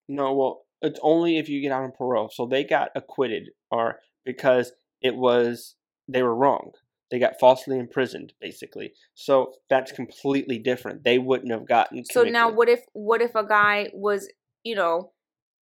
No, 0.08 0.32
well, 0.34 0.65
it's 0.82 1.00
only 1.02 1.38
if 1.38 1.48
you 1.48 1.60
get 1.60 1.72
out 1.72 1.84
on 1.84 1.92
parole. 1.92 2.30
So 2.32 2.46
they 2.46 2.64
got 2.64 2.90
acquitted, 2.94 3.50
or 3.70 3.96
because 4.24 4.72
it 5.00 5.16
was 5.16 5.76
they 6.08 6.22
were 6.22 6.34
wrong. 6.34 6.72
They 7.10 7.18
got 7.18 7.38
falsely 7.38 7.78
imprisoned, 7.78 8.32
basically. 8.40 8.92
So 9.14 9.52
that's 9.70 9.92
completely 9.92 10.58
different. 10.58 11.04
They 11.04 11.18
wouldn't 11.18 11.52
have 11.52 11.66
gotten. 11.66 12.04
So 12.04 12.24
now, 12.24 12.50
what 12.50 12.68
if 12.68 12.80
what 12.92 13.22
if 13.22 13.34
a 13.34 13.46
guy 13.46 13.90
was, 13.94 14.28
you 14.64 14.74
know, 14.74 15.12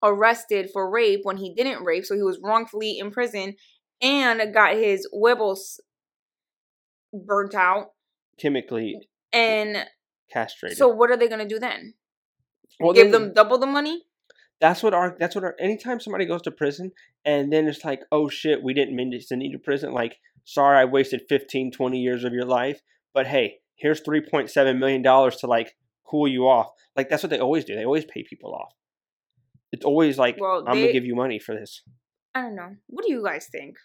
arrested 0.03 0.69
for 0.71 0.89
rape 0.89 1.21
when 1.23 1.37
he 1.37 1.53
didn't 1.53 1.83
rape, 1.83 2.05
so 2.05 2.15
he 2.15 2.21
was 2.21 2.39
wrongfully 2.43 2.97
imprisoned 2.97 3.55
and 4.01 4.53
got 4.53 4.75
his 4.75 5.07
wibbles 5.13 5.79
burnt 7.11 7.55
out, 7.55 7.87
chemically 8.39 8.95
and 9.33 9.85
castrated? 10.31 10.77
so 10.77 10.87
what 10.87 11.09
are 11.09 11.17
they 11.17 11.27
gonna 11.27 11.47
do 11.47 11.59
then? 11.59 11.95
well, 12.79 12.93
Give 12.93 13.11
then 13.11 13.23
them 13.23 13.33
double 13.33 13.57
the 13.57 13.65
money? 13.65 14.03
That's 14.61 14.81
what 14.83 14.93
our. 14.93 15.17
That's 15.19 15.35
what 15.35 15.43
our. 15.43 15.55
Anytime 15.59 15.99
somebody 15.99 16.25
goes 16.25 16.43
to 16.43 16.51
prison, 16.51 16.91
and 17.25 17.51
then 17.51 17.67
it's 17.67 17.83
like, 17.83 18.01
oh 18.11 18.29
shit, 18.29 18.63
we 18.63 18.73
didn't 18.73 18.95
mean 18.95 19.11
to 19.11 19.19
send 19.21 19.41
you 19.43 19.51
to 19.51 19.59
prison. 19.59 19.91
Like, 19.91 20.17
sorry, 20.45 20.77
I 20.79 20.85
wasted 20.85 21.23
15, 21.27 21.71
20 21.71 21.99
years 21.99 22.23
of 22.23 22.31
your 22.31 22.45
life. 22.45 22.79
But 23.13 23.27
hey, 23.27 23.57
here's 23.75 23.99
three 24.01 24.21
point 24.21 24.49
seven 24.49 24.79
million 24.79 25.01
dollars 25.01 25.37
to 25.37 25.47
like 25.47 25.75
cool 26.05 26.27
you 26.27 26.47
off. 26.47 26.67
Like 26.95 27.09
that's 27.09 27.23
what 27.23 27.31
they 27.31 27.39
always 27.39 27.65
do. 27.65 27.75
They 27.75 27.85
always 27.85 28.05
pay 28.05 28.23
people 28.23 28.53
off. 28.53 28.73
It's 29.71 29.85
always 29.85 30.17
like, 30.17 30.37
Well, 30.39 30.63
I'm 30.67 30.75
they- 30.75 30.81
gonna 30.83 30.93
give 30.93 31.05
you 31.05 31.15
money 31.15 31.39
for 31.39 31.55
this. 31.55 31.81
I 32.35 32.43
don't 32.43 32.55
know. 32.55 32.75
What 32.87 33.05
do 33.05 33.11
you 33.11 33.23
guys 33.23 33.47
think? 33.51 33.75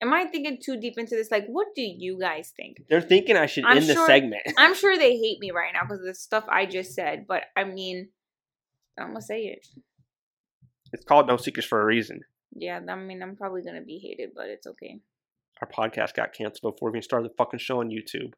Am 0.00 0.12
I 0.12 0.26
thinking 0.26 0.58
too 0.62 0.78
deep 0.78 0.94
into 0.96 1.14
this? 1.14 1.30
Like, 1.30 1.46
what 1.46 1.68
do 1.74 1.82
you 1.82 2.18
guys 2.18 2.52
think? 2.56 2.78
They're 2.88 3.00
thinking 3.00 3.36
I 3.36 3.46
should 3.46 3.64
I'm 3.64 3.78
end 3.78 3.88
the 3.88 3.94
segment. 4.06 4.42
I'm 4.58 4.74
sure 4.74 4.96
they 4.96 5.16
hate 5.16 5.38
me 5.40 5.50
right 5.50 5.72
now 5.72 5.82
because 5.82 6.00
of 6.00 6.06
the 6.06 6.14
stuff 6.14 6.44
I 6.48 6.66
just 6.66 6.94
said, 6.94 7.26
but 7.28 7.42
I 7.56 7.64
mean, 7.64 8.08
I'm 8.98 9.08
gonna 9.08 9.22
say 9.22 9.42
it. 9.44 9.66
It's 10.94 11.04
called 11.04 11.26
No 11.26 11.36
Secrets 11.36 11.68
for 11.68 11.82
a 11.82 11.84
reason. 11.84 12.20
Yeah, 12.54 12.80
I 12.88 12.94
mean, 12.94 13.22
I'm 13.22 13.36
probably 13.36 13.62
gonna 13.62 13.82
be 13.82 13.98
hated, 13.98 14.30
but 14.34 14.46
it's 14.46 14.66
okay. 14.66 15.00
Our 15.60 15.68
podcast 15.68 16.14
got 16.14 16.32
canceled 16.32 16.74
before 16.74 16.90
we 16.90 16.98
even 16.98 17.02
started 17.02 17.30
the 17.30 17.34
fucking 17.36 17.58
show 17.58 17.80
on 17.80 17.90
YouTube. 17.90 18.32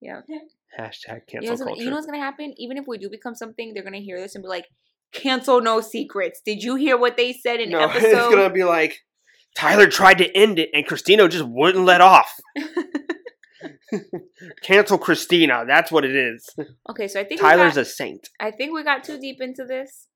Yeah. 0.00 0.20
Hashtag 0.78 1.22
You 1.32 1.40
know, 1.40 1.48
cancel 1.48 1.66
culture. 1.66 1.82
you 1.82 1.90
know 1.90 1.96
what's 1.96 2.06
gonna 2.06 2.18
happen? 2.18 2.54
Even 2.56 2.78
if 2.78 2.86
we 2.86 2.98
do 2.98 3.10
become 3.10 3.34
something, 3.34 3.74
they're 3.74 3.82
gonna 3.82 3.98
hear 3.98 4.20
this 4.20 4.36
and 4.36 4.42
be 4.42 4.48
like, 4.48 4.66
"Cancel 5.12 5.60
no 5.60 5.80
secrets." 5.80 6.40
Did 6.44 6.62
you 6.62 6.76
hear 6.76 6.96
what 6.96 7.16
they 7.16 7.32
said 7.32 7.60
in 7.60 7.70
no, 7.70 7.80
episode? 7.88 8.06
it's 8.06 8.34
gonna 8.34 8.50
be 8.50 8.64
like 8.64 9.04
Tyler 9.56 9.88
tried 9.88 10.18
to 10.18 10.36
end 10.36 10.60
it 10.60 10.70
and 10.72 10.86
Christina 10.86 11.28
just 11.28 11.48
wouldn't 11.48 11.84
let 11.84 12.00
off. 12.00 12.32
Cancel 14.62 14.98
Christina. 14.98 15.64
That's 15.66 15.90
what 15.90 16.04
it 16.04 16.14
is. 16.14 16.48
okay, 16.90 17.08
so 17.08 17.18
I 17.18 17.24
think 17.24 17.40
Tyler's 17.40 17.74
got, 17.74 17.80
a 17.80 17.84
saint. 17.86 18.28
I 18.38 18.52
think 18.52 18.72
we 18.72 18.84
got 18.84 19.02
too 19.02 19.18
deep 19.18 19.40
into 19.40 19.64
this. 19.64 20.06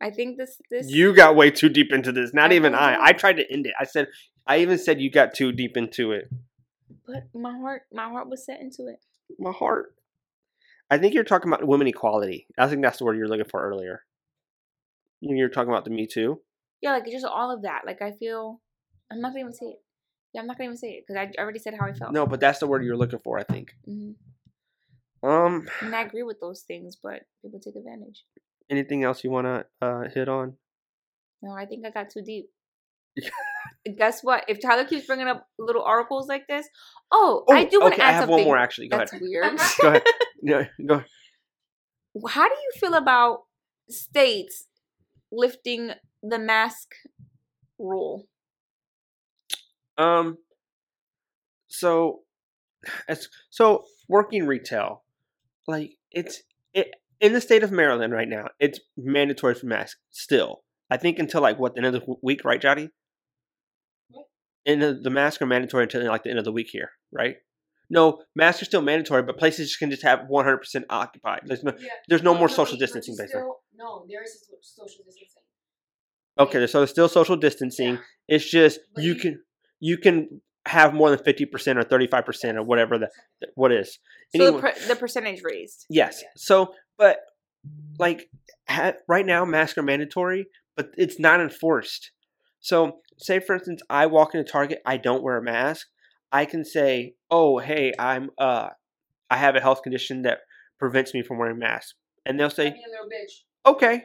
I 0.00 0.10
think 0.10 0.36
this 0.38 0.60
this 0.70 0.90
You 0.90 1.12
got 1.14 1.36
way 1.36 1.50
too 1.50 1.68
deep 1.68 1.92
into 1.92 2.12
this. 2.12 2.32
Not 2.32 2.52
I 2.52 2.54
even 2.54 2.72
know. 2.72 2.78
I. 2.78 3.06
I 3.08 3.12
tried 3.12 3.36
to 3.38 3.52
end 3.52 3.66
it. 3.66 3.74
I 3.78 3.84
said 3.84 4.08
I 4.46 4.58
even 4.58 4.78
said 4.78 5.00
you 5.00 5.10
got 5.10 5.34
too 5.34 5.52
deep 5.52 5.76
into 5.76 6.12
it. 6.12 6.28
but 7.06 7.28
my 7.34 7.56
heart 7.58 7.82
my 7.92 8.08
heart 8.08 8.28
was 8.28 8.44
set 8.46 8.60
into 8.60 8.86
it. 8.86 9.00
My 9.38 9.52
heart. 9.52 9.94
I 10.90 10.96
think 10.98 11.12
you're 11.14 11.24
talking 11.24 11.52
about 11.52 11.66
women 11.66 11.86
equality. 11.86 12.46
I 12.56 12.66
think 12.68 12.82
that's 12.82 12.98
the 12.98 13.04
word 13.04 13.18
you're 13.18 13.28
looking 13.28 13.44
for 13.44 13.60
earlier. 13.60 14.04
When 15.20 15.36
you're 15.36 15.48
talking 15.50 15.70
about 15.70 15.84
the 15.84 15.90
Me 15.90 16.06
Too. 16.06 16.40
Yeah, 16.80 16.92
like 16.92 17.06
just 17.06 17.26
all 17.26 17.50
of 17.50 17.62
that. 17.62 17.82
Like 17.84 18.00
I 18.00 18.12
feel 18.12 18.60
I'm 19.10 19.20
not 19.20 19.30
gonna 19.30 19.40
even 19.40 19.52
say 19.52 19.66
it. 19.66 19.82
Yeah, 20.32 20.40
I'm 20.42 20.46
not 20.46 20.56
gonna 20.58 20.68
even 20.70 20.76
say 20.76 20.90
it 20.90 21.04
because 21.06 21.20
I 21.20 21.40
already 21.42 21.58
said 21.58 21.74
how 21.74 21.86
I 21.86 21.92
felt. 21.92 22.12
No, 22.12 22.24
but 22.26 22.38
that's 22.40 22.60
the 22.60 22.66
word 22.66 22.84
you're 22.84 22.96
looking 22.96 23.18
for. 23.18 23.38
I 23.38 23.42
think. 23.42 23.74
hmm 23.84 24.12
Um. 25.22 25.68
And 25.82 25.94
I 25.94 26.02
agree 26.02 26.22
with 26.22 26.40
those 26.40 26.62
things, 26.62 26.96
but 27.02 27.22
people 27.42 27.58
take 27.60 27.74
advantage. 27.76 28.24
Anything 28.70 29.02
else 29.04 29.24
you 29.24 29.30
want 29.30 29.46
to 29.46 29.66
uh, 29.86 30.08
hit 30.12 30.28
on? 30.28 30.54
No, 31.42 31.52
I 31.52 31.64
think 31.66 31.86
I 31.86 31.90
got 31.90 32.10
too 32.10 32.22
deep. 32.22 32.50
Guess 33.96 34.22
what? 34.22 34.44
If 34.48 34.60
Tyler 34.60 34.84
keeps 34.84 35.06
bringing 35.06 35.26
up 35.28 35.46
little 35.58 35.82
articles 35.82 36.28
like 36.28 36.46
this, 36.46 36.66
oh, 37.10 37.44
I 37.50 37.64
do 37.64 37.80
want 37.80 37.94
to 37.94 38.00
okay, 38.00 38.02
add 38.02 38.08
I 38.08 38.12
have 38.12 38.20
something. 38.22 38.36
one 38.36 38.44
more 38.44 38.58
actually. 38.58 38.88
Go 38.88 38.98
That's 38.98 39.12
ahead. 39.12 39.22
weird. 39.22 39.58
Go 39.80 39.88
ahead. 39.88 40.02
No, 40.40 40.64
go. 40.86 40.94
ahead. 40.94 41.06
How 42.28 42.46
do 42.48 42.54
you 42.54 42.70
feel 42.78 42.94
about 42.94 43.40
states 43.90 44.66
lifting 45.32 45.90
the 46.22 46.38
mask 46.38 46.94
rule? 47.78 48.28
Um. 49.96 50.38
So, 51.66 52.20
as 53.08 53.28
so 53.50 53.84
working 54.08 54.46
retail, 54.46 55.02
like 55.66 55.92
it's 56.12 56.42
it 56.72 56.94
in 57.20 57.32
the 57.32 57.40
state 57.40 57.62
of 57.62 57.70
Maryland 57.72 58.12
right 58.12 58.28
now. 58.28 58.48
It's 58.60 58.80
mandatory 58.96 59.54
for 59.54 59.66
masks 59.66 60.00
still. 60.10 60.62
I 60.90 60.96
think 60.96 61.18
until 61.18 61.42
like 61.42 61.58
what 61.58 61.74
the 61.74 61.78
end 61.84 61.94
of 61.94 62.00
the 62.04 62.14
week, 62.22 62.44
right, 62.44 62.60
Jody? 62.60 62.90
What? 64.10 64.26
And 64.66 64.80
the, 64.82 64.94
the 65.02 65.10
masks 65.10 65.42
are 65.42 65.46
mandatory 65.46 65.84
until 65.84 66.06
like 66.06 66.22
the 66.22 66.30
end 66.30 66.38
of 66.38 66.44
the 66.44 66.52
week 66.52 66.68
here, 66.70 66.90
right? 67.12 67.36
No, 67.90 68.22
masks 68.36 68.62
are 68.62 68.66
still 68.66 68.82
mandatory, 68.82 69.22
but 69.22 69.38
places 69.38 69.74
can 69.76 69.90
just 69.90 70.02
have 70.02 70.20
100% 70.30 70.58
occupied. 70.90 71.40
There's 71.46 71.64
no, 71.64 71.72
Yeah. 71.78 71.88
there's 72.08 72.22
no 72.22 72.34
more 72.34 72.48
but 72.48 72.54
social 72.54 72.76
distancing, 72.76 73.14
you 73.14 73.18
basically. 73.18 73.40
still- 73.40 73.60
No, 73.74 74.04
there 74.08 74.22
is 74.22 74.44
social 74.62 75.04
distancing. 75.06 75.42
Okay, 76.38 76.66
so 76.66 76.78
there's 76.80 76.90
still 76.90 77.08
social 77.08 77.36
distancing. 77.36 77.94
Yeah. 77.94 78.00
It's 78.28 78.48
just 78.48 78.80
But 78.94 79.04
you 79.04 79.14
you- 79.14 79.20
can 79.20 79.44
you 79.80 79.96
can 79.98 80.40
have 80.66 80.92
more 80.92 81.08
than 81.08 81.18
50% 81.20 81.78
or 81.78 81.82
35% 81.84 82.56
or 82.56 82.62
whatever 82.62 82.98
the 82.98 83.08
what 83.54 83.72
is. 83.72 83.98
So 84.36 84.52
the, 84.52 84.60
per- 84.60 84.74
the 84.86 84.96
percentage 84.96 85.40
raised. 85.42 85.86
Yes. 85.88 86.20
Yes. 86.22 86.30
So, 86.36 86.74
but 86.98 87.20
like 87.98 88.28
ha- 88.68 88.94
right 89.08 89.24
now, 89.24 89.44
masks 89.44 89.78
are 89.78 89.82
mandatory, 89.82 90.46
but 90.76 90.90
it's 90.96 91.18
not 91.18 91.40
enforced. 91.40 92.10
So, 92.60 92.98
say 93.16 93.40
for 93.40 93.54
instance, 93.54 93.82
I 93.88 94.06
walk 94.06 94.34
into 94.34 94.50
Target, 94.50 94.80
I 94.84 94.96
don't 94.96 95.22
wear 95.22 95.38
a 95.38 95.42
mask. 95.42 95.86
I 96.30 96.44
can 96.44 96.64
say, 96.64 97.14
"Oh, 97.30 97.58
hey, 97.58 97.92
I'm 97.98 98.30
uh, 98.38 98.70
I 99.30 99.36
have 99.36 99.56
a 99.56 99.60
health 99.60 99.82
condition 99.82 100.22
that 100.22 100.40
prevents 100.78 101.14
me 101.14 101.22
from 101.22 101.38
wearing 101.38 101.58
masks," 101.58 101.94
and 102.26 102.38
they'll 102.38 102.50
say. 102.50 102.74
"Okay." 103.64 104.04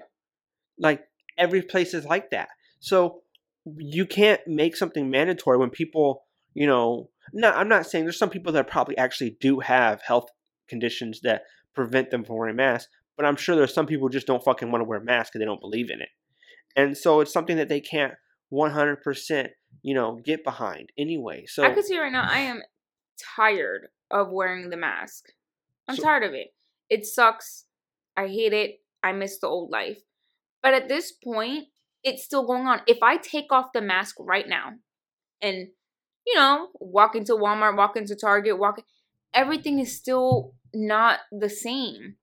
Like 0.80 1.04
every 1.38 1.62
place 1.62 1.94
is 1.94 2.06
like 2.06 2.30
that. 2.32 2.50
So 2.80 3.22
you 3.78 4.06
can't 4.06 4.42
make 4.48 4.76
something 4.76 5.10
mandatory 5.10 5.58
when 5.58 5.70
people, 5.70 6.26
you 6.54 6.68
know, 6.68 7.10
no, 7.32 7.52
I'm 7.52 7.70
not 7.70 7.88
saying 7.88 8.06
there's 8.06 8.20
some 8.20 8.30
people 8.30 8.54
that 8.54 8.68
probably 8.68 8.98
actually 8.98 9.38
do 9.40 9.60
have 9.60 10.02
health 10.02 10.30
conditions 10.68 11.22
that 11.22 11.44
prevent 11.74 12.12
them 12.12 12.24
from 12.24 12.38
wearing 12.38 12.56
masks, 12.56 12.92
but 13.18 13.26
I'm 13.26 13.36
sure 13.36 13.56
there's 13.56 13.74
some 13.74 13.86
people 13.86 14.08
who 14.08 14.12
just 14.12 14.28
don't 14.28 14.44
fucking 14.44 14.72
want 14.72 14.82
to 14.84 14.88
wear 14.88 15.00
masks 15.00 15.32
because 15.32 15.40
they 15.40 15.46
don't 15.46 15.62
believe 15.62 15.90
in 15.90 16.02
it. 16.02 16.10
And 16.76 16.98
so 16.98 17.20
it's 17.22 17.32
something 17.34 17.58
that 17.58 17.70
they 17.70 17.82
can't 17.82 18.14
100%, 18.52 19.50
you 19.82 19.94
know, 19.94 20.20
get 20.24 20.44
behind 20.44 20.92
anyway. 20.98 21.46
So 21.48 21.64
I 21.64 21.72
could 21.74 21.86
see 21.86 22.00
right 22.00 22.12
now. 22.12 22.28
I 22.30 22.40
am 22.40 22.62
tired 23.36 23.88
of 24.12 24.32
wearing 24.32 24.70
the 24.70 24.78
mask. 24.78 25.26
I'm 25.88 25.96
So- 25.96 26.04
tired 26.04 26.24
of 26.24 26.34
it. 26.34 26.54
It 26.90 27.06
sucks. 27.06 27.66
I 28.16 28.28
hate 28.28 28.54
it. 28.54 28.82
I 29.02 29.12
miss 29.12 29.40
the 29.40 29.48
old 29.48 29.72
life. 29.72 30.00
But 30.62 30.74
at 30.74 30.88
this 30.88 31.12
point, 31.12 31.68
it's 32.04 32.24
still 32.24 32.46
going 32.46 32.68
on. 32.68 32.82
If 32.88 33.00
I 33.02 33.18
take 33.18 33.52
off 33.52 33.68
the 33.74 33.82
mask 33.82 34.16
right 34.20 34.48
now 34.48 34.74
and, 35.42 35.70
you 36.26 36.36
know, 36.36 36.70
walk 36.76 37.16
into 37.16 37.34
Walmart, 37.34 37.76
walk 37.78 37.98
into 37.98 38.16
Target, 38.16 38.58
walk, 38.60 38.82
everything 39.34 39.80
is 39.80 39.96
still 39.96 40.54
not 40.74 41.20
the 41.32 41.50
same. 41.50 42.16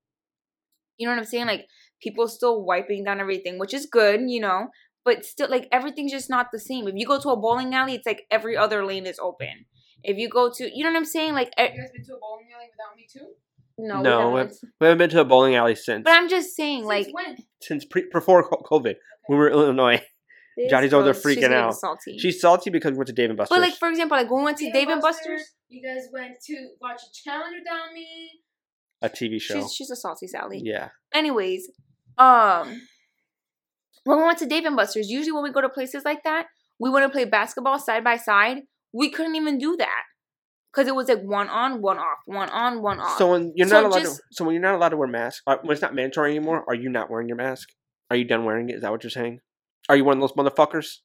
You 0.96 1.06
know 1.06 1.12
what 1.12 1.18
I'm 1.20 1.24
saying? 1.24 1.46
Like 1.46 1.66
people 2.02 2.28
still 2.28 2.62
wiping 2.64 3.04
down 3.04 3.20
everything, 3.20 3.58
which 3.58 3.74
is 3.74 3.86
good, 3.86 4.20
you 4.28 4.40
know, 4.40 4.68
but 5.04 5.24
still 5.24 5.48
like 5.50 5.68
everything's 5.72 6.12
just 6.12 6.28
not 6.30 6.48
the 6.52 6.58
same. 6.60 6.86
If 6.88 6.94
you 6.96 7.06
go 7.06 7.18
to 7.20 7.30
a 7.30 7.36
bowling 7.36 7.74
alley, 7.74 7.94
it's 7.94 8.06
like 8.06 8.22
every 8.30 8.56
other 8.56 8.84
lane 8.84 9.06
is 9.06 9.18
open. 9.18 9.66
If 10.02 10.16
you 10.18 10.28
go 10.28 10.50
to, 10.54 10.70
you 10.76 10.82
know 10.84 10.90
what 10.90 10.96
I'm 10.96 11.04
saying? 11.04 11.34
Like, 11.34 11.52
You 11.58 11.66
guys 11.68 11.90
been 11.92 12.04
to 12.06 12.14
a 12.14 12.18
bowling 12.18 12.48
alley 12.54 12.68
without 12.72 12.96
me 12.96 13.06
too? 13.12 13.34
no, 13.78 14.02
No, 14.02 14.28
we 14.28 14.32
we- 14.34 14.38
haven't. 14.40 14.56
we 14.80 14.86
haven't 14.86 14.98
been 14.98 15.10
to 15.10 15.20
a 15.20 15.24
bowling 15.24 15.54
alley 15.54 15.74
since 15.74 16.04
but 16.04 16.12
I'm 16.12 16.28
just 16.28 16.54
saying, 16.56 16.84
like, 16.84 17.04
Since 17.04 17.14
when? 17.14 17.36
since 17.62 17.84
pre- 17.84 18.08
before 18.12 18.48
co- 18.48 18.62
COVID. 18.70 18.94
We 19.28 19.36
were 19.36 19.48
in 19.48 19.54
Illinois. 19.54 20.00
This 20.64 20.70
Johnny's 20.70 20.92
over 20.94 21.04
there 21.04 21.12
girl, 21.14 21.22
she's 21.22 21.38
freaking 21.44 21.52
out. 21.52 21.74
Salty. 21.74 22.18
She's 22.18 22.40
salty 22.40 22.70
because 22.70 22.92
we 22.92 22.98
went 22.98 23.08
to 23.08 23.12
Dave 23.12 23.30
and 23.30 23.36
Buster's. 23.36 23.56
but 23.56 23.60
like, 23.62 23.74
for 23.78 23.88
example, 23.88 24.16
like 24.16 24.30
when 24.30 24.40
we 24.40 24.44
went 24.44 24.58
to 24.58 24.70
Dave 24.72 24.88
and 24.88 25.00
Buster's, 25.02 25.42
You 25.68 25.82
guys 25.82 26.08
went 26.12 26.34
to 26.46 26.68
watch 26.80 27.00
a 27.02 27.12
challenge 27.28 27.56
without 27.62 27.92
me. 27.92 28.06
a 29.02 29.08
TV 29.08 29.40
show. 29.40 29.54
she's 29.60 29.72
she's 29.74 29.90
a 29.90 29.96
salty 29.96 30.26
Sally. 30.26 30.60
yeah. 30.64 30.88
Anyways, 31.14 31.68
um, 32.18 32.82
when 34.04 34.18
we 34.18 34.24
went 34.24 34.38
to 34.38 34.46
Dave 34.46 34.64
and 34.64 34.76
Buster's, 34.76 35.10
usually 35.10 35.32
when 35.32 35.42
we 35.42 35.50
go 35.50 35.60
to 35.60 35.68
places 35.68 36.04
like 36.04 36.22
that, 36.24 36.46
we 36.78 36.90
want 36.90 37.04
to 37.04 37.08
play 37.10 37.24
basketball 37.24 37.78
side 37.78 38.02
by 38.04 38.16
side. 38.16 38.58
We 38.92 39.10
couldn't 39.10 39.36
even 39.36 39.58
do 39.58 39.76
that 39.76 40.02
because 40.72 40.88
it 40.88 40.94
was 40.94 41.08
like 41.08 41.20
one 41.22 41.48
on, 41.48 41.80
one 41.82 41.98
off, 41.98 42.18
one 42.26 42.48
on, 42.50 42.82
one 42.82 42.98
off. 43.00 43.18
So 43.18 43.32
when 43.32 43.52
you're 43.54 43.68
So 43.68 43.82
not 43.82 43.84
allowed 43.90 44.00
just- 44.02 44.16
to, 44.16 44.22
so 44.32 44.44
when 44.44 44.54
you're 44.54 44.62
not 44.62 44.74
allowed 44.74 44.88
to 44.90 44.96
wear 44.96 45.08
masks, 45.08 45.42
uh, 45.46 45.56
when 45.62 45.72
it's 45.72 45.82
not 45.82 45.94
mandatory 45.94 46.30
anymore, 46.36 46.64
are 46.68 46.74
you 46.74 46.88
not 46.88 47.10
wearing 47.10 47.28
your 47.28 47.36
mask? 47.36 47.68
Are 48.10 48.16
you 48.16 48.24
done 48.24 48.44
wearing 48.44 48.68
it? 48.70 48.76
Is 48.76 48.82
that 48.82 48.90
what 48.90 49.04
you're 49.04 49.10
saying? 49.10 49.40
Are 49.90 49.96
you 49.96 50.04
one 50.04 50.16
of 50.16 50.20
those 50.20 50.32
motherfuckers? 50.38 50.98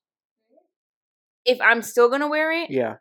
if 1.47 1.59
I'm 1.61 1.81
still 1.83 2.09
gonna 2.09 2.27
wear 2.27 2.51
it, 2.51 2.71
Yeah. 2.71 2.95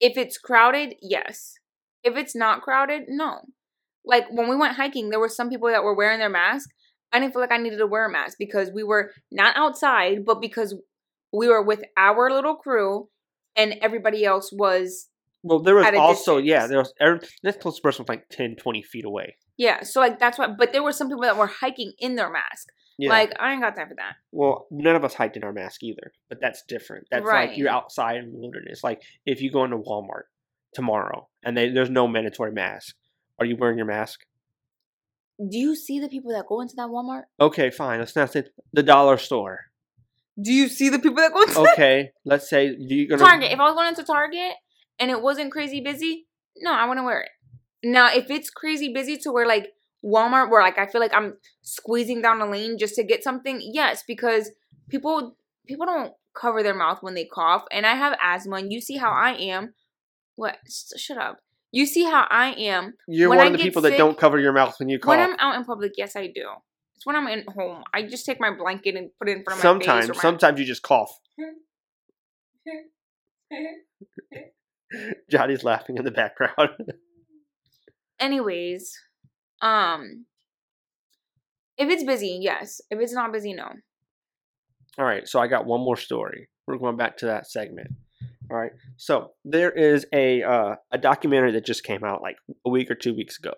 if 0.00 0.16
it's 0.16 0.38
crowded, 0.38 0.94
yes. 1.02 1.54
If 2.02 2.16
it's 2.16 2.34
not 2.34 2.62
crowded, 2.62 3.04
no. 3.08 3.40
Like 4.06 4.26
when 4.30 4.48
we 4.48 4.56
went 4.56 4.76
hiking, 4.76 5.10
there 5.10 5.20
were 5.20 5.28
some 5.28 5.50
people 5.50 5.68
that 5.68 5.84
were 5.84 5.94
wearing 5.94 6.18
their 6.18 6.30
mask. 6.30 6.70
I 7.12 7.18
didn't 7.20 7.32
feel 7.34 7.42
like 7.42 7.52
I 7.52 7.58
needed 7.58 7.76
to 7.76 7.86
wear 7.86 8.06
a 8.06 8.10
mask 8.10 8.36
because 8.38 8.70
we 8.72 8.82
were 8.84 9.12
not 9.30 9.54
outside, 9.56 10.24
but 10.24 10.40
because 10.40 10.74
we 11.30 11.48
were 11.48 11.62
with 11.62 11.82
our 11.98 12.30
little 12.30 12.56
crew 12.56 13.08
and 13.54 13.74
everybody 13.82 14.24
else 14.24 14.50
was 14.50 15.08
Well, 15.42 15.58
there 15.60 15.74
was 15.74 15.86
also 15.94 16.38
yeah, 16.38 16.66
there 16.66 16.78
was 16.78 16.94
every, 16.98 17.20
this 17.42 17.56
close 17.56 17.80
person 17.80 18.04
was 18.04 18.08
like 18.08 18.30
10, 18.30 18.56
20 18.56 18.82
feet 18.82 19.04
away. 19.04 19.36
yeah, 19.58 19.82
so 19.82 20.00
like 20.00 20.18
that's 20.18 20.38
why 20.38 20.46
but 20.46 20.72
there 20.72 20.82
were 20.82 20.92
some 20.92 21.08
people 21.08 21.22
that 21.22 21.36
were 21.36 21.48
hiking 21.48 21.92
in 21.98 22.14
their 22.14 22.30
mask. 22.30 22.68
Yeah. 23.00 23.08
Like 23.08 23.32
I 23.40 23.52
ain't 23.52 23.62
got 23.62 23.74
time 23.76 23.88
for 23.88 23.94
that. 23.94 24.16
well, 24.30 24.66
none 24.70 24.94
of 24.94 25.04
us 25.04 25.14
hiked 25.14 25.36
in 25.36 25.44
our 25.44 25.52
mask 25.52 25.82
either, 25.82 26.12
but 26.28 26.38
that's 26.40 26.62
different. 26.68 27.06
That's 27.10 27.24
like 27.24 27.32
Right. 27.32 27.56
you're 27.56 27.70
outside 27.70 28.16
in 28.16 28.30
the 28.32 28.38
wilderness. 28.38 28.84
Like 28.84 29.02
if 29.24 29.40
you 29.40 29.50
go 29.50 29.64
into 29.64 29.78
Walmart 29.78 30.24
tomorrow 30.74 31.28
and 31.42 31.56
they, 31.56 31.70
there's 31.70 31.88
no 31.90 32.06
mandatory 32.06 32.52
mask, 32.52 32.94
are 33.38 33.46
you 33.46 33.56
wearing 33.56 33.78
your 33.78 33.86
mask? 33.86 34.20
Do 35.38 35.56
you 35.56 35.74
see 35.74 35.98
the 35.98 36.08
people 36.08 36.32
that 36.32 36.46
go 36.46 36.60
into 36.60 36.74
that 36.76 36.88
Walmart? 36.88 37.22
Okay, 37.40 37.70
fine. 37.70 37.98
Let's 38.00 38.14
not 38.14 38.30
say 38.30 38.44
the 38.74 38.82
dollar 38.82 39.16
store. 39.16 39.60
Do 40.40 40.52
you 40.52 40.68
see 40.68 40.90
the 40.90 40.98
people 40.98 41.16
that 41.16 41.32
go 41.32 41.42
into 41.48 41.54
that 41.54 41.72
Okay, 41.72 42.10
let's 42.26 42.50
say 42.50 42.76
you're 42.78 43.08
gonna 43.08 43.24
Target. 43.24 43.52
If 43.52 43.58
I 43.58 43.64
was 43.64 43.74
going 43.74 43.88
into 43.88 44.04
Target 44.04 44.52
and 44.98 45.10
it 45.10 45.22
wasn't 45.22 45.50
crazy 45.52 45.80
busy, 45.80 46.26
no, 46.58 46.72
I 46.72 46.86
wouldn't 46.86 47.06
wear 47.06 47.22
it. 47.22 47.30
Now, 47.82 48.12
if 48.12 48.30
it's 48.30 48.50
crazy 48.50 48.92
busy 48.92 49.16
to 49.18 49.32
where 49.32 49.46
like 49.46 49.68
Walmart, 50.04 50.50
where 50.50 50.62
like 50.62 50.78
I 50.78 50.86
feel 50.86 51.00
like 51.00 51.14
I'm 51.14 51.36
squeezing 51.62 52.22
down 52.22 52.40
a 52.40 52.50
lane 52.50 52.78
just 52.78 52.94
to 52.94 53.04
get 53.04 53.22
something, 53.22 53.60
yes, 53.62 54.02
because 54.06 54.50
people 54.88 55.36
people 55.66 55.86
don't 55.86 56.12
cover 56.34 56.62
their 56.62 56.74
mouth 56.74 56.98
when 57.02 57.14
they 57.14 57.24
cough, 57.24 57.64
and 57.70 57.86
I 57.86 57.94
have 57.94 58.16
asthma, 58.22 58.56
and 58.56 58.72
you 58.72 58.80
see 58.80 58.96
how 58.96 59.10
I 59.10 59.32
am. 59.32 59.74
What? 60.36 60.56
Shut 60.96 61.18
up. 61.18 61.38
You 61.72 61.86
see 61.86 62.04
how 62.04 62.26
I 62.28 62.52
am 62.52 62.94
You're 63.06 63.28
when 63.28 63.38
one 63.38 63.46
I 63.46 63.50
of 63.50 63.58
the 63.58 63.62
people 63.62 63.82
that 63.82 63.96
don't 63.96 64.18
cover 64.18 64.40
your 64.40 64.52
mouth 64.52 64.78
when 64.80 64.88
you 64.88 64.98
cough. 64.98 65.10
when 65.10 65.20
I'm 65.20 65.36
out 65.38 65.54
in 65.56 65.64
public. 65.64 65.92
Yes, 65.96 66.16
I 66.16 66.26
do. 66.26 66.48
It's 66.96 67.06
when 67.06 67.16
I'm 67.16 67.26
at 67.28 67.48
home. 67.48 67.84
I 67.94 68.02
just 68.02 68.26
take 68.26 68.40
my 68.40 68.50
blanket 68.54 68.96
and 68.96 69.10
put 69.18 69.28
it 69.28 69.36
in 69.38 69.44
front 69.44 69.58
of 69.60 69.64
my 69.64 69.70
sometimes, 69.70 70.06
face. 70.06 70.10
or 70.10 70.14
my- 70.14 70.22
sometimes 70.22 70.58
you 70.58 70.66
just 70.66 70.82
cough. 70.82 71.18
Johnny's 75.30 75.62
laughing 75.64 75.96
in 75.98 76.04
the 76.04 76.10
background. 76.10 76.70
anyways 78.20 78.98
um 79.62 80.26
if 81.76 81.88
it's 81.88 82.04
busy 82.04 82.38
yes 82.40 82.80
if 82.90 82.98
it's 83.00 83.12
not 83.12 83.32
busy 83.32 83.52
no 83.54 83.68
All 84.98 85.04
right, 85.04 85.26
so 85.26 85.40
I 85.40 85.46
got 85.46 85.66
one 85.66 85.80
more 85.80 85.96
story. 85.96 86.48
We're 86.66 86.78
going 86.78 86.96
back 86.96 87.16
to 87.18 87.26
that 87.26 87.46
segment. 87.50 87.88
All 88.50 88.56
right, 88.56 88.72
so 88.96 89.30
there 89.44 89.70
is 89.70 90.04
a 90.12 90.42
uh, 90.42 90.74
a 90.90 90.98
documentary 90.98 91.52
that 91.52 91.64
just 91.64 91.84
came 91.84 92.02
out 92.04 92.20
like 92.20 92.36
a 92.66 92.70
week 92.70 92.90
or 92.90 92.96
two 92.96 93.14
weeks 93.14 93.38
ago. 93.38 93.54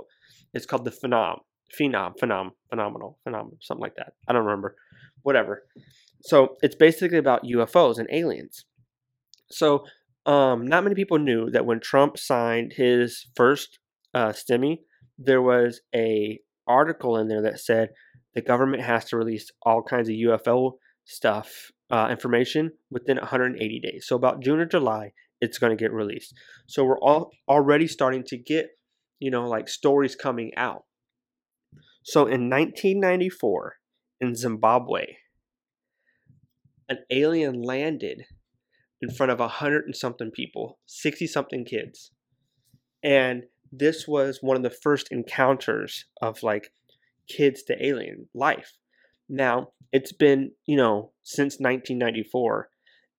It's 0.53 0.67
called 0.67 0.85
the 0.85 0.91
Phenom, 0.91 1.39
Phenom, 1.79 2.13
Phenom, 2.21 2.51
Phenomenal, 2.69 3.19
Phenom, 3.27 3.53
something 3.61 3.81
like 3.81 3.97
that. 3.97 4.13
I 4.29 4.33
don't 4.33 4.45
remember. 4.45 4.77
Whatever. 5.23 5.65
So 6.21 6.57
it's 6.63 6.77
basically 6.77 7.19
about 7.19 7.45
UFOs 7.45 7.99
and 7.99 8.09
aliens. 8.13 8.65
So 9.51 9.85
um, 10.27 10.67
not 10.67 10.85
many 10.85 10.95
people 10.95 11.19
knew 11.19 11.51
that 11.51 11.67
when 11.67 11.81
Trump 11.81 12.19
signed 12.19 12.75
his 12.77 13.27
first 13.35 13.79
uh, 14.15 14.33
stimmy, 14.33 14.81
there 15.19 15.43
was 15.43 15.81
a 15.95 16.41
article 16.67 17.17
in 17.17 17.29
there 17.29 17.43
that 17.43 17.61
said 17.61 17.91
the 18.35 18.41
government 18.41 18.83
has 18.83 19.05
to 19.07 19.17
release 19.17 19.51
all 19.63 19.83
kinds 19.83 20.09
of 20.09 20.15
UFO 20.15 20.73
stuff, 21.05 21.71
uh, 21.91 22.09
information 22.11 22.73
within 22.91 23.19
180 23.19 23.81
days. 23.81 24.07
So 24.07 24.17
about 24.17 24.43
June 24.43 24.61
or 24.61 24.67
July, 24.67 25.13
it's 25.41 25.59
going 25.59 25.77
to 25.77 25.83
get 25.83 25.93
released. 25.93 26.35
So 26.67 26.85
we're 26.85 27.01
all 27.01 27.31
already 27.49 27.87
starting 27.87 28.23
to 28.29 28.39
get, 28.39 28.69
you 29.19 29.31
know, 29.31 29.49
like 29.49 29.69
stories 29.69 30.15
coming 30.15 30.53
out. 30.57 30.85
So 32.05 32.23
in 32.23 32.49
1994, 32.49 33.77
in 34.21 34.35
Zimbabwe, 34.35 35.17
an 36.89 36.99
alien 37.11 37.63
landed 37.63 38.23
in 39.01 39.11
front 39.11 39.33
of 39.33 39.41
a 39.41 39.49
hundred 39.49 39.85
and 39.85 39.97
something 39.97 40.31
people, 40.31 40.79
60 40.87 41.27
something 41.27 41.65
kids. 41.65 42.13
And 43.03 43.45
this 43.73 44.07
was 44.07 44.39
one 44.43 44.57
of 44.57 44.63
the 44.63 44.71
first 44.71 45.11
encounters 45.11 46.05
of 46.21 46.43
like 46.43 46.73
kids 47.27 47.63
to 47.65 47.85
alien 47.85 48.29
life. 48.35 48.77
Now, 49.29 49.71
it's 49.93 50.13
been, 50.13 50.53
you 50.67 50.77
know, 50.77 51.13
since 51.23 51.55
1994, 51.55 52.69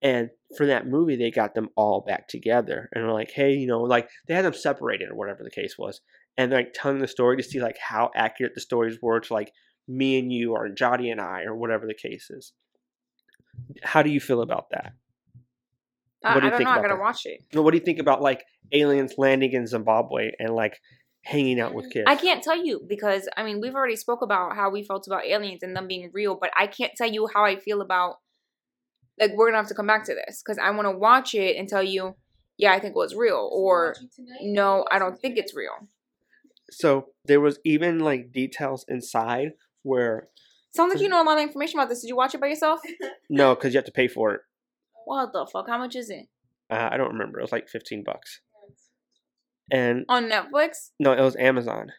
and 0.04 0.30
for 0.58 0.66
that 0.68 0.88
movie, 0.88 1.16
they 1.16 1.32
got 1.32 1.56
them 1.56 1.70
all 1.76 2.01
back 2.01 2.28
together 2.28 2.89
and 2.93 3.06
were 3.06 3.14
like, 3.14 3.32
hey, 3.32 3.54
you 3.54 3.66
know, 3.66 3.82
like 3.82 4.10
they 4.28 4.34
had 4.36 4.45
them 4.45 4.54
separated 4.54 5.10
or 5.10 5.16
whatever 5.16 5.43
the 5.43 5.49
case 5.49 5.78
was, 5.78 6.01
and 6.38 6.51
like 6.51 6.74
telling 6.74 6.99
the 6.99 7.08
story 7.08 7.38
to 7.38 7.43
see 7.43 7.60
like 7.60 7.78
how 7.78 8.12
accurate 8.16 8.54
the 8.54 8.62
stories 8.62 8.99
were 9.01 9.20
to 9.20 9.34
like 9.34 9.51
me 9.88 10.20
and 10.20 10.32
you 10.32 10.54
or 10.54 10.70
Jody 10.70 11.10
and 11.10 11.20
I 11.20 11.43
or 11.43 11.56
whatever 11.56 11.88
the 11.88 11.93
case 11.93 12.30
is. 12.30 12.54
How 13.82 14.04
do 14.04 14.10
you 14.10 14.20
feel 14.20 14.41
about 14.41 14.68
that? 14.72 14.93
I, 16.24 16.36
What 16.36 16.41
do 16.41 16.41
I 16.41 16.45
you 16.45 16.49
don't 16.51 16.57
think 16.57 16.67
know. 16.67 16.71
I 16.71 16.74
about 16.78 16.84
gotta 16.84 16.95
that? 16.95 17.01
watch 17.01 17.26
it. 17.26 17.43
What 17.53 17.71
do 17.71 17.78
you 17.78 17.84
think 17.84 17.99
about 17.99 18.21
like 18.21 18.43
aliens 18.71 19.13
landing 19.17 19.51
in 19.53 19.67
Zimbabwe 19.67 20.32
and 20.39 20.55
like 20.55 20.80
hanging 21.24 21.59
out 21.59 21.74
with 21.74 21.91
kids? 21.91 22.05
I 22.07 22.15
can't 22.15 22.43
tell 22.43 22.57
you 22.63 22.82
because 22.88 23.28
I 23.36 23.43
mean 23.43 23.61
we've 23.61 23.76
already 23.76 23.95
spoke 23.95 24.21
about 24.21 24.55
how 24.55 24.69
we 24.69 24.84
felt 24.84 25.07
about 25.07 25.26
aliens 25.26 25.63
and 25.63 25.76
them 25.76 25.88
being 25.88 26.09
real, 26.13 26.36
but 26.39 26.51
I 26.57 26.67
can't 26.67 26.93
tell 26.95 27.09
you 27.11 27.28
how 27.34 27.43
I 27.43 27.57
feel 27.57 27.82
about. 27.82 28.15
Like 29.19 29.32
we're 29.36 29.47
gonna 29.47 29.57
have 29.57 29.67
to 29.67 29.76
come 29.76 29.88
back 29.88 30.05
to 30.05 30.15
this 30.15 30.41
because 30.43 30.57
I 30.57 30.71
want 30.71 30.88
to 30.88 30.97
watch 30.97 31.36
it 31.36 31.55
and 31.55 31.69
tell 31.69 31.84
you, 31.84 32.15
yeah, 32.57 32.71
I 32.74 32.80
think 32.80 32.95
it 32.95 32.97
was 32.97 33.13
real, 33.13 33.47
or 33.53 33.95
no, 34.41 34.86
I 34.91 34.97
don't 34.97 35.19
think 35.19 35.38
it's 35.38 35.55
real. 35.55 35.88
So 36.71 37.09
there 37.26 37.39
was 37.39 37.59
even 37.63 37.99
like 37.99 38.32
details 38.32 38.86
inside 38.88 39.51
where 39.84 40.30
Sounds 40.76 40.91
like 40.91 41.03
you 41.03 41.09
know 41.09 41.21
a 41.21 41.26
lot 41.26 41.38
of 41.38 41.43
information 41.43 41.78
about 41.78 41.89
this. 41.89 42.01
Did 42.01 42.07
you 42.07 42.15
watch 42.15 42.34
it 42.34 42.41
by 42.41 42.47
yourself? 42.47 42.82
no, 43.30 43.53
because 43.53 43.74
you 43.74 43.78
have 43.78 43.86
to 43.86 43.91
pay 43.91 44.07
for 44.07 44.34
it. 44.34 44.41
What 45.06 45.34
the 45.34 45.45
fuck? 45.51 45.68
How 45.68 45.78
much 45.78 45.95
is 45.95 46.10
it 46.10 46.28
Uh, 46.70 46.89
I 46.91 46.97
don't 46.97 47.12
remember. 47.12 47.39
It 47.39 47.43
was 47.43 47.51
like 47.51 47.68
fifteen 47.70 48.04
bucks. 48.04 48.41
And 49.72 50.06
on 50.10 50.30
Netflix? 50.30 50.91
no, 50.99 51.14
it 51.14 51.22
was 51.22 51.36
Amazon. 51.38 51.91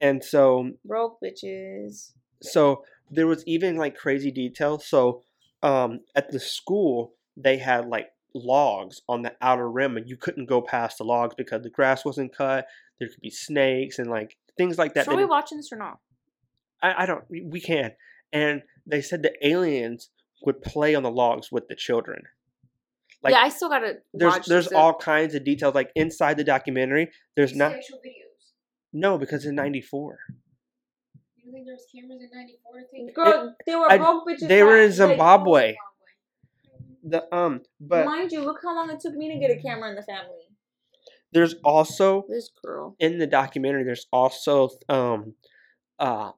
And 0.00 0.22
so 0.22 0.70
Broke 0.84 1.18
bitches. 1.22 2.12
so 2.42 2.84
there 3.10 3.26
was 3.26 3.44
even 3.46 3.76
like 3.76 3.96
crazy 3.96 4.30
details. 4.30 4.86
So 4.86 5.22
um 5.62 6.00
at 6.14 6.30
the 6.30 6.40
school 6.40 7.14
they 7.36 7.58
had 7.58 7.86
like 7.86 8.08
logs 8.34 9.00
on 9.08 9.22
the 9.22 9.32
outer 9.40 9.70
rim 9.70 9.96
and 9.96 10.08
you 10.08 10.16
couldn't 10.16 10.46
go 10.46 10.60
past 10.60 10.98
the 10.98 11.04
logs 11.04 11.34
because 11.36 11.62
the 11.62 11.70
grass 11.70 12.04
wasn't 12.04 12.36
cut. 12.36 12.66
There 12.98 13.08
could 13.08 13.20
be 13.20 13.30
snakes 13.30 13.98
and 13.98 14.10
like 14.10 14.36
things 14.56 14.78
like 14.78 14.94
that. 14.94 15.04
Should 15.04 15.12
They 15.12 15.16
we 15.16 15.24
watching 15.24 15.58
this 15.58 15.72
or 15.72 15.76
not? 15.76 15.98
I, 16.82 17.02
I 17.02 17.06
don't 17.06 17.24
we 17.28 17.42
we 17.42 17.60
can. 17.60 17.92
And 18.32 18.62
they 18.86 19.00
said 19.00 19.22
the 19.22 19.32
aliens 19.46 20.10
would 20.46 20.62
play 20.62 20.94
on 20.94 21.02
the 21.02 21.10
logs 21.10 21.50
with 21.52 21.68
the 21.68 21.74
children. 21.74 22.22
Like 23.22 23.32
yeah, 23.32 23.40
I 23.40 23.48
still 23.48 23.68
gotta 23.70 23.94
there's 24.12 24.32
watch. 24.34 24.46
there's 24.46 24.66
this. 24.66 24.74
all 24.74 24.94
kinds 24.94 25.34
of 25.34 25.44
details 25.44 25.74
like 25.74 25.90
inside 25.94 26.36
the 26.36 26.44
documentary. 26.44 27.10
There's 27.36 27.54
not 27.54 27.72
actual 27.72 27.98
videos. 27.98 28.52
no 28.92 29.16
because 29.18 29.46
in 29.46 29.54
'94 29.54 30.18
You 31.42 31.52
think 31.52 31.64
there 31.64 31.74
was 31.74 31.86
cameras 31.94 32.20
in 32.22 32.30
'94 32.38 32.72
to 32.80 33.06
take? 33.06 33.14
Girl, 33.14 33.56
they 33.66 33.74
were 33.74 33.90
I- 33.90 33.96
broke 33.98 34.26
bitches. 34.28 34.48
they 34.48 34.62
were 34.62 34.76
in 34.78 34.90
that- 34.90 34.98
like, 34.98 35.10
Zimbabwe. 35.10 35.74
the 37.02 37.34
um 37.34 37.62
but 37.80 38.04
Mind 38.06 38.30
you, 38.32 38.40
look 38.42 38.58
how 38.62 38.74
long 38.74 38.90
it 38.90 39.00
took 39.00 39.14
me 39.14 39.32
to 39.32 39.38
get 39.38 39.50
a 39.50 39.60
camera 39.62 39.88
in 39.90 39.96
the 39.96 40.02
family. 40.02 40.48
there's 41.32 41.54
also 41.64 42.26
This 42.28 42.50
girl. 42.62 42.94
in 42.98 43.18
the 43.18 43.26
documentary 43.26 43.84
there's 43.84 44.06
also 44.12 44.68
um 44.90 45.34
uh 45.98 46.32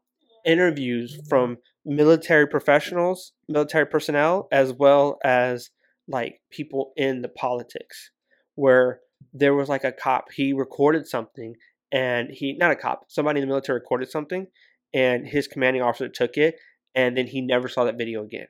interviews 0.44 1.18
from 1.28 1.58
military 1.86 2.46
professionals 2.48 3.32
military 3.48 3.86
personnel 3.86 4.48
as 4.50 4.72
well 4.72 5.18
as 5.24 5.70
like 6.08 6.40
people 6.50 6.92
in 6.96 7.22
the 7.22 7.28
politics 7.28 8.10
where 8.56 9.00
there 9.32 9.54
was 9.54 9.68
like 9.68 9.84
a 9.84 9.92
cop 9.92 10.26
he 10.34 10.52
recorded 10.52 11.06
something 11.06 11.54
and 11.92 12.28
he 12.32 12.54
not 12.54 12.72
a 12.72 12.76
cop 12.76 13.04
somebody 13.08 13.40
in 13.40 13.42
the 13.42 13.46
military 13.46 13.78
recorded 13.78 14.10
something 14.10 14.48
and 14.92 15.28
his 15.28 15.46
commanding 15.46 15.80
officer 15.80 16.08
took 16.08 16.36
it 16.36 16.56
and 16.94 17.16
then 17.16 17.28
he 17.28 17.40
never 17.40 17.68
saw 17.68 17.84
that 17.84 17.96
video 17.96 18.24
again 18.24 18.48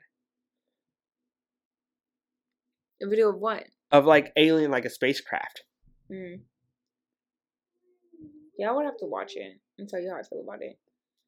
A 3.02 3.06
video 3.06 3.28
of 3.28 3.38
what? 3.38 3.64
of 3.92 4.06
like 4.06 4.32
alien 4.36 4.70
like 4.70 4.86
a 4.86 4.90
spacecraft 4.90 5.62
Mm. 6.10 6.40
Yeah, 8.58 8.70
I 8.70 8.72
would 8.72 8.86
have 8.86 8.96
to 8.98 9.06
watch 9.06 9.32
it 9.36 9.58
and 9.78 9.88
tell 9.88 10.00
you 10.00 10.10
how 10.10 10.18
I 10.18 10.22
feel 10.22 10.40
about 10.40 10.62
it. 10.62 10.78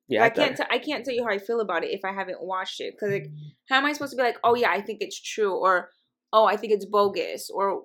Yeah 0.08 0.24
I 0.24 0.30
can't. 0.30 0.56
T- 0.56 0.64
I 0.70 0.78
can't 0.78 1.04
tell 1.04 1.14
you 1.14 1.24
how 1.24 1.30
I 1.30 1.38
feel 1.38 1.60
about 1.60 1.84
it 1.84 1.90
if 1.90 2.04
I 2.04 2.12
haven't 2.12 2.42
watched 2.42 2.80
it. 2.80 2.94
Cause 2.98 3.10
like, 3.10 3.30
how 3.68 3.76
am 3.76 3.84
I 3.84 3.92
supposed 3.92 4.12
to 4.12 4.16
be 4.16 4.22
like, 4.22 4.38
oh 4.42 4.54
yeah, 4.54 4.70
I 4.70 4.80
think 4.80 4.98
it's 5.00 5.20
true, 5.20 5.54
or 5.54 5.90
oh, 6.32 6.44
I 6.44 6.56
think 6.56 6.72
it's 6.72 6.84
bogus, 6.84 7.50
or 7.50 7.84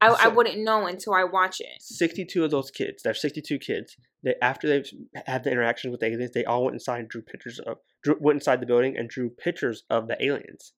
I, 0.00 0.08
I 0.08 0.28
wouldn't 0.28 0.58
know 0.58 0.86
until 0.86 1.14
I 1.14 1.24
watch 1.24 1.60
it. 1.60 1.80
62 1.80 2.44
of 2.44 2.50
those 2.50 2.70
kids, 2.70 3.02
there's 3.02 3.20
62 3.20 3.58
kids, 3.58 3.96
they 4.22 4.34
after 4.42 4.68
they've 4.68 4.90
had 5.26 5.44
the 5.44 5.50
interactions 5.50 5.92
with 5.92 6.00
the 6.00 6.06
aliens, 6.06 6.32
they 6.32 6.44
all 6.44 6.64
went 6.64 6.74
inside 6.74 7.00
and 7.00 7.08
drew 7.08 7.22
pictures 7.22 7.58
of 7.60 7.78
drew, 8.02 8.16
went 8.20 8.36
inside 8.36 8.60
the 8.60 8.66
building 8.66 8.96
and 8.96 9.08
drew 9.08 9.30
pictures 9.30 9.84
of 9.88 10.08
the 10.08 10.22
aliens. 10.22 10.72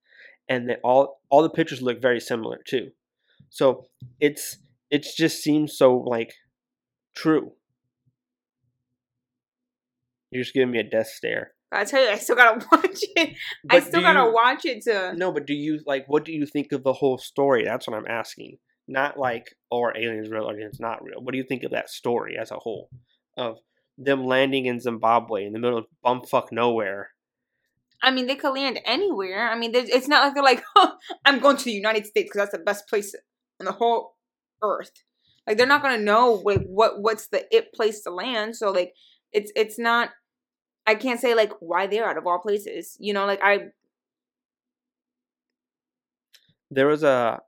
And 0.48 0.68
they 0.68 0.76
all 0.84 1.20
all 1.30 1.42
the 1.42 1.50
pictures 1.50 1.82
look 1.82 2.00
very 2.00 2.20
similar 2.20 2.60
too. 2.66 2.90
So 3.50 3.86
it's 4.20 4.58
it 4.90 5.06
just 5.16 5.42
seems 5.42 5.76
so 5.76 5.96
like 5.96 6.34
true. 7.16 7.52
You're 10.30 10.42
just 10.42 10.54
giving 10.54 10.70
me 10.70 10.78
a 10.78 10.84
death 10.84 11.08
stare. 11.08 11.52
I 11.70 11.84
tell 11.84 12.02
you, 12.02 12.10
I 12.10 12.16
still 12.16 12.36
gotta 12.36 12.66
watch 12.72 13.00
it. 13.16 13.36
I 13.68 13.80
still 13.80 14.00
gotta 14.00 14.20
you- 14.28 14.34
watch 14.34 14.64
it 14.64 14.82
to. 14.84 15.14
No, 15.16 15.32
but 15.32 15.46
do 15.46 15.54
you 15.54 15.80
like 15.86 16.04
what 16.06 16.24
do 16.24 16.32
you 16.32 16.46
think 16.46 16.72
of 16.72 16.82
the 16.82 16.92
whole 16.92 17.18
story? 17.18 17.64
That's 17.64 17.86
what 17.86 17.96
I'm 17.96 18.06
asking. 18.08 18.58
Not 18.86 19.18
like 19.18 19.54
oh, 19.70 19.78
or 19.78 19.96
aliens 19.96 20.30
real 20.30 20.48
or 20.48 20.54
aliens 20.54 20.80
not 20.80 21.02
real. 21.04 21.20
What 21.20 21.32
do 21.32 21.38
you 21.38 21.44
think 21.44 21.62
of 21.62 21.72
that 21.72 21.90
story 21.90 22.36
as 22.40 22.50
a 22.50 22.56
whole? 22.56 22.88
Of 23.36 23.58
them 23.98 24.24
landing 24.24 24.66
in 24.66 24.80
Zimbabwe 24.80 25.44
in 25.44 25.52
the 25.52 25.58
middle 25.58 25.78
of 25.78 25.86
bumfuck 26.04 26.52
nowhere. 26.52 27.10
I 28.00 28.12
mean, 28.12 28.26
they 28.28 28.36
could 28.36 28.54
land 28.54 28.78
anywhere. 28.86 29.50
I 29.50 29.58
mean, 29.58 29.72
it's 29.74 30.06
not 30.06 30.22
like 30.22 30.34
they're 30.34 30.42
like, 30.42 30.62
oh, 30.76 30.94
I'm 31.24 31.40
going 31.40 31.56
to 31.56 31.64
the 31.64 31.72
United 31.72 32.06
States 32.06 32.30
because 32.30 32.48
that's 32.48 32.56
the 32.56 32.64
best 32.64 32.88
place 32.88 33.14
on 33.60 33.66
the 33.66 33.72
whole 33.72 34.14
earth. 34.62 34.92
Like 35.46 35.56
they're 35.56 35.66
not 35.66 35.82
gonna 35.82 36.02
know 36.02 36.42
like 36.44 36.62
what 36.66 37.00
what's 37.00 37.28
the 37.28 37.44
it 37.54 37.72
place 37.72 38.02
to 38.02 38.10
land. 38.10 38.54
So 38.56 38.70
like, 38.70 38.92
it's 39.32 39.52
it's 39.56 39.78
not. 39.78 40.10
I 40.86 40.94
can't 40.94 41.20
say 41.20 41.34
like 41.34 41.52
why 41.60 41.86
they're 41.86 42.08
out 42.08 42.16
of 42.16 42.26
all 42.26 42.38
places. 42.38 42.96
You 42.98 43.12
know, 43.12 43.26
like 43.26 43.40
I 43.42 43.68
There 46.70 46.86
was 46.86 47.02
a 47.02 47.40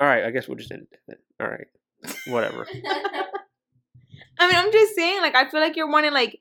all 0.00 0.08
right, 0.08 0.24
I 0.24 0.30
guess 0.30 0.48
we'll 0.48 0.58
just 0.58 0.72
end 0.72 0.86
it. 1.08 1.18
All 1.40 1.48
right. 1.48 1.66
Whatever. 2.26 2.66
I 4.38 4.48
mean, 4.48 4.56
I'm 4.56 4.72
just 4.72 4.94
saying, 4.94 5.20
like, 5.20 5.34
I 5.36 5.48
feel 5.48 5.60
like 5.60 5.76
you're 5.76 5.90
wanting, 5.90 6.12
like, 6.12 6.40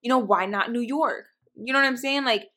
you 0.00 0.08
know, 0.08 0.18
why 0.18 0.46
not 0.46 0.72
New 0.72 0.80
York? 0.80 1.26
You 1.54 1.72
know 1.72 1.78
what 1.78 1.86
I'm 1.86 1.96
saying? 1.96 2.24
Like, 2.24 2.48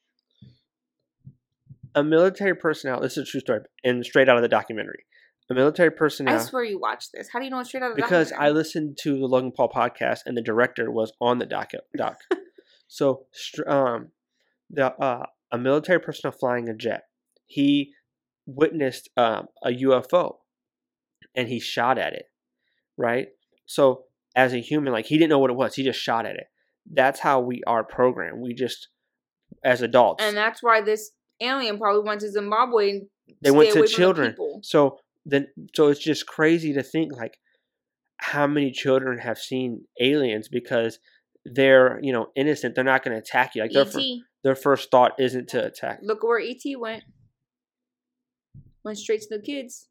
a 1.95 2.03
military 2.03 2.55
personnel 2.55 3.01
this 3.01 3.17
is 3.17 3.27
a 3.27 3.31
true 3.31 3.39
story 3.39 3.61
and 3.83 4.05
straight 4.05 4.29
out 4.29 4.35
of 4.35 4.43
the 4.43 4.47
documentary. 4.47 5.03
A 5.49 5.53
military 5.53 5.91
personnel. 5.91 6.35
I 6.35 6.39
swear 6.39 6.63
you 6.63 6.79
watched 6.79 7.11
this. 7.13 7.29
How 7.31 7.39
do 7.39 7.45
you 7.45 7.51
know 7.51 7.59
it's 7.59 7.69
straight 7.69 7.81
out 7.81 7.91
of 7.91 7.95
the 7.95 8.01
because 8.01 8.33
I 8.33 8.49
listened 8.49 8.97
to 9.03 9.17
the 9.17 9.27
Logan 9.27 9.53
Paul 9.53 9.69
podcast 9.69 10.19
and 10.25 10.35
the 10.35 10.41
director 10.41 10.91
was 10.91 11.13
on 11.21 11.37
the 11.37 11.45
doc. 11.45 11.71
doc. 11.95 12.17
so, 12.87 13.25
um, 13.65 14.09
the 14.69 14.93
uh, 14.93 15.25
a 15.51 15.57
military 15.57 16.01
personnel 16.01 16.33
flying 16.37 16.67
a 16.67 16.73
jet, 16.73 17.03
he 17.45 17.93
witnessed 18.45 19.09
um, 19.15 19.47
a 19.63 19.69
UFO, 19.69 20.35
and 21.33 21.47
he 21.47 21.61
shot 21.61 21.97
at 21.97 22.13
it. 22.13 22.25
Right. 22.97 23.27
So, 23.65 24.03
as 24.35 24.53
a 24.53 24.59
human, 24.59 24.91
like 24.91 25.05
he 25.05 25.17
didn't 25.17 25.29
know 25.29 25.39
what 25.39 25.49
it 25.49 25.55
was, 25.55 25.75
he 25.75 25.83
just 25.83 25.99
shot 25.99 26.25
at 26.25 26.35
it. 26.35 26.47
That's 26.91 27.21
how 27.21 27.39
we 27.39 27.61
are 27.65 27.85
programmed. 27.85 28.41
We 28.41 28.53
just, 28.53 28.89
as 29.63 29.81
adults, 29.81 30.23
And 30.23 30.35
that's 30.35 30.61
why 30.61 30.81
this 30.81 31.11
alien 31.39 31.77
probably 31.77 32.03
went 32.07 32.21
to 32.21 32.31
Zimbabwe 32.31 32.89
and 32.89 33.07
they 33.41 33.51
went 33.51 33.69
to 33.69 33.73
from 33.73 33.81
the 33.83 33.87
children. 33.87 34.35
So 34.63 34.99
then, 35.27 35.47
so 35.75 35.89
it's 35.89 35.99
just 36.03 36.25
crazy 36.25 36.73
to 36.73 36.81
think 36.81 37.11
like 37.13 37.37
how 38.17 38.47
many 38.47 38.71
children 38.71 39.19
have 39.19 39.37
seen 39.37 39.85
aliens 40.01 40.47
because 40.47 40.97
they're 41.45 41.99
you 42.01 42.11
know 42.13 42.27
innocent. 42.35 42.73
They're 42.73 42.83
not 42.83 43.03
going 43.03 43.13
to 43.15 43.19
attack 43.21 43.53
you. 43.53 43.61
Like 43.61 43.71
their 43.73 43.85
fir- 43.85 43.99
their 44.43 44.55
first 44.55 44.89
thought 44.89 45.11
isn't 45.19 45.49
to 45.49 45.65
attack. 45.65 45.99
Look 46.01 46.23
where 46.23 46.39
E.T. 46.39 46.75
went. 46.77 47.03
Went 48.83 48.97
straight 48.97 49.21
to 49.21 49.27
the 49.37 49.41
kids. 49.43 49.87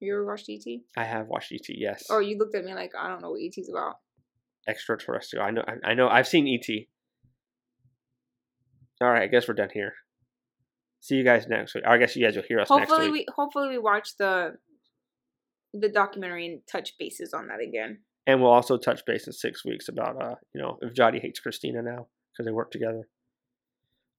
You 0.00 0.12
ever 0.14 0.24
watched 0.26 0.48
E.T.? 0.48 0.82
I 0.96 1.04
have 1.04 1.26
watched 1.28 1.52
ET. 1.52 1.66
Yes, 1.68 2.04
Or 2.10 2.20
you 2.22 2.36
looked 2.38 2.54
at 2.54 2.64
me 2.64 2.74
like, 2.74 2.92
I 2.98 3.08
don't 3.08 3.22
know 3.22 3.30
what 3.30 3.40
E.T.'s 3.40 3.68
about. 3.70 3.94
extraterrestrial. 4.68 5.44
I 5.44 5.50
know. 5.50 5.64
I, 5.66 5.90
I 5.90 5.94
know. 5.94 6.08
I've 6.08 6.26
seen 6.28 6.46
ET. 6.48 6.68
All 9.00 9.08
right, 9.10 9.22
I 9.22 9.26
guess 9.26 9.46
we're 9.48 9.54
done 9.54 9.68
here. 9.72 9.92
See 11.06 11.14
you 11.14 11.22
guys 11.22 11.46
next 11.46 11.72
week. 11.72 11.84
I 11.86 11.98
guess 11.98 12.16
you 12.16 12.26
guys 12.26 12.34
will 12.34 12.42
hear 12.42 12.58
us 12.58 12.68
next 12.68 12.90
Hopefully 12.90 13.12
week. 13.12 13.26
we 13.28 13.32
hopefully 13.36 13.68
we 13.68 13.78
watch 13.78 14.16
the 14.18 14.54
the 15.72 15.88
documentary 15.88 16.46
and 16.46 16.62
touch 16.66 16.98
bases 16.98 17.32
on 17.32 17.46
that 17.46 17.60
again. 17.60 18.00
And 18.26 18.42
we'll 18.42 18.50
also 18.50 18.76
touch 18.76 19.04
base 19.06 19.28
in 19.28 19.32
six 19.32 19.64
weeks 19.64 19.86
about 19.88 20.20
uh 20.20 20.34
you 20.52 20.60
know 20.60 20.78
if 20.82 20.94
Jody 20.94 21.20
hates 21.20 21.38
Christina 21.38 21.80
now 21.80 22.08
because 22.32 22.44
they 22.44 22.50
work 22.50 22.72
together. 22.72 23.06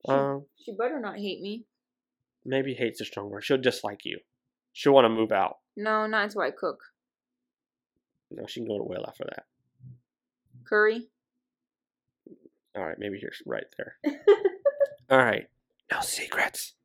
She, 0.06 0.14
Um, 0.14 0.46
she 0.64 0.72
better 0.78 0.98
not 1.02 1.18
hate 1.18 1.42
me. 1.42 1.66
maybe 2.46 2.74
hates 2.74 3.02
a 3.02 3.06
strong 3.06 3.30
word. 3.32 3.44
She'll 3.44 3.58
dislike 3.58 4.06
you. 4.06 4.20
She'll 4.72 4.94
want 4.94 5.04
to 5.04 5.10
move 5.10 5.34
out. 5.34 5.58
No, 5.76 6.08
not 6.08 6.24
until 6.24 6.40
I 6.44 6.52
cook. 6.52 6.80
No, 8.32 8.46
she 8.48 8.62
can 8.62 8.68
go 8.70 8.78
to 8.78 8.84
whale 8.86 9.04
after 9.06 9.26
that. 9.26 9.44
Curry. 10.64 11.10
All 12.78 12.86
right, 12.86 12.98
maybe 12.98 13.20
you're 13.22 13.32
right 13.46 13.66
there. 13.78 13.98
All 15.10 15.18
right, 15.18 15.48
no 15.92 16.00
secrets. 16.00 16.76